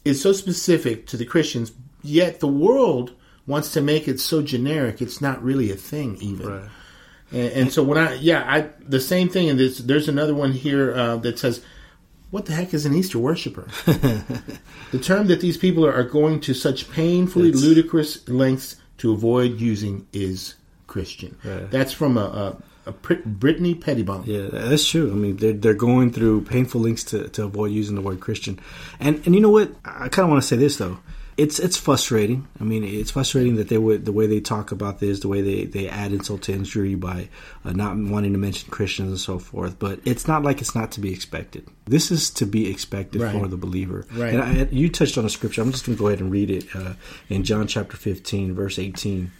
is 0.04 0.22
so 0.22 0.32
specific 0.32 1.06
to 1.08 1.16
the 1.16 1.24
Christians, 1.24 1.72
yet 2.02 2.40
the 2.40 2.46
world 2.46 3.12
wants 3.46 3.72
to 3.72 3.80
make 3.80 4.08
it 4.08 4.20
so 4.20 4.42
generic. 4.42 5.02
It's 5.02 5.20
not 5.20 5.42
really 5.42 5.70
a 5.70 5.76
thing, 5.76 6.16
even. 6.20 6.46
Right. 6.46 6.70
And, 7.32 7.52
and 7.52 7.72
so 7.72 7.82
when 7.82 7.98
I, 7.98 8.14
yeah, 8.14 8.44
I 8.46 8.70
the 8.80 9.00
same 9.00 9.28
thing. 9.28 9.50
And 9.50 9.58
there's 9.58 9.78
there's 9.78 10.08
another 10.08 10.34
one 10.34 10.52
here 10.52 10.94
uh, 10.94 11.16
that 11.16 11.38
says, 11.38 11.60
"What 12.34 12.46
the 12.46 12.52
heck 12.52 12.74
is 12.74 12.84
an 12.84 12.94
Easter 12.94 13.16
worshiper?" 13.20 13.68
the 13.86 14.98
term 15.00 15.28
that 15.28 15.40
these 15.40 15.56
people 15.56 15.86
are, 15.86 16.02
going 16.02 16.40
to 16.40 16.52
such 16.52 16.90
painfully 16.90 17.52
That's- 17.52 17.62
ludicrous 17.62 18.28
lengths 18.28 18.74
to 18.98 19.12
avoid 19.12 19.60
using 19.60 20.08
is 20.12 20.56
Christian. 20.88 21.36
Right. 21.44 21.70
That's 21.70 21.92
from 21.92 22.18
a, 22.18 22.58
a, 22.86 22.90
a 22.90 22.92
Brittany 22.92 23.76
Pettibone. 23.76 24.24
Yeah, 24.26 24.48
that's 24.50 24.84
true. 24.84 25.12
I 25.12 25.14
mean, 25.14 25.36
they're, 25.36 25.52
they're 25.52 25.74
going 25.74 26.12
through 26.12 26.42
painful 26.42 26.80
links 26.80 27.04
to, 27.04 27.28
to 27.28 27.44
avoid 27.44 27.70
using 27.70 27.94
the 27.94 28.02
word 28.02 28.18
Christian. 28.18 28.58
And 28.98 29.22
and 29.24 29.34
you 29.36 29.40
know 29.40 29.50
what? 29.50 29.70
I 29.84 30.08
kind 30.08 30.24
of 30.24 30.30
want 30.30 30.42
to 30.42 30.48
say 30.48 30.56
this 30.56 30.76
though. 30.78 30.98
It's 31.36 31.58
it's 31.58 31.76
frustrating. 31.76 32.46
I 32.60 32.64
mean, 32.64 32.84
it's 32.84 33.10
frustrating 33.10 33.56
that 33.56 33.68
they 33.68 33.78
would 33.78 34.04
the 34.04 34.12
way 34.12 34.26
they 34.26 34.40
talk 34.40 34.70
about 34.72 35.00
this, 35.00 35.20
the 35.20 35.28
way 35.28 35.40
they, 35.40 35.64
they 35.64 35.88
add 35.88 36.12
insult 36.12 36.42
to 36.42 36.52
injury 36.52 36.94
by 36.94 37.28
uh, 37.64 37.72
not 37.72 37.96
wanting 37.96 38.32
to 38.32 38.38
mention 38.38 38.70
Christians 38.70 39.08
and 39.10 39.18
so 39.18 39.38
forth. 39.38 39.78
But 39.78 40.00
it's 40.04 40.28
not 40.28 40.42
like 40.42 40.60
it's 40.60 40.74
not 40.74 40.92
to 40.92 41.00
be 41.00 41.12
expected. 41.12 41.66
This 41.86 42.10
is 42.10 42.30
to 42.30 42.46
be 42.46 42.70
expected 42.70 43.20
Right. 43.22 43.32
for 43.32 43.48
the 43.48 43.56
believer. 43.56 44.06
Right. 44.12 44.34
And 44.34 44.42
I, 44.42 44.68
you 44.70 44.88
touched 44.88 45.18
on 45.18 45.24
a 45.24 45.30
scripture. 45.30 45.62
I'm 45.62 45.72
just 45.72 45.84
going 45.86 45.96
to 45.96 46.00
go 46.00 46.06
ahead 46.08 46.20
and 46.20 46.30
read 46.30 46.50
it 46.50 46.66
uh, 46.74 46.94
in 47.28 47.42
John 47.44 47.66
chapter 47.66 47.96
15, 47.96 48.54
verse 48.54 48.78
18. 48.78 49.30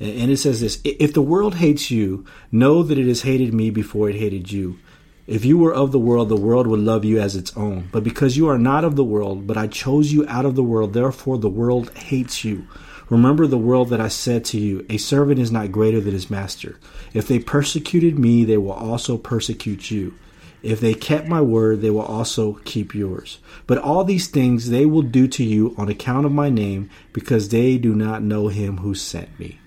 And 0.00 0.30
it 0.30 0.38
says 0.38 0.60
this 0.60 0.80
If 0.84 1.12
the 1.12 1.22
world 1.22 1.56
hates 1.56 1.90
you, 1.90 2.24
know 2.50 2.82
that 2.82 2.98
it 2.98 3.06
has 3.06 3.22
hated 3.22 3.52
me 3.54 3.70
before 3.70 4.08
it 4.08 4.16
hated 4.16 4.50
you. 4.50 4.78
If 5.26 5.44
you 5.44 5.56
were 5.56 5.72
of 5.72 5.92
the 5.92 5.98
world, 5.98 6.28
the 6.28 6.36
world 6.36 6.66
would 6.66 6.80
love 6.80 7.04
you 7.04 7.20
as 7.20 7.36
its 7.36 7.56
own. 7.56 7.88
But 7.92 8.02
because 8.02 8.36
you 8.36 8.48
are 8.48 8.58
not 8.58 8.84
of 8.84 8.96
the 8.96 9.04
world, 9.04 9.46
but 9.46 9.56
I 9.56 9.68
chose 9.68 10.12
you 10.12 10.26
out 10.26 10.44
of 10.44 10.56
the 10.56 10.64
world, 10.64 10.92
therefore 10.92 11.38
the 11.38 11.48
world 11.48 11.96
hates 11.96 12.44
you. 12.44 12.66
Remember 13.08 13.46
the 13.46 13.58
world 13.58 13.90
that 13.90 14.00
I 14.00 14.08
said 14.08 14.44
to 14.46 14.58
you, 14.58 14.86
a 14.88 14.96
servant 14.96 15.38
is 15.38 15.52
not 15.52 15.70
greater 15.70 16.00
than 16.00 16.12
his 16.12 16.30
master. 16.30 16.78
If 17.12 17.28
they 17.28 17.38
persecuted 17.38 18.18
me, 18.18 18.44
they 18.44 18.56
will 18.56 18.72
also 18.72 19.16
persecute 19.16 19.90
you. 19.90 20.14
If 20.62 20.80
they 20.80 20.94
kept 20.94 21.28
my 21.28 21.40
word, 21.40 21.82
they 21.82 21.90
will 21.90 22.02
also 22.02 22.54
keep 22.64 22.94
yours. 22.94 23.38
But 23.66 23.78
all 23.78 24.04
these 24.04 24.28
things 24.28 24.70
they 24.70 24.86
will 24.86 25.02
do 25.02 25.28
to 25.28 25.44
you 25.44 25.74
on 25.76 25.88
account 25.88 26.24
of 26.24 26.32
my 26.32 26.50
name, 26.50 26.88
because 27.12 27.48
they 27.48 27.78
do 27.78 27.94
not 27.94 28.22
know 28.22 28.48
him 28.48 28.78
who 28.78 28.94
sent 28.94 29.38
me. 29.38 29.60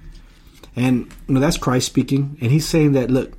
And 0.75 1.11
you 1.27 1.35
know 1.35 1.39
that's 1.39 1.57
Christ 1.57 1.85
speaking, 1.85 2.37
and 2.41 2.51
he's 2.51 2.67
saying 2.67 2.93
that 2.93 3.11
look, 3.11 3.33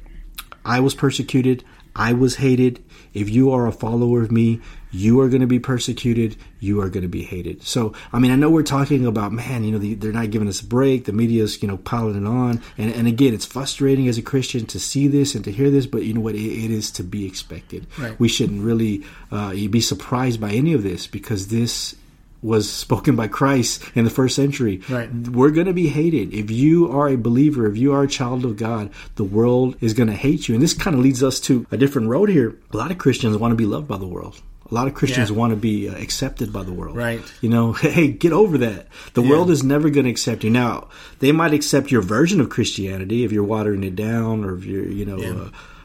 I 0.64 0.80
was 0.80 0.94
persecuted, 0.94 1.64
I 1.96 2.12
was 2.12 2.36
hated. 2.36 2.84
If 3.14 3.30
you 3.30 3.50
are 3.50 3.66
a 3.66 3.72
follower 3.72 4.22
of 4.22 4.30
me, 4.30 4.60
you 4.92 5.20
are 5.20 5.28
going 5.28 5.40
to 5.40 5.46
be 5.46 5.58
persecuted, 5.58 6.36
you 6.60 6.80
are 6.80 6.90
going 6.90 7.02
to 7.02 7.08
be 7.08 7.22
hated. 7.22 7.62
So, 7.62 7.94
I 8.12 8.18
mean, 8.18 8.30
I 8.30 8.36
know 8.36 8.50
we're 8.50 8.62
talking 8.62 9.06
about 9.06 9.32
man, 9.32 9.64
you 9.64 9.72
know, 9.72 9.78
the, 9.78 9.94
they're 9.94 10.12
not 10.12 10.30
giving 10.30 10.48
us 10.48 10.60
a 10.60 10.66
break. 10.66 11.06
The 11.06 11.12
media's 11.12 11.60
you 11.62 11.68
know 11.68 11.78
piling 11.78 12.16
it 12.16 12.28
on, 12.28 12.62
and 12.78 12.92
and 12.92 13.08
again, 13.08 13.34
it's 13.34 13.46
frustrating 13.46 14.08
as 14.08 14.18
a 14.18 14.22
Christian 14.22 14.66
to 14.66 14.78
see 14.78 15.08
this 15.08 15.34
and 15.34 15.44
to 15.44 15.50
hear 15.50 15.70
this, 15.70 15.86
but 15.86 16.04
you 16.04 16.12
know 16.12 16.20
what, 16.20 16.34
it, 16.34 16.38
it 16.38 16.70
is 16.70 16.90
to 16.92 17.02
be 17.02 17.26
expected. 17.26 17.86
Right. 17.98 18.18
We 18.20 18.28
shouldn't 18.28 18.62
really 18.62 19.04
uh, 19.32 19.52
be 19.52 19.80
surprised 19.80 20.40
by 20.40 20.52
any 20.52 20.74
of 20.74 20.82
this 20.82 21.06
because 21.06 21.48
this 21.48 21.94
was 22.42 22.70
spoken 22.70 23.16
by 23.16 23.28
Christ 23.28 23.82
in 23.94 24.04
the 24.04 24.10
first 24.10 24.36
century. 24.36 24.80
Right. 24.88 25.12
We're 25.12 25.50
going 25.50 25.66
to 25.66 25.72
be 25.72 25.88
hated. 25.88 26.32
If 26.34 26.50
you 26.50 26.90
are 26.90 27.08
a 27.08 27.16
believer, 27.16 27.66
if 27.66 27.76
you 27.76 27.92
are 27.92 28.02
a 28.02 28.08
child 28.08 28.44
of 28.44 28.56
God, 28.56 28.90
the 29.16 29.24
world 29.24 29.76
is 29.80 29.94
going 29.94 30.08
to 30.08 30.14
hate 30.14 30.48
you. 30.48 30.54
And 30.54 30.62
this 30.62 30.74
kind 30.74 30.94
of 30.96 31.02
leads 31.02 31.22
us 31.22 31.40
to 31.40 31.66
a 31.70 31.76
different 31.76 32.08
road 32.08 32.28
here. 32.28 32.56
A 32.72 32.76
lot 32.76 32.90
of 32.90 32.98
Christians 32.98 33.36
want 33.36 33.52
to 33.52 33.56
be 33.56 33.66
loved 33.66 33.88
by 33.88 33.98
the 33.98 34.06
world. 34.06 34.40
A 34.70 34.74
lot 34.74 34.88
of 34.88 34.94
Christians 34.94 35.30
Yeah. 35.30 35.36
want 35.36 35.52
to 35.52 35.56
be 35.56 35.88
uh, 35.88 35.94
accepted 35.94 36.52
by 36.52 36.64
the 36.64 36.72
world. 36.72 36.96
Right. 36.96 37.20
You 37.40 37.48
know, 37.48 37.72
hey, 37.72 38.08
get 38.08 38.32
over 38.32 38.58
that. 38.58 38.88
The 39.14 39.22
Yeah. 39.22 39.30
world 39.30 39.50
is 39.50 39.62
never 39.62 39.90
going 39.90 40.04
to 40.04 40.10
accept 40.10 40.42
you. 40.44 40.50
Now, 40.50 40.88
they 41.20 41.30
might 41.32 41.54
accept 41.54 41.90
your 41.92 42.02
version 42.02 42.40
of 42.40 42.48
Christianity 42.50 43.24
if 43.24 43.30
you're 43.32 43.44
watering 43.44 43.84
it 43.84 43.94
down 43.96 44.44
or 44.44 44.56
if 44.56 44.64
you're, 44.64 44.86
you 44.88 45.04
know, 45.04 45.18
Yeah. 45.18 45.34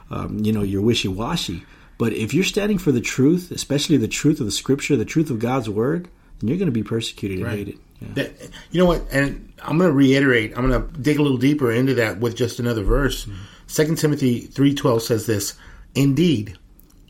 uh, 0.09 0.15
um, 0.15 0.39
you 0.43 0.51
know, 0.51 0.63
you're 0.63 0.81
wishy-washy. 0.81 1.63
But 1.97 2.13
if 2.13 2.33
you're 2.33 2.43
standing 2.43 2.79
for 2.79 2.91
the 2.91 3.01
truth, 3.01 3.51
especially 3.51 3.97
the 3.97 4.07
truth 4.07 4.39
of 4.39 4.47
the 4.47 4.51
scripture, 4.51 4.97
the 4.97 5.05
truth 5.05 5.29
of 5.29 5.37
God's 5.37 5.69
word, 5.69 6.07
then 6.41 6.49
you're 6.49 6.57
going 6.57 6.67
to 6.67 6.71
be 6.71 6.83
persecuted 6.83 7.39
and 7.39 7.47
hated. 7.47 7.79
Yeah. 7.99 8.07
That, 8.15 8.33
you 8.71 8.79
know 8.79 8.87
what? 8.87 9.03
And 9.11 9.53
I'm 9.61 9.77
going 9.77 9.89
to 9.89 9.95
reiterate. 9.95 10.57
I'm 10.57 10.67
going 10.67 10.81
to 10.81 10.99
dig 10.99 11.19
a 11.19 11.21
little 11.21 11.37
deeper 11.37 11.71
into 11.71 11.93
that 11.95 12.19
with 12.19 12.35
just 12.35 12.59
another 12.59 12.83
verse. 12.83 13.25
Mm-hmm. 13.25 13.41
Second 13.67 13.97
Timothy 13.97 14.41
three 14.41 14.73
twelve 14.73 15.03
says 15.03 15.27
this: 15.27 15.53
Indeed, 15.95 16.57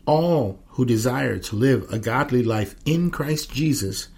all 0.06 0.62
who 0.68 0.84
desire 0.84 1.38
to 1.38 1.56
live 1.56 1.90
a 1.90 1.98
godly 1.98 2.42
life 2.42 2.76
in 2.84 3.10
Christ 3.10 3.52
Jesus 3.52 4.08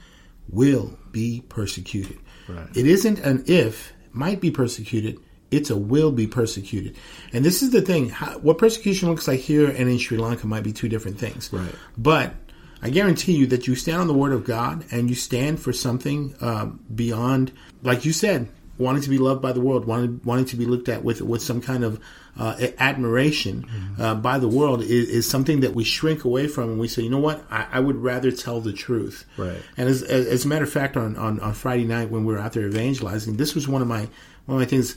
will 0.48 0.98
be 1.10 1.42
persecuted. 1.48 2.18
Right. 2.48 2.68
It 2.76 2.86
isn't 2.86 3.20
an 3.20 3.44
if 3.46 3.92
might 4.12 4.40
be 4.40 4.50
persecuted. 4.50 5.18
It's 5.50 5.70
a 5.70 5.76
will 5.76 6.10
be 6.10 6.26
persecuted. 6.26 6.96
And 7.32 7.44
this 7.44 7.62
is 7.62 7.70
the 7.70 7.80
thing. 7.80 8.08
How, 8.08 8.38
what 8.38 8.58
persecution 8.58 9.08
looks 9.08 9.28
like 9.28 9.38
here 9.40 9.68
and 9.68 9.88
in 9.88 9.98
Sri 9.98 10.18
Lanka 10.18 10.48
might 10.48 10.64
be 10.64 10.72
two 10.72 10.88
different 10.88 11.18
things. 11.18 11.52
Right. 11.52 11.72
But 11.96 12.34
I 12.82 12.90
guarantee 12.90 13.36
you 13.36 13.46
that 13.46 13.66
you 13.66 13.74
stand 13.74 14.00
on 14.00 14.06
the 14.06 14.14
word 14.14 14.32
of 14.32 14.44
God 14.44 14.84
and 14.90 15.08
you 15.08 15.14
stand 15.14 15.60
for 15.60 15.72
something 15.72 16.34
um, 16.40 16.80
beyond, 16.94 17.52
like 17.82 18.04
you 18.04 18.12
said, 18.12 18.48
wanting 18.76 19.02
to 19.02 19.10
be 19.10 19.18
loved 19.18 19.40
by 19.40 19.52
the 19.52 19.60
world, 19.60 19.84
wanting 19.84 20.20
wanting 20.24 20.44
to 20.46 20.56
be 20.56 20.66
looked 20.66 20.88
at 20.88 21.04
with 21.04 21.22
with 21.22 21.42
some 21.42 21.60
kind 21.60 21.84
of 21.84 22.00
uh, 22.38 22.56
admiration 22.78 23.64
uh, 23.98 24.14
by 24.14 24.38
the 24.38 24.48
world 24.48 24.82
is, 24.82 25.08
is 25.08 25.28
something 25.28 25.60
that 25.60 25.74
we 25.74 25.84
shrink 25.84 26.24
away 26.24 26.48
from, 26.48 26.70
and 26.70 26.80
we 26.80 26.88
say, 26.88 27.02
you 27.02 27.10
know 27.10 27.18
what, 27.18 27.44
I, 27.50 27.66
I 27.72 27.80
would 27.80 27.96
rather 27.96 28.32
tell 28.32 28.60
the 28.60 28.72
truth. 28.72 29.24
Right. 29.36 29.62
And 29.76 29.88
as, 29.88 30.02
as, 30.02 30.26
as 30.26 30.44
a 30.44 30.48
matter 30.48 30.64
of 30.64 30.72
fact, 30.72 30.96
on, 30.96 31.16
on, 31.16 31.38
on 31.40 31.54
Friday 31.54 31.84
night 31.84 32.10
when 32.10 32.24
we 32.24 32.34
were 32.34 32.40
out 32.40 32.52
there 32.52 32.66
evangelizing, 32.66 33.36
this 33.36 33.54
was 33.54 33.68
one 33.68 33.82
of 33.82 33.88
my 33.88 34.08
one 34.46 34.56
of 34.56 34.58
my 34.58 34.64
things. 34.64 34.96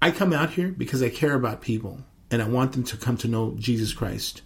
I 0.00 0.12
come 0.12 0.32
out 0.32 0.50
here 0.50 0.68
because 0.68 1.02
I 1.02 1.08
care 1.08 1.34
about 1.34 1.60
people 1.60 1.98
and 2.30 2.40
I 2.40 2.48
want 2.48 2.72
them 2.72 2.84
to 2.84 2.96
come 2.96 3.16
to 3.18 3.28
know 3.28 3.54
Jesus 3.58 3.92
Christ. 3.92 4.42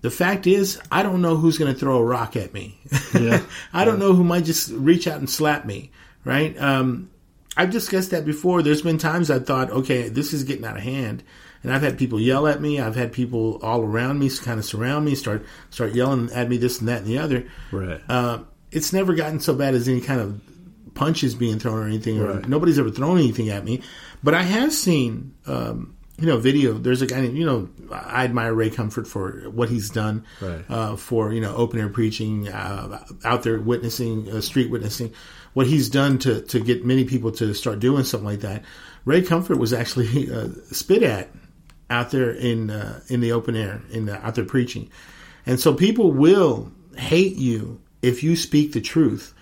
The 0.00 0.10
fact 0.10 0.46
is, 0.46 0.80
I 0.92 1.02
don't 1.02 1.22
know 1.22 1.36
who's 1.36 1.58
going 1.58 1.72
to 1.72 1.78
throw 1.78 1.98
a 1.98 2.04
rock 2.04 2.36
at 2.36 2.54
me. 2.54 2.78
Yeah. 3.18 3.42
I 3.72 3.84
don't 3.84 3.98
know 3.98 4.12
who 4.14 4.22
might 4.24 4.44
just 4.44 4.70
reach 4.70 5.06
out 5.08 5.18
and 5.18 5.28
slap 5.28 5.64
me. 5.64 5.90
Right? 6.24 6.56
Um, 6.60 7.10
I've 7.56 7.70
discussed 7.70 8.10
that 8.12 8.24
before. 8.24 8.62
There's 8.62 8.82
been 8.82 8.98
times 8.98 9.30
I 9.30 9.38
thought, 9.40 9.70
okay, 9.70 10.08
this 10.08 10.32
is 10.32 10.44
getting 10.44 10.64
out 10.64 10.76
of 10.76 10.82
hand, 10.82 11.24
and 11.62 11.72
I've 11.72 11.82
had 11.82 11.98
people 11.98 12.20
yell 12.20 12.46
at 12.46 12.60
me. 12.60 12.78
I've 12.80 12.94
had 12.94 13.12
people 13.12 13.58
all 13.62 13.82
around 13.82 14.18
me 14.20 14.30
kind 14.30 14.58
of 14.60 14.64
surround 14.64 15.04
me, 15.04 15.14
start 15.16 15.44
start 15.70 15.94
yelling 15.94 16.30
at 16.32 16.48
me 16.48 16.56
this 16.58 16.78
and 16.78 16.88
that 16.88 16.98
and 16.98 17.06
the 17.06 17.18
other. 17.18 17.46
Right. 17.72 18.00
Uh, 18.08 18.40
it's 18.70 18.92
never 18.92 19.14
gotten 19.14 19.40
so 19.40 19.54
bad 19.54 19.74
as 19.74 19.88
any 19.88 20.00
kind 20.00 20.20
of 20.20 20.40
punches 20.94 21.34
being 21.34 21.58
thrown 21.58 21.78
or 21.78 21.86
anything. 21.86 22.20
Or 22.20 22.34
Right. 22.34 22.48
nobody's 22.48 22.78
ever 22.78 22.90
thrown 22.90 23.18
anything 23.18 23.48
at 23.48 23.64
me, 23.64 23.82
but 24.22 24.34
I 24.34 24.42
have 24.42 24.72
seen. 24.72 25.34
Um, 25.46 25.96
you 26.18 26.26
know, 26.26 26.38
video. 26.38 26.72
There's 26.74 27.00
a 27.00 27.06
guy. 27.06 27.20
You 27.20 27.46
know, 27.46 27.68
I 27.92 28.24
admire 28.24 28.52
Ray 28.52 28.70
Comfort 28.70 29.06
for 29.06 29.48
what 29.50 29.68
he's 29.68 29.88
done 29.90 30.24
Right. 30.40 30.64
uh, 30.68 30.96
for 30.96 31.32
you 31.32 31.40
know 31.40 31.54
open 31.54 31.78
air 31.80 31.88
preaching, 31.88 32.48
uh, 32.48 33.04
out 33.24 33.44
there 33.44 33.58
witnessing, 33.60 34.28
uh, 34.30 34.40
street 34.40 34.70
witnessing. 34.70 35.12
What 35.54 35.66
he's 35.66 35.88
done 35.88 36.18
to 36.20 36.42
to 36.42 36.60
get 36.60 36.84
many 36.84 37.04
people 37.04 37.30
to 37.32 37.54
start 37.54 37.78
doing 37.78 38.04
something 38.04 38.26
like 38.26 38.40
that. 38.40 38.64
Ray 39.04 39.22
Comfort 39.22 39.58
was 39.58 39.72
actually 39.72 40.30
uh, 40.34 40.48
spit 40.72 41.02
at 41.02 41.30
out 41.88 42.10
there 42.10 42.30
in 42.30 42.70
uh, 42.70 43.00
in 43.08 43.20
the 43.20 43.32
open 43.32 43.54
air, 43.56 43.80
in 43.90 44.06
the, 44.06 44.24
out 44.26 44.34
there 44.34 44.44
preaching, 44.44 44.90
and 45.46 45.58
so 45.60 45.72
people 45.72 46.12
will 46.12 46.70
hate 46.96 47.36
you 47.36 47.80
if 48.02 48.22
you 48.24 48.34
speak 48.36 48.72
the 48.72 48.80
truth. 48.80 49.34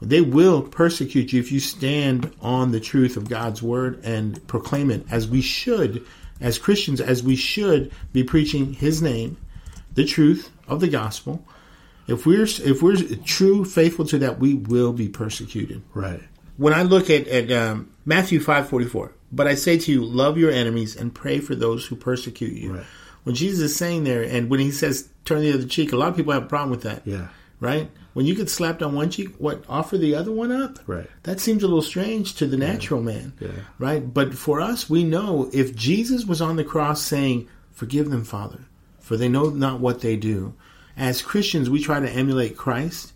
They 0.00 0.20
will 0.20 0.62
persecute 0.62 1.32
you 1.32 1.38
if 1.38 1.52
you 1.52 1.60
stand 1.60 2.34
on 2.40 2.72
the 2.72 2.80
truth 2.80 3.16
of 3.16 3.28
God's 3.28 3.62
word 3.62 4.00
and 4.02 4.44
proclaim 4.48 4.90
it 4.90 5.06
as 5.12 5.28
we 5.28 5.40
should, 5.42 6.04
as 6.42 6.58
Christians, 6.58 7.00
as 7.00 7.22
we 7.22 7.36
should 7.36 7.90
be 8.12 8.24
preaching 8.24 8.74
His 8.74 9.00
name, 9.00 9.36
the 9.94 10.04
truth 10.04 10.50
of 10.68 10.80
the 10.80 10.88
gospel. 10.88 11.44
If 12.08 12.26
we're 12.26 12.42
if 12.44 12.82
we're 12.82 12.96
true, 13.24 13.64
faithful 13.64 14.04
to 14.06 14.18
that, 14.18 14.38
we 14.38 14.54
will 14.54 14.92
be 14.92 15.08
persecuted. 15.08 15.82
Right. 15.94 16.20
When 16.56 16.74
I 16.74 16.82
look 16.82 17.08
at 17.10 17.26
at 17.28 17.50
um, 17.52 17.90
Matthew 18.04 18.40
five 18.40 18.68
forty 18.68 18.86
four, 18.86 19.12
but 19.30 19.46
I 19.46 19.54
say 19.54 19.78
to 19.78 19.92
you, 19.92 20.04
love 20.04 20.36
your 20.36 20.50
enemies 20.50 20.96
and 20.96 21.14
pray 21.14 21.38
for 21.38 21.54
those 21.54 21.86
who 21.86 21.96
persecute 21.96 22.52
you. 22.54 22.74
Right. 22.74 22.86
When 23.24 23.34
Jesus 23.36 23.60
is 23.70 23.76
saying 23.76 24.02
there, 24.04 24.22
and 24.22 24.50
when 24.50 24.58
he 24.60 24.72
says 24.72 25.08
turn 25.24 25.42
the 25.42 25.52
other 25.52 25.64
cheek, 25.66 25.92
a 25.92 25.96
lot 25.96 26.08
of 26.08 26.16
people 26.16 26.32
have 26.32 26.42
a 26.42 26.46
problem 26.46 26.70
with 26.70 26.82
that 26.82 27.02
Yeah. 27.06 27.28
right? 27.60 27.88
When 28.14 28.26
you 28.26 28.34
get 28.34 28.50
slapped 28.50 28.82
on 28.82 28.94
one 28.94 29.10
cheek, 29.10 29.34
what 29.38 29.64
offer 29.68 29.96
the 29.96 30.14
other 30.14 30.30
one 30.32 30.52
up? 30.52 30.78
Right. 30.86 31.08
That 31.22 31.40
seems 31.40 31.62
a 31.62 31.66
little 31.66 31.82
strange 31.82 32.34
to 32.36 32.46
the 32.46 32.56
natural 32.58 33.02
man, 33.02 33.32
Yeah. 33.40 33.48
right? 33.78 34.12
But 34.12 34.34
for 34.34 34.60
us, 34.60 34.90
we 34.90 35.02
know 35.02 35.48
if 35.52 35.74
Jesus 35.74 36.26
was 36.26 36.40
on 36.42 36.56
the 36.56 36.64
cross 36.64 37.00
saying, 37.02 37.48
"Forgive 37.72 38.10
them, 38.10 38.24
Father, 38.24 38.60
for 39.00 39.16
they 39.16 39.28
know 39.28 39.48
not 39.50 39.80
what 39.80 40.00
they 40.00 40.16
do." 40.16 40.52
As 40.96 41.22
Christians, 41.22 41.70
we 41.70 41.80
try 41.80 42.00
to 42.00 42.10
emulate 42.10 42.56
Christ, 42.56 43.12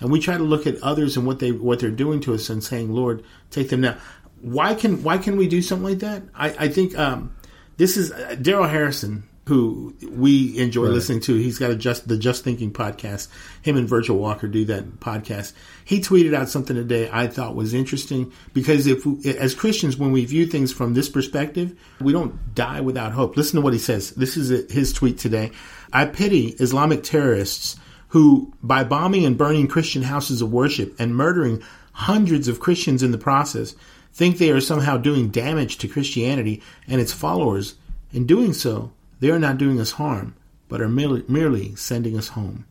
and 0.00 0.10
we 0.10 0.18
try 0.18 0.38
to 0.38 0.42
look 0.44 0.66
at 0.66 0.82
others 0.82 1.16
and 1.16 1.26
what 1.26 1.40
they 1.40 1.52
what 1.52 1.78
they're 1.80 1.90
doing 1.90 2.20
to 2.20 2.32
us 2.34 2.48
and 2.48 2.64
saying, 2.64 2.92
"Lord, 2.94 3.22
take 3.50 3.68
them 3.68 3.82
now." 3.82 3.96
Why 4.40 4.72
can 4.74 5.02
why 5.02 5.18
can 5.18 5.36
we 5.36 5.46
do 5.48 5.60
something 5.60 5.88
like 5.88 5.98
that? 5.98 6.22
I, 6.34 6.54
I 6.58 6.68
think 6.68 6.96
um, 6.98 7.32
this 7.76 7.96
is 7.96 8.12
uh, 8.12 8.36
Darrell 8.40 8.68
Harrison, 8.68 9.24
who 9.48 9.94
we 10.10 10.56
enjoy 10.58 10.84
Right. 10.84 10.92
listening 10.92 11.20
to. 11.20 11.34
He's 11.36 11.58
got 11.58 11.70
a 11.70 11.74
just 11.74 12.06
the 12.06 12.18
Just 12.18 12.44
Thinking 12.44 12.70
podcast. 12.70 13.28
Him 13.62 13.76
and 13.78 13.88
Virgil 13.88 14.18
Walker 14.18 14.46
do 14.46 14.64
that 14.66 15.00
podcast. 15.00 15.54
He 15.84 16.00
tweeted 16.00 16.34
out 16.34 16.50
something 16.50 16.76
today 16.76 17.08
I 17.10 17.28
thought 17.28 17.56
was 17.56 17.72
interesting 17.72 18.30
because 18.52 18.86
if 18.86 19.06
we, 19.06 19.34
as 19.36 19.54
Christians, 19.54 19.96
when 19.96 20.12
we 20.12 20.24
view 20.26 20.46
things 20.46 20.70
from 20.70 20.92
this 20.92 21.08
perspective, 21.08 21.74
we 22.00 22.12
don't 22.12 22.54
die 22.54 22.82
without 22.82 23.12
hope. 23.12 23.36
Listen 23.38 23.56
to 23.56 23.62
what 23.62 23.72
he 23.72 23.78
says. 23.78 24.10
This 24.10 24.36
is 24.36 24.70
his 24.70 24.92
tweet 24.92 25.16
today. 25.18 25.50
I 25.92 26.04
pity 26.04 26.48
Islamic 26.60 27.02
terrorists 27.02 27.76
who, 28.08 28.52
by 28.62 28.84
bombing 28.84 29.24
and 29.24 29.38
burning 29.38 29.66
Christian 29.66 30.02
houses 30.02 30.42
of 30.42 30.52
worship 30.52 30.94
and 30.98 31.16
murdering 31.16 31.62
hundreds 31.92 32.48
of 32.48 32.60
Christians 32.60 33.02
in 33.02 33.12
the 33.12 33.18
process, 33.18 33.74
think 34.12 34.36
they 34.36 34.50
are 34.50 34.60
somehow 34.60 34.98
doing 34.98 35.28
damage 35.30 35.78
to 35.78 35.88
Christianity 35.88 36.62
and 36.86 37.00
its 37.00 37.12
followers. 37.12 37.76
In 38.12 38.26
doing 38.26 38.52
so, 38.52 38.92
they 39.20 39.30
are 39.30 39.38
not 39.38 39.58
doing 39.58 39.80
us 39.80 39.92
harm, 39.92 40.34
but 40.68 40.80
are 40.80 40.88
merely, 40.88 41.24
merely 41.28 41.74
sending 41.76 42.16
us 42.16 42.28
home. 42.28 42.66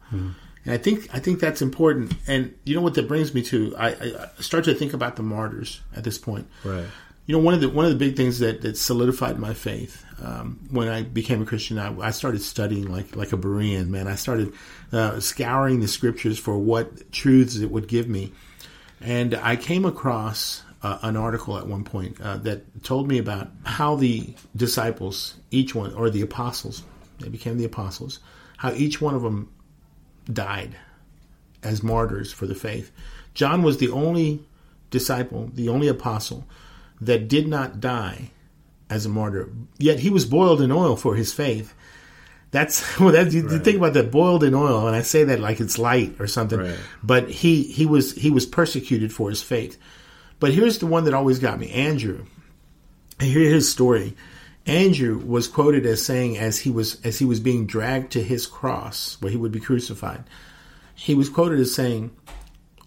And 0.68 0.74
I 0.74 0.78
think 0.78 1.08
I 1.14 1.20
think 1.20 1.40
that's 1.40 1.62
important. 1.62 2.14
And 2.28 2.54
you 2.66 2.76
know 2.76 2.82
what 2.82 2.96
that 2.96 3.08
brings 3.08 3.34
me 3.34 3.42
to? 3.44 3.76
I, 3.78 3.88
I 3.90 4.30
I 4.38 4.42
start 4.42 4.66
to 4.66 4.74
think 4.74 4.94
about 4.94 5.16
the 5.16 5.24
martyrs 5.24 5.82
at 5.96 6.04
this 6.04 6.18
point. 6.18 6.48
Right. 6.64 6.86
You 7.26 7.36
know, 7.36 7.40
one 7.40 7.54
of 7.54 7.62
the 7.62 7.70
one 7.70 7.86
of 7.86 7.92
the 7.92 7.98
big 7.98 8.16
things 8.16 8.40
that, 8.40 8.62
that 8.62 8.78
solidified 8.78 9.40
my 9.40 9.54
faith 9.54 10.06
um, 10.22 10.60
when 10.72 10.88
I 10.88 11.04
became 11.04 11.42
a 11.42 11.46
Christian, 11.46 11.78
I, 11.78 11.98
I 12.00 12.12
started 12.12 12.42
studying 12.42 12.92
like 12.92 13.16
like 13.16 13.34
a 13.34 13.38
Berean 13.38 13.88
man. 13.88 14.08
I 14.08 14.16
started 14.16 14.54
uh, 14.92 15.20
scouring 15.20 15.80
the 15.80 15.88
scriptures 15.88 16.40
for 16.40 16.58
what 16.58 17.12
truths 17.12 17.58
it 17.58 17.72
would 17.72 17.88
give 17.88 18.08
me, 18.08 18.34
and 19.02 19.36
I 19.36 19.56
came 19.56 19.86
across 19.86 20.64
uh, 20.84 21.00
an 21.02 21.18
article 21.18 21.58
at 21.58 21.68
one 21.68 21.84
point 21.84 22.20
uh, 22.22 22.38
that 22.38 22.84
told 22.84 23.08
me 23.08 23.18
about 23.18 23.50
how 23.64 23.96
the 23.96 24.34
disciples, 24.56 25.36
each 25.52 25.74
one, 25.74 25.94
or 25.94 26.10
the 26.10 26.22
apostles, 26.22 26.84
they 27.20 27.30
became 27.30 27.58
the 27.58 27.66
apostles, 27.66 28.20
how 28.58 28.72
each 28.74 29.02
one 29.02 29.16
of 29.16 29.22
them 29.22 29.52
died 30.32 30.76
as 31.64 31.82
martyrs 31.82 32.32
for 32.32 32.46
the 32.46 32.56
faith. 32.56 32.92
John 33.34 33.64
was 33.64 33.78
the 33.78 33.90
only 33.90 34.46
disciple, 34.90 35.50
the 35.54 35.70
only 35.70 35.88
apostle 35.88 36.46
that 37.02 37.28
did 37.28 37.48
not 37.48 37.80
die 37.80 38.32
as 38.90 39.06
a 39.06 39.10
martyr. 39.10 39.50
Yet 39.78 40.00
he 40.00 40.10
was 40.10 40.26
boiled 40.26 40.62
in 40.62 40.72
oil 40.72 40.96
for 40.96 41.16
his 41.16 41.34
faith. 41.34 41.74
That's 42.52 43.00
well. 43.00 43.12
That, 43.12 43.32
you, 43.32 43.50
you 43.50 43.60
think 43.60 43.78
about 43.78 43.94
that 43.94 44.12
boiled 44.12 44.44
in 44.44 44.54
oil, 44.56 44.88
and 44.88 44.96
I 44.96 45.02
say 45.02 45.26
that 45.26 45.40
like 45.40 45.60
it's 45.60 45.78
light 45.78 46.16
or 46.20 46.28
something. 46.28 46.60
Right. 46.60 46.80
But 47.04 47.30
he 47.30 47.64
he 47.64 47.86
was 47.86 48.14
he 48.14 48.32
was 48.32 48.46
persecuted 48.46 49.12
for 49.12 49.30
his 49.30 49.42
faith. 49.42 49.78
But 50.40 50.54
here's 50.54 50.78
the 50.80 50.88
one 50.88 51.06
that 51.06 51.14
always 51.14 51.40
got 51.40 51.60
me: 51.60 51.72
Andrew. 51.72 52.26
And 53.20 53.30
hear 53.30 53.50
his 53.50 53.72
story. 53.72 54.16
Andrew 54.68 55.18
was 55.18 55.48
quoted 55.48 55.86
as 55.86 56.04
saying, 56.06 56.38
as 56.38 56.60
he 56.60 56.70
was 56.70 57.04
as 57.04 57.18
he 57.18 57.26
was 57.26 57.40
being 57.40 57.66
dragged 57.66 58.12
to 58.12 58.22
his 58.22 58.46
cross, 58.46 59.18
where 59.22 59.32
he 59.32 59.38
would 59.38 59.52
be 59.52 59.60
crucified, 59.60 60.24
he 60.94 61.16
was 61.16 61.30
quoted 61.30 61.60
as 61.60 61.74
saying, 61.74 62.12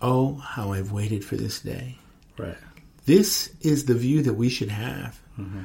"Oh, 0.01 0.35
how 0.35 0.73
I've 0.73 0.93
waited 0.93 1.25
for 1.25 1.37
this 1.37 1.61
day." 1.61 1.97
Right. 2.39 2.57
This 3.07 3.51
is 3.61 3.87
the 3.87 3.95
view 3.95 4.23
that 4.23 4.35
we 4.35 4.49
should 4.49 4.69
have. 4.69 5.21
Mm-hmm. 5.39 5.63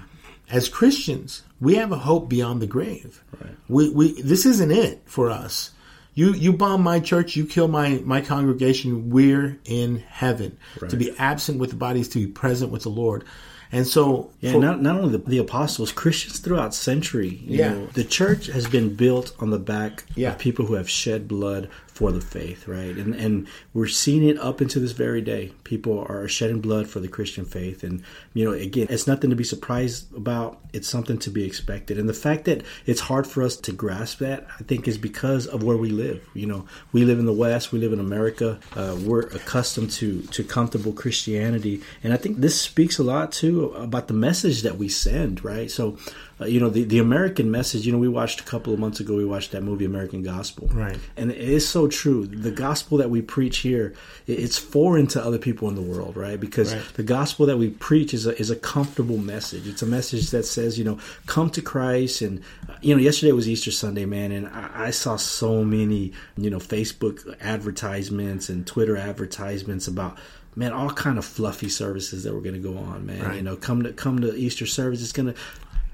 As 0.50 0.70
Christians, 0.70 1.44
we 1.60 1.76
have 1.76 1.92
a 1.92 1.98
hope 1.98 2.30
beyond 2.30 2.62
the 2.62 2.68
grave. 2.68 3.24
Right. 3.40 3.56
We, 3.68 3.90
we, 3.90 4.22
this 4.22 4.46
isn't 4.46 4.72
it 4.72 5.02
for 5.06 5.30
us. 5.30 5.72
You, 6.16 6.32
you 6.34 6.54
bomb 6.54 6.82
my 6.82 7.00
church, 7.02 7.36
you 7.36 7.46
kill 7.46 7.68
my, 7.68 8.02
my 8.06 8.22
congregation, 8.22 9.10
we're 9.10 9.60
in 9.66 9.98
heaven. 10.10 10.58
Right. 10.82 10.90
To 10.90 10.98
be 10.98 11.14
absent 11.20 11.60
with 11.60 11.72
the 11.72 11.76
bodies, 11.76 12.08
to 12.10 12.20
be 12.20 12.28
present 12.28 12.72
with 12.72 12.84
the 12.84 12.90
Lord. 12.90 13.26
And 13.72 13.86
so, 13.86 14.32
Yeah, 14.40 14.54
for- 14.54 14.60
not, 14.60 14.82
not 14.82 14.96
only 14.96 15.12
the, 15.18 15.18
the 15.18 15.38
apostles, 15.40 15.92
Christians 15.92 16.40
throughout 16.40 16.74
century. 16.74 17.42
You 17.46 17.58
Yeah. 17.60 17.70
know, 17.74 17.86
the 17.88 18.06
church 18.06 18.48
has 18.48 18.66
been 18.68 18.96
built 18.96 19.36
on 19.40 19.50
the 19.50 19.60
back 19.60 20.06
Yeah. 20.16 20.32
of 20.32 20.40
people 20.40 20.66
who 20.66 20.76
have 20.76 20.90
shed 20.90 21.28
blood 21.28 21.70
for 21.96 22.12
the 22.12 22.20
faith, 22.20 22.68
right? 22.68 22.98
And 22.98 23.16
and 23.16 23.48
we're 23.74 23.88
seeing 23.88 24.28
it 24.28 24.38
up 24.38 24.62
into 24.62 24.82
this 24.82 24.92
very 24.92 25.22
day. 25.22 25.54
People 25.64 26.06
are 26.10 26.28
shedding 26.28 26.60
blood 26.60 26.90
for 26.90 27.00
the 27.00 27.08
Christian 27.08 27.46
faith, 27.46 27.86
and 27.86 28.04
you 28.34 28.44
know, 28.44 28.52
again, 28.52 28.88
it's 28.90 29.08
nothing 29.08 29.30
to 29.30 29.36
be 29.36 29.46
surprised 29.46 30.14
about. 30.14 30.60
It's 30.74 30.90
something 30.90 31.18
to 31.20 31.30
be 31.30 31.46
expected, 31.46 31.98
and 31.98 32.10
the 32.10 32.14
fact 32.14 32.44
that 32.46 32.64
it's 32.86 33.00
hard 33.00 33.26
for 33.26 33.42
us 33.44 33.56
to 33.56 33.72
grasp 33.72 34.20
that, 34.20 34.46
I 34.60 34.64
think, 34.64 34.90
is 34.90 34.98
because 34.98 35.48
of 35.48 35.64
where 35.64 35.78
we 35.78 35.90
live. 35.90 36.22
You 36.34 36.48
know, 36.48 36.66
we 36.92 37.06
live 37.06 37.18
in 37.18 37.26
the 37.26 37.34
West, 37.34 37.72
we 37.72 37.80
live 37.80 37.94
in 37.94 38.02
America. 38.02 38.60
Uh, 38.76 38.98
we're 39.02 39.28
accustomed 39.28 39.92
to 39.92 40.22
to 40.22 40.44
comfortable 40.44 40.92
Christianity, 40.92 41.82
and 42.04 42.12
I 42.12 42.18
think 42.18 42.40
this 42.40 42.60
speaks 42.60 43.00
a 43.00 43.04
lot 43.04 43.32
too 43.32 43.70
about 43.70 44.10
the 44.10 44.14
message 44.14 44.64
that 44.64 44.78
we 44.78 44.90
send, 44.90 45.46
right? 45.46 45.72
So, 45.72 45.98
uh, 46.42 46.46
you 46.46 46.60
know, 46.60 46.70
the 46.70 46.84
the 46.84 47.00
American 47.00 47.50
message. 47.50 47.86
You 47.86 47.92
know, 47.94 47.98
we 47.98 48.10
watched 48.10 48.42
a 48.42 48.44
couple 48.44 48.74
of 48.74 48.80
months 48.80 49.00
ago. 49.00 49.16
We 49.16 49.24
watched 49.26 49.52
that 49.54 49.62
movie 49.64 49.86
American 49.86 50.22
Gospel, 50.22 50.68
Right. 50.68 50.98
And 51.16 51.32
it 51.32 51.38
is 51.38 51.68
so 51.68 51.88
true. 51.88 52.28
The 52.28 52.52
gospel 52.52 52.98
that 52.98 53.10
we 53.10 53.22
preach 53.22 53.60
here, 53.60 53.94
it's 54.28 54.58
foreign 54.58 55.08
to 55.08 55.24
other 55.24 55.38
people 55.38 55.70
in 55.70 55.76
the 55.76 55.82
world, 55.82 56.18
right? 56.18 56.40
Because 56.40 56.74
Right. 56.74 56.84
the 56.96 57.04
gospel 57.04 57.46
that 57.46 57.58
we 57.58 57.70
preach 57.70 58.14
is 58.14 58.26
a 58.28 58.38
is 58.38 58.50
a 58.50 58.56
comfortable 58.56 59.18
message. 59.18 59.68
It's 59.68 59.82
a 59.82 59.86
message 59.86 60.32
that 60.32 60.44
says, 60.44 60.78
you 60.78 60.84
know, 60.84 61.00
come 61.26 61.50
to 61.52 61.62
Christ. 61.62 62.22
And 62.22 62.42
uh, 62.70 62.74
you 62.82 62.94
know, 62.94 63.02
yesterday 63.02 63.32
was 63.32 63.48
Easter 63.48 63.72
Sunday, 63.72 64.06
man, 64.06 64.32
and 64.32 64.48
I, 64.48 64.88
I 64.88 64.92
saw 64.92 65.16
so 65.16 65.64
many, 65.64 66.12
you 66.38 66.50
know, 66.50 66.60
Facebook 66.60 67.24
advertisements 67.42 68.50
and 68.50 68.66
Twitter 68.68 68.98
advertisements 68.98 69.88
about. 69.88 70.18
Man, 70.58 70.72
all 70.72 70.90
kind 70.90 71.18
of 71.18 71.26
fluffy 71.26 71.68
services 71.68 72.24
that 72.24 72.34
were 72.34 72.40
going 72.40 72.56
to 72.56 72.62
go 72.62 72.78
on, 72.78 73.06
man. 73.06 73.22
Right. 73.22 73.36
You 73.36 73.42
know, 73.42 73.58
come 73.58 73.84
to 73.84 73.92
come 73.92 74.22
to 74.22 74.34
Easter 74.34 74.66
service. 74.66 75.02
It's 75.02 75.12
going 75.12 75.34
to, 75.34 75.40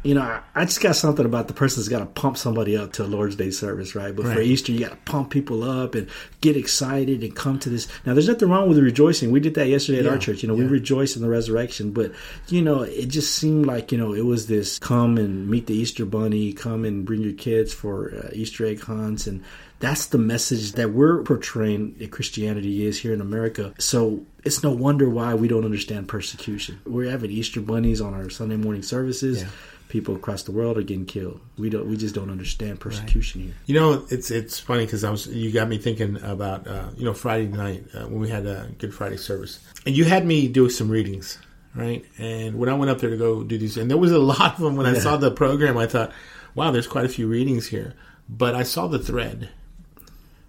you 0.04 0.16
know, 0.16 0.22
I, 0.22 0.42
I 0.56 0.66
just 0.66 0.82
got 0.82 0.96
something 0.96 1.26
about 1.26 1.48
the 1.48 1.54
person 1.54 1.80
that's 1.80 1.90
got 1.90 2.00
to 2.00 2.06
pump 2.06 2.36
somebody 2.38 2.76
up 2.76 2.94
to 2.94 3.04
a 3.04 3.06
Lord's 3.06 3.36
Day 3.36 3.52
service, 3.52 3.94
right? 3.94 4.16
But 4.16 4.26
for 4.26 4.42
Easter, 4.42 4.72
you 4.72 4.80
got 4.80 4.92
to 4.92 5.12
pump 5.12 5.30
people 5.30 5.64
up 5.64 5.94
and 5.94 6.10
get 6.42 6.58
excited 6.58 7.24
and 7.24 7.36
come 7.36 7.60
to 7.60 7.70
this. 7.70 7.88
Now, 8.06 8.14
there's 8.14 8.28
nothing 8.28 8.50
wrong 8.50 8.68
with 8.68 8.80
rejoicing. 8.80 9.32
We 9.32 9.40
did 9.40 9.54
that 9.56 9.68
yesterday 9.68 10.00
at 10.00 10.06
Yeah, 10.06 10.12
our 10.12 10.18
church. 10.18 10.42
You 10.42 10.48
know, 10.50 10.56
we 10.56 10.64
yeah. 10.64 10.72
rejoiced 10.72 11.16
in 11.16 11.22
the 11.22 11.30
resurrection, 11.30 11.92
but 11.92 12.14
you 12.48 12.62
know, 12.64 12.82
it 12.82 13.08
just 13.08 13.36
seemed 13.36 13.68
like 13.68 13.92
you 13.92 13.98
know 13.98 14.14
it 14.14 14.26
was 14.26 14.48
this 14.48 14.80
come 14.80 15.18
and 15.18 15.48
meet 15.48 15.68
the 15.68 15.76
Easter 15.76 16.06
bunny, 16.06 16.52
come 16.54 16.84
and 16.84 17.06
bring 17.06 17.22
your 17.22 17.34
kids 17.34 17.74
for 17.74 18.12
uh, 18.16 18.30
Easter 18.34 18.66
egg 18.66 18.82
hunts, 18.82 19.28
and 19.28 19.44
that's 19.80 20.08
the 20.08 20.18
message 20.18 20.74
that 20.74 20.92
we're 20.92 21.24
portraying 21.24 21.96
that 22.00 22.12
Christianity 22.12 22.86
is 22.86 23.00
here 23.00 23.14
in 23.14 23.22
America. 23.22 23.74
So 23.80 24.26
it's 24.44 24.64
no 24.64 24.72
wonder 24.72 25.10
why 25.10 25.34
we 25.34 25.48
don't 25.48 25.66
understand 25.66 26.08
persecution. 26.08 26.80
We're 26.86 27.10
having 27.10 27.32
Easter 27.32 27.62
bunnies 27.62 28.00
on 28.02 28.14
our 28.14 28.30
Sunday 28.30 28.58
morning 28.58 28.84
services. 28.84 29.42
Yeah. 29.42 29.50
People 29.91 30.15
across 30.15 30.43
the 30.43 30.54
world 30.54 30.77
are 30.77 30.84
getting 30.84 31.06
killed. 31.06 31.41
We 31.58 31.69
don't. 31.69 31.86
We 31.86 31.97
just 31.97 32.15
don't 32.15 32.30
understand 32.30 32.80
persecution 32.80 33.41
here. 33.41 33.54
You 33.65 33.75
know, 33.75 34.06
it's 34.10 34.32
it's 34.32 34.58
funny 34.58 34.86
because 34.86 35.04
I 35.04 35.10
was 35.10 35.27
you 35.27 35.51
got 35.51 35.67
me 35.67 35.77
thinking 35.80 36.15
about 36.23 36.65
uh, 36.65 36.91
you 36.95 37.04
know 37.04 37.13
Friday 37.13 37.47
night 37.47 37.84
uh, 37.93 38.08
when 38.08 38.21
we 38.21 38.30
had 38.30 38.45
a 38.45 38.69
Good 38.77 38.93
Friday 38.93 39.17
service, 39.17 39.60
and 39.86 39.93
you 39.93 40.06
had 40.06 40.25
me 40.25 40.47
do 40.47 40.69
some 40.69 40.89
readings, 40.89 41.38
right? 41.75 42.06
And 42.17 42.58
when 42.58 42.69
I 42.69 42.73
went 42.73 42.89
up 42.89 42.99
there 42.99 43.10
to 43.10 43.17
go 43.17 43.43
do 43.43 43.58
these, 43.58 43.75
and 43.75 43.91
there 43.91 43.97
was 43.97 44.13
a 44.13 44.17
lot 44.34 44.54
of 44.54 44.62
them. 44.62 44.77
When 44.77 44.86
I 44.86 44.93
saw 44.93 45.17
the 45.17 45.30
program, 45.30 45.77
I 45.77 45.88
thought, 45.88 46.13
wow, 46.56 46.71
there's 46.71 46.88
quite 46.88 47.04
a 47.04 47.10
few 47.10 47.27
readings 47.27 47.67
here. 47.67 47.93
But 48.30 48.56
I 48.56 48.63
saw 48.63 48.88
the 48.88 48.97
thread, 48.97 49.49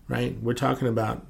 right? 0.06 0.40
We're 0.40 0.54
talking 0.54 0.86
about 0.86 1.26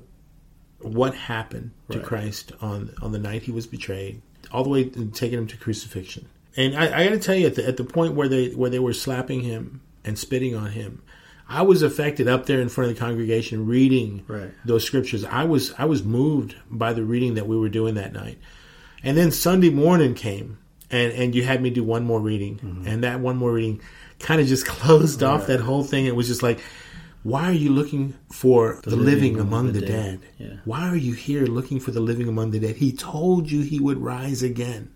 what 0.81 1.14
happened 1.14 1.70
to 1.88 1.98
Christ 1.98 2.53
on 2.61 2.90
on 3.01 3.12
the 3.12 3.18
night 3.18 3.44
he 3.44 3.53
was 3.53 3.66
betrayed, 3.66 4.20
all 4.53 4.64
the 4.64 4.68
way 4.68 4.85
to 4.85 5.07
taking 5.07 5.38
him 5.38 5.46
to 5.46 5.57
crucifixion. 5.57 6.29
And 6.57 6.77
I, 6.77 6.85
I 7.01 7.05
got 7.05 7.11
to 7.11 7.19
tell 7.19 7.35
you, 7.35 7.47
at 7.47 7.55
the, 7.55 7.67
at 7.67 7.77
the 7.77 7.85
point 7.85 8.15
where 8.15 8.29
they 8.29 8.49
where 8.51 8.71
they 8.71 8.79
were 8.79 8.93
slapping 8.93 9.41
him 9.41 9.81
and 10.05 10.19
spitting 10.19 10.55
on 10.55 10.71
him, 10.73 11.03
I 11.49 11.62
was 11.62 11.83
affected 11.83 12.29
up 12.29 12.47
there 12.47 12.61
in 12.61 12.69
front 12.69 12.91
of 12.91 12.97
the 12.97 13.01
congregation 13.01 13.67
reading 13.67 14.25
Right. 14.29 14.51
those 14.65 14.85
scriptures. 14.85 15.25
I 15.25 15.45
was 15.45 15.73
I 15.79 15.87
was 15.87 16.03
moved 16.03 16.57
by 16.71 16.93
the 16.93 17.05
reading 17.05 17.35
that 17.35 17.47
we 17.47 17.57
were 17.57 17.69
doing 17.71 17.95
that 17.95 18.12
night. 18.12 18.38
And 19.03 19.17
then 19.17 19.31
Sunday 19.33 19.71
morning 19.71 20.15
came, 20.15 20.59
and 20.91 21.12
and 21.12 21.35
you 21.35 21.43
had 21.43 21.62
me 21.62 21.71
do 21.71 21.83
one 21.85 22.05
more 22.05 22.21
reading, 22.21 22.59
Mm-hmm. 22.59 22.87
and 22.87 23.05
that 23.05 23.21
one 23.21 23.37
more 23.37 23.53
reading 23.53 23.81
kind 24.19 24.41
of 24.41 24.47
just 24.47 24.67
closed 24.77 25.23
off 25.23 25.47
that 25.47 25.61
whole 25.61 25.85
thing. 25.85 26.07
It 26.07 26.15
was 26.15 26.29
just 26.29 26.43
like, 26.43 26.61
why 27.23 27.45
are 27.49 27.53
you 27.53 27.71
looking 27.71 28.15
for 28.33 28.81
the, 28.85 28.97
living, 28.97 29.38
among 29.38 29.73
the, 29.73 29.81
dead? 29.81 30.21
Yeah. 30.38 30.57
Why 30.65 30.88
are 30.88 30.97
you 30.97 31.12
here 31.15 31.47
looking 31.47 31.79
for 31.81 31.93
the 31.93 32.01
living 32.01 32.29
among 32.29 32.51
the 32.51 32.59
dead? 32.61 32.77
He 32.77 32.91
told 32.93 33.51
you 33.51 33.61
he 33.62 33.79
would 33.79 33.99
rise 33.99 34.43
again, 34.43 34.91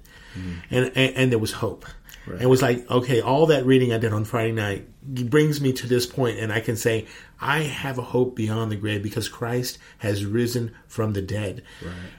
and, 0.71 0.93
and 0.95 1.17
and 1.17 1.33
there 1.33 1.39
was 1.39 1.53
hope. 1.53 1.87
And 2.27 2.43
it 2.43 2.47
was 2.47 2.63
like, 2.63 2.91
okay, 2.91 3.21
all 3.21 3.47
that 3.47 3.65
reading 3.65 3.93
I 3.93 3.99
did 3.99 4.13
on 4.13 4.25
Friday 4.25 4.53
night 4.53 4.89
brings 5.03 5.61
me 5.61 5.73
to 5.75 5.87
this 5.87 6.07
point, 6.07 6.39
and 6.39 6.53
I 6.53 6.61
can 6.61 6.77
say 6.77 7.07
I 7.41 7.61
have 7.61 7.99
a 7.99 8.03
hope 8.03 8.35
beyond 8.35 8.73
the 8.73 8.77
grave 8.77 9.03
because 9.03 9.29
Christ 9.29 9.79
has 9.99 10.25
risen 10.25 10.75
from 10.89 11.13
the 11.13 11.23
dead. 11.23 11.63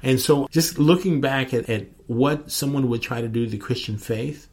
And 0.02 0.20
so, 0.20 0.48
just 0.50 0.80
looking 0.80 1.20
back 1.20 1.54
at, 1.54 1.70
at 1.70 1.88
what 2.08 2.52
someone 2.52 2.88
would 2.90 3.02
try 3.02 3.22
to 3.22 3.28
do 3.28 3.46
to 3.46 3.52
the 3.52 3.58
Christian 3.58 3.98
faith, 3.98 4.48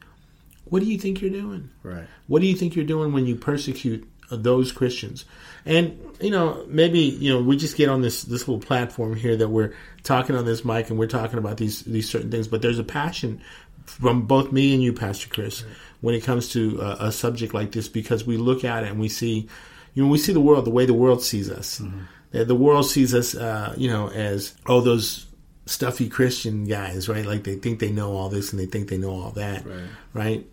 what 0.65 0.81
do 0.81 0.87
you 0.87 0.99
think 0.99 1.21
you're 1.21 1.31
doing? 1.31 1.71
Right. 1.83 2.07
What 2.27 2.41
do 2.41 2.47
you 2.47 2.57
think 2.57 2.75
you're 2.75 2.85
doing 2.85 3.13
when 3.13 3.27
you 3.27 3.37
persecute 3.37 4.09
those 4.43 4.73
Christians? 4.73 5.25
And 5.67 5.99
you 6.21 6.31
know, 6.31 6.65
maybe 6.69 6.99
you 7.01 7.33
know, 7.33 7.43
we 7.43 7.57
just 7.57 7.77
get 7.77 7.89
on 7.89 8.03
this 8.03 8.23
this 8.23 8.47
little 8.49 8.61
platform 8.61 9.17
here 9.17 9.37
that 9.37 9.49
we're 9.49 9.73
talking 10.03 10.37
on 10.37 10.45
this 10.45 10.65
mic 10.65 10.91
and 10.91 10.99
we're 10.99 11.07
talking 11.07 11.39
about 11.39 11.57
these 11.57 11.83
these 11.83 12.09
certain 12.09 12.31
things, 12.31 12.49
but 12.49 12.61
there's 12.63 12.79
a 12.79 12.85
passion 12.85 13.41
from 13.87 14.23
both 14.27 14.51
me 14.53 14.73
and 14.75 14.83
you, 14.83 14.93
Pastor 14.93 15.29
Chris, 15.29 15.65
when 16.01 16.15
it 16.15 16.23
comes 16.23 16.49
to 16.53 16.81
uh, 16.81 16.97
a 17.01 17.13
subject 17.13 17.53
like 17.55 17.73
this 17.73 17.89
because 17.89 18.27
we 18.27 18.37
look 18.37 18.65
at 18.65 18.83
it 18.85 18.91
and 18.91 18.99
we 19.01 19.09
see, 19.09 19.49
you 19.95 20.03
know, 20.03 20.09
we 20.11 20.17
see 20.19 20.33
the 20.33 20.41
world 20.41 20.65
the 20.65 20.71
way 20.71 20.87
the 20.87 20.95
world 20.95 21.23
sees 21.23 21.51
us. 21.51 21.83
The, 22.31 22.45
the 22.45 22.55
world 22.55 22.87
sees 22.87 23.15
us, 23.15 23.35
uh, 23.35 23.75
you 23.77 23.89
know, 23.91 24.09
as 24.11 24.55
oh 24.67 24.81
those 24.81 25.27
stuffy 25.67 26.09
Christian 26.11 26.65
guys, 26.65 27.09
right? 27.09 27.25
Like 27.25 27.45
they 27.45 27.57
think 27.57 27.79
they 27.81 27.91
know 27.91 28.13
all 28.17 28.29
this 28.29 28.53
and 28.53 28.61
they 28.61 28.67
think 28.67 28.89
they 28.91 28.99
know 28.99 29.11
all 29.11 29.31
that, 29.33 29.65
Right. 29.67 29.85
right? 30.13 30.47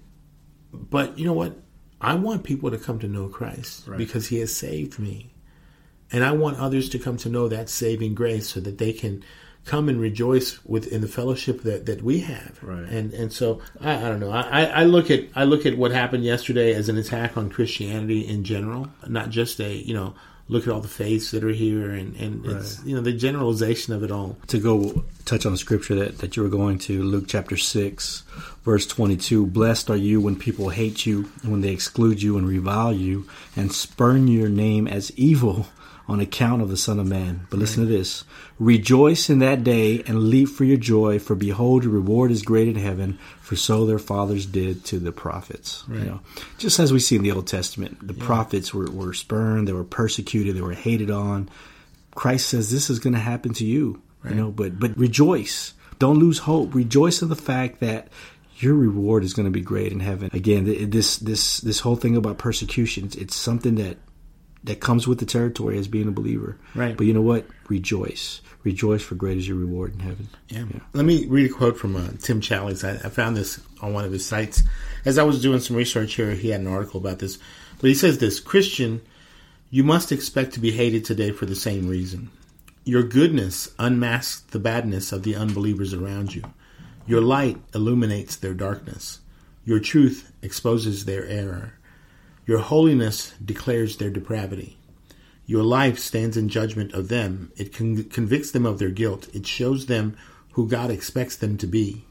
But 0.74 1.17
you 1.20 1.26
know 1.26 1.34
what? 1.34 1.58
I 2.02 2.16
want 2.16 2.44
people 2.44 2.72
to 2.72 2.78
come 2.78 3.00
to 3.00 3.08
know 3.08 3.28
Christ 3.28 3.88
Right. 3.88 3.98
because 3.98 4.28
He 4.28 4.40
has 4.40 4.56
saved 4.56 5.00
me. 5.00 5.32
And 6.12 6.24
I 6.26 6.32
want 6.34 6.58
others 6.58 6.90
to 6.90 7.00
come 7.00 7.16
to 7.18 7.30
know 7.30 7.48
that 7.48 7.70
saving 7.70 8.16
grace 8.16 8.50
so 8.50 8.60
that 8.60 8.78
they 8.78 8.92
can 8.92 9.24
come 9.64 9.88
and 9.88 10.02
rejoice 10.02 10.60
within 10.66 11.02
the 11.02 11.08
fellowship 11.08 11.62
that, 11.62 11.86
that 11.86 12.02
we 12.02 12.20
have. 12.22 12.60
Right. 12.62 12.84
And 12.90 13.14
and 13.14 13.32
so 13.32 13.62
I, 13.80 13.96
I 13.96 14.10
don't 14.10 14.20
know. 14.20 14.32
I, 14.32 14.64
I 14.66 14.84
look 14.84 15.10
at 15.12 15.26
I 15.36 15.44
look 15.46 15.66
at 15.66 15.78
what 15.78 15.92
happened 15.92 16.26
yesterday 16.26 16.74
as 16.74 16.90
an 16.90 16.98
attack 16.98 17.38
on 17.38 17.50
Christianity 17.50 18.28
in 18.28 18.44
general, 18.44 18.90
not 19.08 19.30
just 19.30 19.60
a 19.62 19.74
you 19.74 19.94
know 19.94 20.16
look 20.47 20.67
at 20.67 20.73
all 20.73 20.82
the 20.82 20.88
faiths 20.88 21.32
that 21.32 21.43
are 21.43 21.49
here 21.49 21.91
and 21.91 22.15
and 22.15 22.45
it's 22.45 22.84
you 22.86 22.95
know 22.95 23.01
the 23.01 23.13
generalization 23.13 23.93
of 23.93 24.04
it 24.04 24.12
all. 24.12 24.38
to 24.47 24.60
go 24.60 25.04
touch 25.25 25.45
on 25.45 25.51
the 25.51 25.58
scripture 25.58 25.95
that, 25.95 26.17
that 26.17 26.36
you 26.36 26.43
were 26.43 26.49
going 26.49 26.77
to, 26.77 27.04
Luke 27.04 27.25
chapter 27.27 27.56
6, 27.56 28.23
verse 28.63 28.88
22. 28.88 29.45
Blessed 29.45 29.89
are 29.89 29.95
you 29.95 30.19
when 30.19 30.36
people 30.36 30.69
hate 30.69 31.06
you, 31.06 31.30
and 31.41 31.51
when 31.51 31.62
they 31.62 31.69
exclude 31.69 32.21
you 32.21 32.38
and 32.38 32.47
revile 32.47 32.91
you, 32.91 33.27
and 33.56 33.71
spurn 33.71 34.27
your 34.27 34.49
name 34.49 34.88
as 34.88 35.12
evil 35.12 35.67
on 36.12 36.19
account 36.19 36.62
of 36.62 36.69
the 36.69 36.78
Son 36.78 37.00
of 37.00 37.08
Man. 37.08 37.47
But 37.50 37.60
listen 37.60 37.86
to 37.86 37.89
this 37.89 38.26
Rejoice 38.60 39.30
in 39.30 39.39
that 39.39 39.63
day 39.63 40.04
and 40.06 40.26
leap 40.26 40.50
for 40.50 40.65
your 40.65 40.78
joy, 40.78 41.19
for 41.19 41.36
behold, 41.36 41.84
your 41.84 41.93
reward 41.93 42.32
is 42.32 42.43
great 42.43 42.67
in 42.67 42.76
heaven, 42.76 43.17
for 43.41 43.56
so 43.56 43.86
their 43.86 43.97
fathers 43.97 44.45
did 44.45 44.86
to 44.86 45.00
the 45.00 45.12
prophets. 45.12 45.84
You 45.89 46.00
know, 46.00 46.19
just 46.58 46.80
as 46.80 46.93
we 46.93 47.00
see 47.00 47.15
in 47.15 47.24
the 47.24 47.32
Old 47.32 47.47
Testament, 47.47 48.06
the 48.06 48.13
prophets 48.13 48.74
were, 48.74 48.91
were 48.91 49.13
spurned, 49.13 49.67
they 49.67 49.74
were 49.74 49.84
persecuted, 49.84 50.56
they 50.56 50.62
were 50.62 50.74
hated 50.74 51.10
on. 51.10 51.50
Christ 52.13 52.50
says 52.50 52.71
this 52.71 52.89
is 52.89 53.00
going 53.00 53.13
to 53.13 53.19
happen 53.19 53.54
to 53.56 53.65
you. 53.65 54.02
You 54.24 54.36
know, 54.36 54.52
but 54.52 54.80
but 54.80 54.95
rejoice. 54.97 55.74
Don't 55.97 56.19
lose 56.19 56.38
hope. 56.38 56.76
Rejoice 56.76 57.24
in 57.24 57.30
the 57.30 57.36
fact 57.36 57.80
that 57.80 58.10
your 58.58 58.76
reward 58.76 59.24
is 59.24 59.34
going 59.34 59.45
to 59.45 59.52
be 59.52 59.62
great 59.62 59.91
in 59.91 60.00
heaven. 60.00 60.30
Again, 60.34 60.89
this 60.91 61.17
this 61.17 61.60
this 61.62 61.80
whole 61.80 61.95
thing 61.95 62.15
about 62.15 62.38
persecution, 62.38 63.10
it's 63.17 63.36
something 63.36 63.76
that 63.76 63.97
that 64.63 64.80
comes 64.80 65.08
with 65.08 65.19
the 65.19 65.26
territory 65.26 65.78
as 65.78 65.88
being 65.88 66.08
a 66.08 66.12
believer. 66.12 66.58
Right. 66.76 66.95
But 66.95 67.08
you 67.08 67.13
know 67.13 67.21
what? 67.21 67.45
Rejoice. 67.67 68.41
Rejoice 68.63 69.02
for 69.02 69.15
great 69.15 69.38
is 69.38 69.47
your 69.47 69.58
reward 69.58 69.93
in 69.93 70.00
heaven. 70.02 70.30
Yeah. 70.50 70.65
Let 70.93 71.06
me 71.06 71.26
read 71.26 71.50
a 71.50 71.54
quote 71.54 71.78
from 71.78 71.95
uh, 71.95 72.10
Tim 72.19 72.41
Challies. 72.41 72.88
I, 72.88 73.08
I 73.08 73.10
found 73.10 73.36
this 73.36 73.60
on 73.82 73.93
one 73.93 74.06
of 74.06 74.12
his 74.12 74.26
sites. 74.26 74.62
As 75.04 75.17
I 75.17 75.24
was 75.24 75.41
doing 75.41 75.60
some 75.60 75.76
research 75.76 76.13
here, 76.13 76.32
he 76.32 76.50
had 76.50 76.62
an 76.62 76.67
article 76.67 77.00
about 77.00 77.19
this. 77.19 77.39
But 77.80 77.88
he 77.88 77.95
says 77.95 78.19
this 78.19 78.39
Christian, 78.39 79.02
you 79.71 79.84
must 79.84 80.12
expect 80.12 80.54
to 80.54 80.60
be 80.60 80.71
hated 80.71 81.06
today 81.06 81.32
for 81.32 81.47
the 81.47 81.56
same 81.56 81.88
reason. 81.88 82.30
Your 82.84 83.04
goodness 83.04 83.74
unmasks 83.80 84.41
the 84.41 84.60
badness 84.60 85.12
of 85.12 85.24
the 85.24 85.36
unbelievers 85.36 85.93
around 85.93 86.36
you. 86.36 86.43
Your 87.08 87.21
light 87.21 87.58
illuminates 87.74 88.36
their 88.36 88.54
darkness. 88.54 89.19
Your 89.65 89.80
truth 89.80 90.32
exposes 90.41 91.06
their 91.06 91.26
error. 91.26 91.74
Your 92.45 92.60
holiness 92.60 93.34
declares 93.43 93.97
their 93.97 94.10
depravity. 94.10 94.77
Your 95.45 95.63
life 95.63 95.99
stands 95.99 96.38
in 96.38 96.49
judgment 96.49 96.93
of 96.93 97.08
them. 97.08 97.51
It 97.58 97.73
con- 97.73 98.06
convicts 98.06 98.51
them 98.51 98.65
of 98.65 98.80
their 98.80 98.89
guilt. 98.89 99.27
It 99.34 99.45
shows 99.45 99.86
them 99.86 100.15
who 100.54 100.67
God 100.67 100.89
expects 100.91 101.36
them 101.36 101.58
to 101.58 101.67
be. 101.67 102.06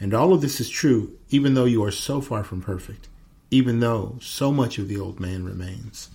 And 0.00 0.14
all 0.14 0.32
of 0.32 0.40
this 0.40 0.60
is 0.60 0.68
true, 0.68 1.16
even 1.30 1.54
though 1.54 1.64
you 1.64 1.84
are 1.84 1.90
so 1.90 2.20
far 2.20 2.42
from 2.42 2.60
perfect, 2.60 3.08
even 3.50 3.80
though 3.80 4.18
so 4.20 4.50
much 4.50 4.78
of 4.78 4.88
the 4.88 4.98
old 4.98 5.20
man 5.20 5.44
remains. 5.44 6.10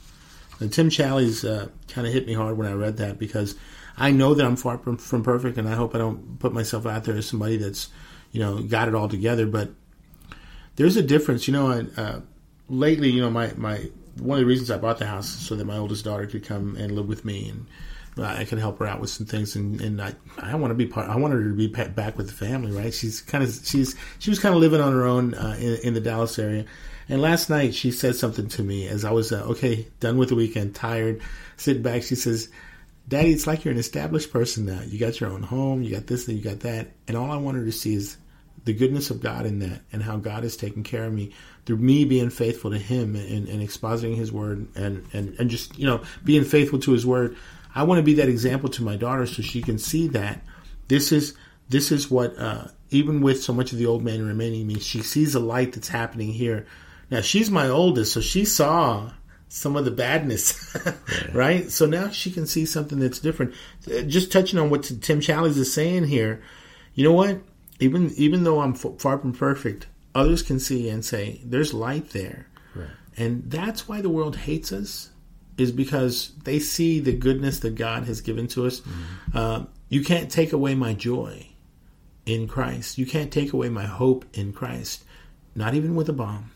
And 0.60 0.74
Tim 0.74 0.90
Challies 0.90 1.48
uh, 1.48 1.70
kind 1.88 2.08
of 2.08 2.14
hit 2.14 2.28
me 2.28 2.34
hard 2.34 2.58
when 2.58 2.68
I 2.68 2.74
read 2.74 2.98
that 2.98 3.18
because 3.20 3.56
I 3.98 4.12
know 4.12 4.34
that 4.34 4.46
I'm 4.46 4.56
far 4.56 4.78
from, 4.78 4.98
from 4.98 5.24
perfect, 5.24 5.58
and 5.58 5.70
I 5.70 5.76
hope 5.76 5.96
I 5.96 6.00
don't 6.00 6.40
put 6.40 6.54
myself 6.54 6.86
out 6.86 7.04
there 7.04 7.16
as 7.16 7.28
somebody 7.28 7.58
that's, 7.58 7.90
you 8.32 8.40
know, 8.40 8.62
got 8.62 8.88
it 8.88 8.96
all 8.96 9.08
together. 9.08 9.46
But 9.46 9.70
there's 10.76 10.98
a 10.98 11.02
difference, 11.02 11.48
you 11.48 11.54
know. 11.54 11.88
Uh, 11.96 12.20
lately, 12.70 13.10
you 13.10 13.22
know, 13.22 13.30
my 13.30 13.54
my 13.56 13.90
one 14.20 14.40
of 14.40 14.42
the 14.42 14.48
reasons 14.48 14.72
I 14.72 14.78
bought 14.78 14.98
the 14.98 15.06
house 15.06 15.30
so 15.30 15.56
that 15.56 15.66
my 15.66 15.78
oldest 15.78 16.06
daughter 16.06 16.26
could 16.26 16.44
come 16.44 16.76
and 16.76 16.94
live 16.94 17.08
with 17.08 17.24
me 17.24 17.50
and 17.50 17.68
I 18.24 18.46
could 18.46 18.60
help 18.60 18.80
her 18.80 18.88
out 18.88 19.00
with 19.00 19.10
some 19.10 19.26
things, 19.26 19.56
and, 19.56 19.80
and 19.82 20.02
I, 20.02 20.14
I 20.38 20.56
want 20.56 20.72
to 20.72 20.76
be 20.76 20.86
part. 20.86 21.10
I 21.10 21.18
want 21.18 21.34
her 21.34 21.44
to 21.44 21.54
be 21.54 21.68
back 21.68 22.18
with 22.18 22.28
the 22.28 22.34
family, 22.34 22.72
right? 22.72 22.94
She's 22.94 23.22
kind 23.22 23.44
of 23.44 23.54
she's 23.64 23.96
she 24.20 24.30
was 24.30 24.40
kind 24.40 24.56
of 24.56 24.62
living 24.62 24.82
on 24.82 24.94
her 24.94 25.06
own 25.06 25.34
uh, 25.34 25.56
in, 25.60 25.76
in 25.84 25.94
the 25.94 26.02
Dallas 26.02 26.40
area, 26.40 26.66
and 27.10 27.22
last 27.22 27.50
night 27.50 27.76
she 27.76 27.92
said 27.92 28.16
something 28.16 28.48
to 28.50 28.64
me 28.64 28.88
as 28.88 29.06
I 29.06 29.12
was 29.12 29.32
uh, 29.32 29.44
okay, 29.50 29.88
done 30.00 30.18
with 30.18 30.30
the 30.30 30.36
weekend, 30.36 30.76
tired, 30.76 31.22
sitting 31.58 31.84
back. 31.84 32.04
She 32.04 32.16
says, 32.16 32.50
"Daddy, 33.08 33.32
it's 33.32 33.48
like 33.48 33.64
you're 33.64 33.74
an 33.74 33.80
established 33.80 34.32
person 34.32 34.66
now. 34.66 34.82
You 34.82 35.00
got 35.00 35.20
your 35.20 35.30
own 35.30 35.44
home, 35.44 35.84
you 35.84 35.92
got 35.92 36.08
this, 36.08 36.28
and 36.28 36.38
you 36.38 36.44
got 36.44 36.62
that, 36.62 36.88
and 37.08 37.16
all 37.16 37.32
I 37.32 37.38
want 37.38 37.58
her 37.58 37.66
to 37.66 37.72
see 37.72 37.94
is 37.94 38.18
the 38.68 38.74
goodness 38.74 39.10
of 39.10 39.22
God 39.22 39.46
in 39.46 39.60
that, 39.60 39.82
and 39.92 40.04
how 40.04 40.18
God 40.18 40.44
has 40.44 40.56
taken 40.56 40.84
care 40.84 41.06
of 41.06 41.14
me 41.14 41.32
through 41.66 41.78
me 41.78 42.06
being 42.06 42.30
faithful 42.30 42.70
to 42.70 42.78
Him 42.78 43.16
and, 43.16 43.48
and 43.48 43.68
expositing 43.68 44.16
His 44.16 44.32
word, 44.32 44.68
and, 44.76 45.08
and 45.14 45.36
and 45.40 45.50
just 45.50 45.80
you 45.80 45.88
know 45.88 46.04
being 46.24 46.44
faithful 46.44 46.80
to 46.80 46.92
His 46.92 47.06
word." 47.06 47.36
I 47.74 47.84
want 47.84 48.00
to 48.00 48.04
be 48.04 48.16
that 48.16 48.30
example 48.30 48.70
to 48.70 48.84
my 48.84 48.96
daughter 48.96 49.26
so 49.28 49.42
she 49.42 49.62
can 49.62 49.78
see 49.78 50.08
that 50.10 50.42
this 50.88 51.12
is 51.12 51.36
this 51.70 51.92
is 51.92 52.12
what 52.12 52.38
uh, 52.38 52.68
even 52.90 53.22
with 53.22 53.42
so 53.42 53.54
much 53.54 53.72
of 53.72 53.78
the 53.78 53.86
old 53.86 54.04
man 54.04 54.26
remaining 54.26 54.68
me, 54.68 54.80
she 54.80 55.02
sees 55.02 55.36
a 55.36 55.40
light 55.40 55.74
that's 55.74 55.90
happening 55.90 56.32
here. 56.32 56.66
Now 57.10 57.22
she's 57.22 57.50
my 57.50 57.70
oldest, 57.70 58.14
so 58.14 58.22
she 58.22 58.46
saw 58.46 59.12
some 59.50 59.78
of 59.78 59.86
the 59.86 59.92
badness, 59.92 60.76
right? 61.34 61.72
So 61.72 61.86
now 61.86 62.10
she 62.10 62.32
can 62.32 62.48
see 62.48 62.66
something 62.66 63.00
that's 63.00 63.20
different. 63.20 63.54
Uh, 63.90 64.02
just 64.02 64.32
touching 64.32 64.60
on 64.60 64.70
what 64.70 64.84
Tim 64.84 65.22
Challies 65.22 65.58
is 65.58 65.74
saying 65.74 66.06
here, 66.06 66.42
you 66.96 67.04
know 67.04 67.14
what? 67.14 67.40
Even 67.80 68.12
even 68.16 68.44
though 68.44 68.60
I'm 68.62 68.74
far 68.74 69.20
from 69.20 69.34
perfect, 69.34 69.88
others 70.16 70.42
can 70.42 70.60
see 70.60 70.90
and 70.90 71.06
say 71.06 71.42
there's 71.46 71.74
light 71.74 72.10
there, 72.10 72.48
right. 72.76 72.90
and 73.16 73.44
that's 73.50 73.88
why 73.88 74.02
the 74.02 74.10
world 74.10 74.36
hates 74.36 74.72
us 74.72 75.12
is 75.58 75.72
because 75.72 76.32
they 76.44 76.60
see 76.60 77.00
the 77.00 77.14
goodness 77.14 77.60
that 77.60 77.76
God 77.76 78.06
has 78.06 78.22
given 78.22 78.48
to 78.50 78.68
us. 78.68 78.82
Mm-hmm. 78.82 79.38
Uh, 79.38 79.66
you 79.90 80.04
can't 80.04 80.32
take 80.32 80.54
away 80.54 80.76
my 80.76 80.94
joy 80.94 81.48
in 82.26 82.48
Christ. 82.48 82.98
You 82.98 83.06
can't 83.06 83.32
take 83.32 83.54
away 83.54 83.70
my 83.70 83.86
hope 83.86 84.26
in 84.34 84.54
Christ. 84.54 85.04
Not 85.56 85.74
even 85.74 85.96
with 85.96 86.10
a 86.10 86.14
bomb. 86.14 86.52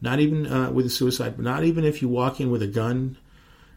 Not 0.00 0.20
even 0.20 0.46
uh, 0.46 0.70
with 0.70 0.86
a 0.86 0.90
suicide. 0.90 1.36
But 1.36 1.44
not 1.44 1.64
even 1.64 1.84
if 1.84 2.02
you 2.02 2.08
walk 2.08 2.40
in 2.40 2.50
with 2.50 2.62
a 2.62 2.66
gun. 2.66 3.16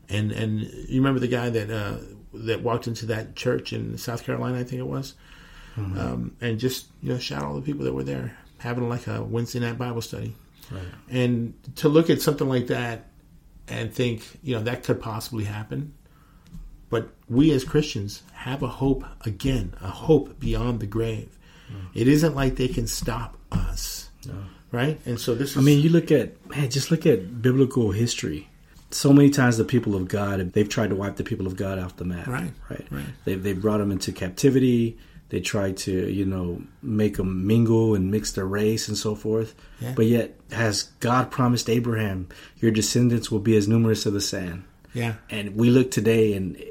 And 0.09 0.31
and 0.31 0.61
you 0.61 1.01
remember 1.01 1.19
the 1.19 1.27
guy 1.27 1.49
that 1.49 1.69
uh, 1.69 1.97
that 2.33 2.63
walked 2.63 2.87
into 2.87 3.05
that 3.07 3.35
church 3.35 3.73
in 3.73 3.97
South 3.97 4.23
Carolina, 4.23 4.59
I 4.59 4.63
think 4.63 4.79
it 4.79 4.87
was, 4.87 5.15
mm-hmm. 5.75 5.99
um, 5.99 6.35
and 6.41 6.59
just 6.59 6.87
you 7.01 7.13
know 7.13 7.19
shout 7.19 7.43
all 7.43 7.55
the 7.55 7.61
people 7.61 7.85
that 7.85 7.93
were 7.93 8.03
there 8.03 8.37
having 8.61 8.87
like 8.87 9.07
a 9.07 9.23
Wednesday 9.23 9.59
night 9.59 9.77
Bible 9.77 10.01
study. 10.01 10.35
Right. 10.71 10.83
And 11.09 11.53
to 11.77 11.89
look 11.89 12.09
at 12.09 12.21
something 12.21 12.47
like 12.47 12.67
that 12.67 13.07
and 13.67 13.93
think, 13.93 14.23
you 14.43 14.55
know, 14.55 14.63
that 14.63 14.83
could 14.83 15.01
possibly 15.01 15.43
happen. 15.43 15.93
But 16.89 17.09
we 17.29 17.51
as 17.51 17.63
Christians 17.63 18.21
have 18.33 18.63
a 18.63 18.67
hope 18.67 19.05
again, 19.25 19.73
a 19.81 19.87
hope 19.89 20.39
beyond 20.39 20.79
the 20.79 20.87
grave. 20.87 21.37
Mm. 21.71 21.87
It 21.93 22.07
isn't 22.07 22.35
like 22.35 22.55
they 22.55 22.67
can 22.67 22.87
stop 22.87 23.37
us. 23.51 24.09
No. 24.25 24.35
Right? 24.71 24.99
And 25.05 25.19
so 25.19 25.35
this 25.35 25.51
is, 25.51 25.57
I 25.57 25.61
mean, 25.61 25.81
you 25.81 25.89
look 25.89 26.11
at 26.11 26.49
man, 26.49 26.69
just 26.69 26.91
look 26.91 27.05
at 27.05 27.41
biblical 27.41 27.91
history. 27.91 28.47
So 28.91 29.13
many 29.13 29.29
times 29.29 29.57
the 29.57 29.63
people 29.63 29.95
of 29.95 30.09
God, 30.09 30.51
they've 30.51 30.67
tried 30.67 30.89
to 30.89 30.95
wipe 30.95 31.15
the 31.15 31.23
people 31.23 31.47
of 31.47 31.55
God 31.55 31.79
off 31.79 31.95
the 31.95 32.05
map. 32.05 32.27
Right. 32.27 32.51
Right. 32.69 32.87
right. 32.91 33.05
They 33.25 33.35
they 33.35 33.53
brought 33.53 33.79
them 33.79 33.91
into 33.91 34.11
captivity. 34.11 34.97
They 35.31 35.39
try 35.39 35.71
to, 35.71 36.11
you 36.11 36.25
know, 36.25 36.61
make 36.81 37.15
them 37.15 37.47
mingle 37.47 37.95
and 37.95 38.11
mix 38.11 38.33
their 38.33 38.45
race 38.45 38.89
and 38.89 38.97
so 38.97 39.15
forth. 39.15 39.55
Yeah. 39.79 39.93
But 39.95 40.07
yet, 40.07 40.35
has 40.51 40.83
God 40.99 41.31
promised 41.31 41.69
Abraham, 41.69 42.27
your 42.57 42.71
descendants 42.71 43.31
will 43.31 43.39
be 43.39 43.55
as 43.55 43.65
numerous 43.65 44.05
as 44.05 44.11
the 44.11 44.19
sand? 44.19 44.65
Yeah. 44.93 45.15
And 45.29 45.55
we 45.55 45.69
look 45.69 45.89
today, 45.89 46.33
and 46.33 46.61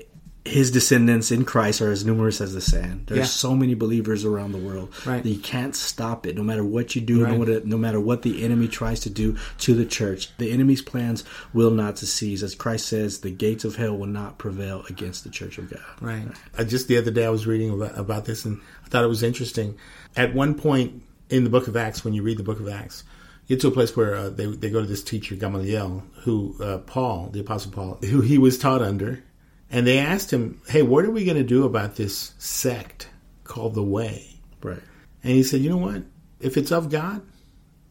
his 0.45 0.71
descendants 0.71 1.31
in 1.31 1.45
Christ 1.45 1.83
are 1.83 1.93
as 1.93 2.05
numerous 2.05 2.41
as 2.41 2.55
the 2.55 2.63
sand. 2.63 3.07
There's 3.07 3.19
yeah. 3.19 3.25
so 3.25 3.55
many 3.55 3.75
believers 3.75 4.25
around 4.25 4.53
the 4.53 4.59
world 4.59 4.91
right. 5.05 5.23
that 5.23 5.29
you 5.29 5.39
can't 5.39 5.77
stop 5.77 6.27
it, 6.27 6.35
no 6.35 6.43
matter 6.43 6.65
what 6.65 6.95
you 6.95 7.03
do, 7.03 7.25
right. 7.25 7.33
no, 7.33 7.39
matter, 7.39 7.61
no 7.67 7.77
matter 7.77 8.01
what 8.01 8.23
the 8.23 8.43
enemy 8.43 8.67
tries 8.67 9.01
to 9.01 9.11
do 9.11 9.37
to 9.59 9.75
the 9.75 9.85
church. 9.85 10.35
The 10.39 10.51
enemy's 10.51 10.81
plans 10.81 11.25
will 11.53 11.71
not 11.71 11.99
succeed. 11.99 12.43
As 12.43 12.55
Christ 12.55 12.87
says, 12.87 13.21
the 13.21 13.31
gates 13.31 13.65
of 13.65 13.77
hell 13.77 13.97
will 13.97 14.07
not 14.07 14.39
prevail 14.39 14.85
against 14.89 15.25
the 15.25 15.31
church 15.31 15.59
of 15.59 15.69
God. 15.69 15.83
Right. 16.01 16.27
right. 16.57 16.69
just 16.69 16.89
the 16.89 16.97
other 16.97 17.11
day, 17.11 17.27
I 17.27 17.31
was 17.31 17.47
reading 17.47 17.71
about, 17.71 17.99
about 17.99 18.25
this, 18.25 18.47
and 18.47 18.61
I 18.87 18.89
thought 18.89 19.05
it 19.05 19.09
was 19.09 19.23
interesting. 19.23 19.77
At 20.17 20.35
one 20.35 20.55
point 20.55 21.03
in 21.29 21.45
the 21.45 21.51
book 21.51 21.69
of 21.69 21.77
Acts, 21.77 22.03
when 22.03 22.15
you 22.15 22.23
read 22.23 22.39
the 22.39 22.45
book 22.45 22.61
of 22.61 22.69
Acts, 22.69 23.05
you 23.47 23.57
get 23.57 23.61
to 23.61 23.69
a 23.69 23.73
place 23.73 23.95
where 23.95 24.15
uh, 24.15 24.31
they, 24.31 24.47
they 24.47 24.71
go 24.71 24.81
to 24.81 24.87
this 24.87 25.03
teacher, 25.03 25.35
Gamaliel, 25.35 26.03
who 26.23 26.57
uh, 26.63 26.79
Paul, 26.79 27.29
the 27.31 27.41
Apostle 27.41 27.73
Paul, 27.73 27.95
who 27.97 28.23
he 28.23 28.39
was 28.39 28.57
taught 28.57 28.81
under 28.81 29.23
and 29.71 29.87
they 29.87 29.99
asked 29.99 30.33
him, 30.33 30.61
"Hey, 30.69 30.83
what 30.83 31.05
are 31.05 31.11
we 31.11 31.25
going 31.25 31.37
to 31.37 31.45
do 31.45 31.65
about 31.65 31.97
this 31.97 32.35
sect 32.39 33.09
called 33.45 33.75
the 33.75 33.83
Way?" 33.83 34.41
Right. 34.63 34.83
And 35.23 35.33
he 35.33 35.43
said, 35.43 35.61
"You 35.61 35.71
know 35.71 35.77
what? 35.77 36.03
If 36.41 36.57
it's 36.57 36.73
of 36.73 36.91
God, 36.91 37.23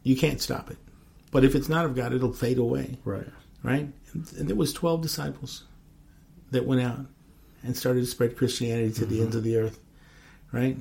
you 0.02 0.16
can't 0.16 0.40
stop 0.40 0.70
it. 0.70 0.78
But 1.30 1.44
if 1.44 1.54
it's 1.54 1.68
not 1.68 1.84
of 1.84 1.94
God, 1.94 2.12
it'll 2.12 2.32
fade 2.32 2.58
away." 2.58 2.98
Right. 3.04 3.26
Right. 3.62 3.88
And 4.12 4.48
there 4.48 4.56
was 4.56 4.72
twelve 4.72 5.02
disciples 5.02 5.64
that 6.50 6.66
went 6.66 6.82
out 6.82 7.06
and 7.62 7.76
started 7.76 8.00
to 8.00 8.06
spread 8.06 8.36
Christianity 8.36 8.92
to 8.92 9.00
mm-hmm. 9.02 9.10
the 9.10 9.22
ends 9.22 9.36
of 9.36 9.44
the 9.44 9.56
earth. 9.56 9.78
Right. 10.52 10.76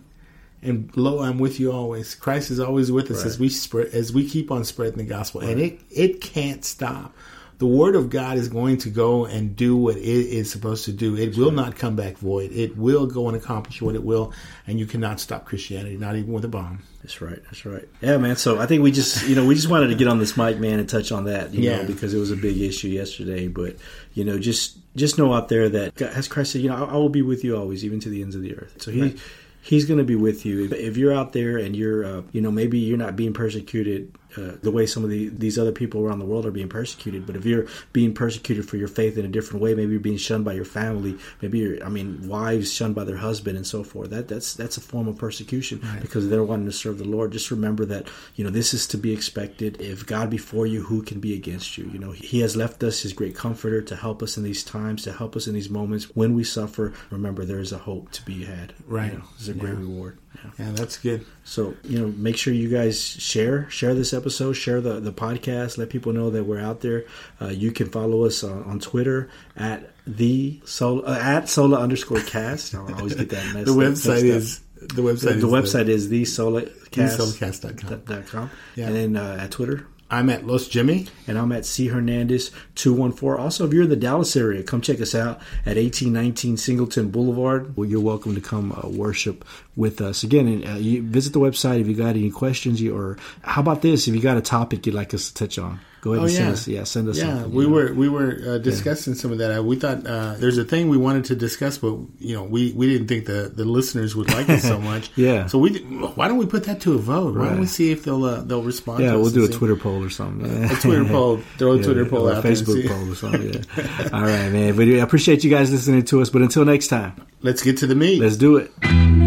And 0.62 0.92
lo, 0.98 1.22
I'm 1.22 1.38
with 1.38 1.60
you 1.60 1.72
always. 1.72 2.16
Christ 2.16 2.52
is 2.52 2.60
always 2.60 2.92
with 2.92 3.10
us 3.12 3.18
right. 3.18 3.28
as 3.28 3.40
we 3.40 3.50
spread, 3.50 3.88
as 3.94 4.12
we 4.12 4.28
keep 4.28 4.52
on 4.52 4.66
spreading 4.66 4.98
the 4.98 5.06
gospel, 5.06 5.42
right. 5.42 5.52
and 5.52 5.62
it 5.62 5.80
it 5.90 6.22
can't 6.22 6.66
stop 6.66 7.16
the 7.60 7.68
word 7.68 7.96
of 7.96 8.10
God 8.10 8.38
is 8.38 8.48
going 8.48 8.78
to 8.80 8.90
go 8.90 9.26
and 9.26 9.54
do 9.54 9.76
what 9.76 9.98
it 9.98 10.02
is 10.02 10.50
supposed 10.50 10.86
to 10.86 10.94
do. 10.94 11.18
It 11.18 11.38
will 11.38 11.52
not 11.52 11.76
come 11.76 11.98
back 11.98 12.18
void. 12.18 12.52
It 12.54 12.78
will 12.78 13.06
go 13.06 13.28
and 13.28 13.36
accomplish 13.36 13.82
what 13.82 13.96
it 13.96 14.04
will, 14.04 14.34
and 14.66 14.80
you 14.80 14.86
cannot 14.86 15.20
stop 15.20 15.46
Christianity, 15.46 15.98
not 15.98 16.16
even 16.16 16.32
with 16.32 16.46
a 16.46 16.48
bomb. 16.48 16.84
That's 17.02 17.20
right. 17.20 17.44
That's 17.44 17.66
right. 17.66 17.88
Yeah, 18.02 18.18
man. 18.18 18.38
So 18.38 18.60
I 18.60 18.66
think 18.66 18.82
we 18.82 18.94
just, 18.94 19.28
you 19.28 19.36
know, 19.36 19.46
we 19.46 19.56
just 19.56 19.70
wanted 19.70 19.88
to 19.90 19.96
get 19.96 20.08
on 20.08 20.20
this 20.20 20.38
mic, 20.38 20.58
man, 20.58 20.80
and 20.80 20.88
touch 20.88 21.12
on 21.12 21.26
that, 21.26 21.54
you 21.54 21.64
yeah. 21.64 21.82
know, 21.82 21.84
because 21.84 22.14
it 22.14 22.18
was 22.18 22.32
a 22.32 22.38
big 22.38 22.58
issue 22.58 22.88
yesterday. 22.88 23.50
But 23.50 23.76
you 24.14 24.24
know, 24.24 24.40
just 24.40 24.78
just 24.96 25.18
know 25.18 25.34
out 25.34 25.50
there 25.50 25.68
that 25.68 26.02
as 26.02 26.30
Christ 26.30 26.54
said, 26.54 26.62
you 26.62 26.70
know, 26.70 26.86
I, 26.86 26.92
I 26.92 26.94
will 26.94 27.10
be 27.10 27.22
with 27.22 27.44
you 27.44 27.58
always, 27.58 27.84
even 27.84 28.00
to 28.00 28.10
the 28.10 28.22
ends 28.22 28.36
of 28.36 28.42
the 28.42 28.56
earth. 28.56 28.82
So 28.82 28.92
he. 28.92 29.02
Right. 29.02 29.20
He's 29.62 29.84
going 29.84 29.98
to 29.98 30.06
be 30.06 30.16
with 30.16 30.46
you. 30.46 30.70
If 30.72 30.96
you're 30.96 31.14
out 31.14 31.34
there 31.34 31.58
and 31.58 31.76
you're, 31.76 32.06
uh, 32.06 32.22
you 32.32 32.40
know, 32.40 32.50
maybe 32.50 32.80
you're 32.80 32.98
not 32.98 33.18
being 33.18 33.34
persecuted 33.34 34.16
uh, 34.38 34.54
the 34.62 34.72
way 34.72 34.86
some 34.86 35.04
of 35.04 35.10
the, 35.10 35.30
these 35.30 35.58
other 35.58 35.72
people 35.72 36.06
around 36.06 36.20
the 36.20 36.26
world 36.26 36.46
are 36.46 36.52
being 36.52 36.70
persecuted. 36.70 37.26
But 37.26 37.36
if 37.36 37.46
you're 37.46 37.68
being 37.94 38.14
persecuted 38.14 38.68
for 38.68 38.78
your 38.78 38.88
faith 38.88 39.18
in 39.18 39.26
a 39.26 39.30
different 39.30 39.62
way, 39.62 39.74
maybe 39.74 39.92
you're 39.92 40.00
being 40.00 40.18
shunned 40.18 40.46
by 40.46 40.54
your 40.54 40.66
family, 40.66 41.18
maybe 41.42 41.60
you're, 41.60 41.84
I 41.84 41.90
mean, 41.90 42.28
wives 42.28 42.72
shunned 42.72 42.96
by 42.96 43.04
their 43.04 43.18
husband 43.18 43.58
and 43.58 43.66
so 43.66 43.84
forth. 43.84 44.10
That 44.10 44.28
that's 44.28 44.54
that's 44.54 44.78
a 44.78 44.82
form 44.82 45.08
of 45.08 45.18
persecution 45.18 45.82
right. 45.84 46.02
because 46.02 46.30
they're 46.30 46.44
wanting 46.44 46.68
to 46.68 46.72
serve 46.72 46.98
the 46.98 47.06
Lord. 47.06 47.32
Just 47.32 47.52
remember 47.52 47.86
that 47.86 48.08
you 48.36 48.44
know 48.44 48.50
this 48.50 48.74
is 48.74 48.88
to 48.88 48.98
be 48.98 49.14
expected. 49.14 49.82
If 49.82 50.06
God 50.06 50.30
be 50.30 50.38
for 50.38 50.68
you, 50.68 50.84
who 50.84 51.02
can 51.02 51.20
be 51.20 51.34
against 51.34 51.78
you? 51.78 51.90
You 51.92 52.00
know, 52.00 52.12
He 52.12 52.42
has 52.42 52.56
left 52.56 52.84
us 52.84 53.02
His 53.02 53.14
great 53.14 53.36
Comforter 53.36 53.82
to 53.82 53.96
help 53.96 54.22
us 54.22 54.38
in 54.38 54.44
these 54.44 54.64
times, 54.64 55.04
to 55.04 55.14
help 55.14 55.36
us 55.36 55.48
in 55.48 55.54
these 55.54 55.70
moments 55.70 56.06
when 56.16 56.34
we 56.34 56.44
suffer. 56.44 56.94
Remember, 57.10 57.46
there 57.46 57.60
is 57.60 57.72
a 57.72 57.78
hope 57.78 58.12
to 58.12 58.24
be 58.24 58.44
had. 58.46 58.74
Right, 58.86 59.12
you 59.12 59.20
know, 59.20 59.26
it's 59.36 59.48
a 59.48 59.54
great 59.54 59.76
reward. 59.76 60.18
Yeah. 60.58 60.72
that's 60.72 60.98
good. 60.98 61.26
So 61.44 61.76
you 61.84 62.00
know, 62.00 62.08
make 62.08 62.38
sure 62.38 62.54
you 62.54 62.70
guys 62.70 63.04
share 63.04 63.70
share 63.70 63.94
this 63.94 64.14
episode, 64.14 64.54
share 64.54 64.82
the 64.82 65.00
the 65.00 65.14
podcast, 65.14 65.78
let 65.78 65.90
people 65.90 66.14
know 66.14 66.30
that 66.30 66.44
we're 66.44 66.60
out 66.60 66.82
there. 66.82 67.06
Uh, 67.42 67.48
you 67.48 67.72
can 67.72 67.90
follow 67.90 68.26
us 68.26 68.44
on, 68.44 68.64
on 68.64 68.80
Twitter 68.80 69.30
at 69.56 69.92
the 70.06 70.60
sola 70.66 71.02
uh, 71.04 71.20
at 71.22 71.50
sola 71.50 71.80
underscore 71.80 72.22
cast. 72.22 72.74
I 72.76 72.80
always 72.80 73.16
get 73.16 73.30
that 73.30 73.46
messed 73.54 73.66
the 73.66 73.74
website 73.74 74.24
is 74.24 74.60
the 74.80 75.02
website. 75.02 75.40
The, 75.40 75.48
the 75.48 75.56
is 75.56 75.74
website 75.74 75.86
the, 75.86 75.92
is 75.92 76.10
the 76.10 76.24
solacast.com. 76.24 78.04
Dot 78.06 78.28
com. 78.28 78.52
Yeah. 78.76 78.88
And 78.88 78.96
then 78.96 79.18
uh, 79.18 79.38
at 79.40 79.52
Twitter. 79.52 79.86
I'm 80.12 80.30
at 80.30 80.46
Los 80.46 80.68
Jimmy. 80.68 81.08
And 81.28 81.38
I'm 81.38 81.52
at 81.52 81.66
C 81.66 81.88
Hernandez 81.88 82.52
214. 82.76 83.44
Also, 83.44 83.68
if 83.68 83.74
you're 83.74 83.84
in 83.84 83.90
the 83.90 83.96
Dallas 83.96 84.36
area, 84.36 84.64
come 84.64 84.82
check 84.82 85.00
us 85.02 85.14
out 85.14 85.38
at 85.66 85.78
1819 85.78 86.58
Singleton 86.58 87.12
Boulevard. 87.12 87.78
Well, 87.78 87.88
you're 87.88 88.02
welcome 88.02 88.34
to 88.36 88.42
come 88.42 88.72
uh, 88.72 88.90
worship 88.90 89.46
with 89.80 90.02
us. 90.02 90.24
Again, 90.24 90.64
uh, 90.66 90.78
visit 90.78 91.32
the 91.32 91.40
website 91.40 91.80
if 91.80 91.88
you 91.88 91.96
got 91.96 92.10
any 92.10 92.30
questions. 92.30 92.84
or 92.84 93.18
how 93.44 93.62
about 93.62 93.82
this? 93.82 94.08
If 94.08 94.14
you 94.14 94.22
got 94.22 94.38
a 94.38 94.42
topic 94.42 94.86
you'd 94.86 94.94
like 94.94 95.14
us 95.14 95.30
to 95.30 95.34
touch 95.34 95.58
on. 95.58 95.80
Go 96.02 96.14
ahead 96.14 96.22
oh, 96.22 96.26
and 96.28 96.34
yeah. 96.34 96.38
send 96.38 96.54
us. 96.54 96.68
Yeah, 96.68 96.84
send 96.84 97.10
us. 97.10 97.18
Yeah, 97.18 97.26
something, 97.42 97.54
we 97.54 97.66
were 97.66 97.94
we 97.94 98.08
were 98.08 98.40
uh, 98.48 98.58
discussing 98.60 99.14
yeah. 99.14 99.20
some 99.20 99.32
of 99.34 99.40
that. 99.40 99.66
We 99.66 99.76
thought 99.76 100.08
uh, 100.08 100.36
there's 100.36 100.58
a 100.58 100.64
thing 100.64 100.88
we 100.88 100.98
wanted 100.98 101.26
to 101.26 101.36
discuss, 101.36 101.78
but 101.78 101.98
you 102.20 102.36
know 102.36 102.44
we, 102.44 102.72
we 102.72 102.88
didn't 102.88 103.08
think 103.08 103.26
the, 103.26 103.52
the 103.54 103.66
listeners 103.66 104.16
would 104.16 104.32
like 104.32 104.48
it 104.48 104.62
so 104.62 104.80
much. 104.92 105.12
yeah. 105.18 105.48
So 105.48 105.60
we 105.60 105.80
why 105.80 106.30
don't 106.30 106.38
we 106.38 106.46
put 106.46 106.64
that 106.66 106.80
to 106.82 106.94
a 106.94 106.98
vote? 106.98 107.36
Why 107.36 107.50
don't 107.50 107.60
we 107.60 107.66
see 107.66 107.92
if 107.92 108.06
they'll 108.06 108.24
uh, 108.24 108.42
they'll 108.44 108.64
respond? 108.64 109.04
Yeah, 109.04 109.16
we'll 109.16 109.30
do 109.30 109.44
a 109.44 109.48
see. 109.48 109.54
Twitter 109.54 109.76
poll 109.76 110.02
or 110.02 110.10
something. 110.10 110.64
a 110.64 110.70
Twitter 110.76 111.04
poll. 111.10 111.42
Throw 111.58 111.74
a 111.74 111.84
Twitter 111.84 112.06
poll 112.06 112.30
out 112.30 112.46
Facebook 112.46 112.88
poll 112.88 113.12
or 113.12 113.16
something. 113.16 113.54
Yeah. 113.54 114.10
All 114.14 114.22
right, 114.22 114.50
man. 114.52 114.78
But 114.78 114.88
I 114.88 115.00
appreciate 115.00 115.44
you 115.44 115.50
guys 115.50 115.70
listening 115.70 116.06
to 116.06 116.22
us. 116.22 116.30
But 116.30 116.44
until 116.44 116.64
next 116.64 116.88
time, 116.88 117.28
let's 117.42 117.62
get 117.62 117.78
to 117.80 117.88
the 117.88 117.96
meat. 117.96 118.22
Let's 118.22 118.38
do 118.38 118.56
it. 118.56 119.19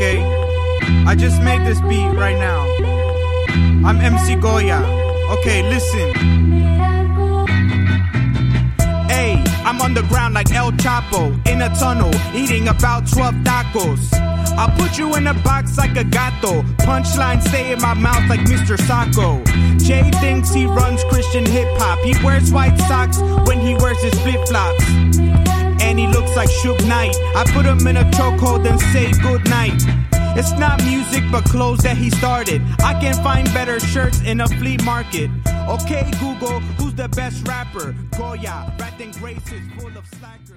Okay, 0.00 0.24
I 1.04 1.14
just 1.14 1.42
made 1.42 1.60
this 1.66 1.78
beat 1.82 2.08
right 2.16 2.38
now. 2.38 2.62
I'm 3.86 4.00
MC 4.00 4.34
Goya. 4.36 4.80
Okay, 5.28 5.62
listen. 5.68 6.14
Hey, 9.10 9.44
I'm 9.66 9.78
on 9.82 9.92
the 9.92 10.02
ground 10.08 10.32
like 10.32 10.50
El 10.52 10.72
Chapo 10.72 11.46
in 11.46 11.60
a 11.60 11.68
tunnel, 11.76 12.10
eating 12.34 12.68
about 12.68 13.08
12 13.12 13.34
tacos. 13.44 14.14
I'll 14.56 14.74
put 14.78 14.96
you 14.96 15.16
in 15.16 15.26
a 15.26 15.34
box 15.34 15.76
like 15.76 15.94
a 15.98 16.04
gato. 16.04 16.62
Punchline 16.78 17.42
stay 17.42 17.70
in 17.70 17.82
my 17.82 17.92
mouth 17.92 18.26
like 18.30 18.40
Mr. 18.48 18.80
Sacco. 18.80 19.44
Jay 19.84 20.10
thinks 20.12 20.50
he 20.54 20.64
runs 20.64 21.04
Christian 21.04 21.44
hip 21.44 21.68
hop. 21.76 21.98
He 21.98 22.14
wears 22.24 22.50
white 22.50 22.78
socks 22.88 23.18
when 23.46 23.60
he 23.60 23.74
wears 23.74 24.02
his 24.02 24.18
flip 24.22 24.48
flops. 24.48 25.29
And 25.90 25.98
he 25.98 26.06
looks 26.06 26.36
like 26.36 26.48
Suge 26.48 26.86
Knight. 26.86 27.16
I 27.34 27.42
put 27.52 27.66
him 27.66 27.84
in 27.84 27.96
a 27.96 28.04
chokehold 28.12 28.64
and 28.64 28.80
say 28.80 29.10
goodnight. 29.20 29.82
It's 30.38 30.52
not 30.52 30.80
music, 30.84 31.24
but 31.32 31.42
clothes 31.46 31.80
that 31.80 31.96
he 31.96 32.10
started. 32.10 32.62
I 32.78 32.94
can 33.00 33.14
find 33.24 33.52
better 33.52 33.80
shirts 33.80 34.20
in 34.20 34.40
a 34.40 34.46
flea 34.46 34.76
market. 34.84 35.32
Okay, 35.68 36.08
Google, 36.20 36.60
who's 36.78 36.94
the 36.94 37.08
best 37.08 37.46
rapper? 37.48 37.96
Goya, 38.16 38.72
Rat 38.78 39.00
and 39.00 39.12
Grace 39.18 39.42
full 39.80 39.88
of 39.98 40.06
slackers. 40.20 40.49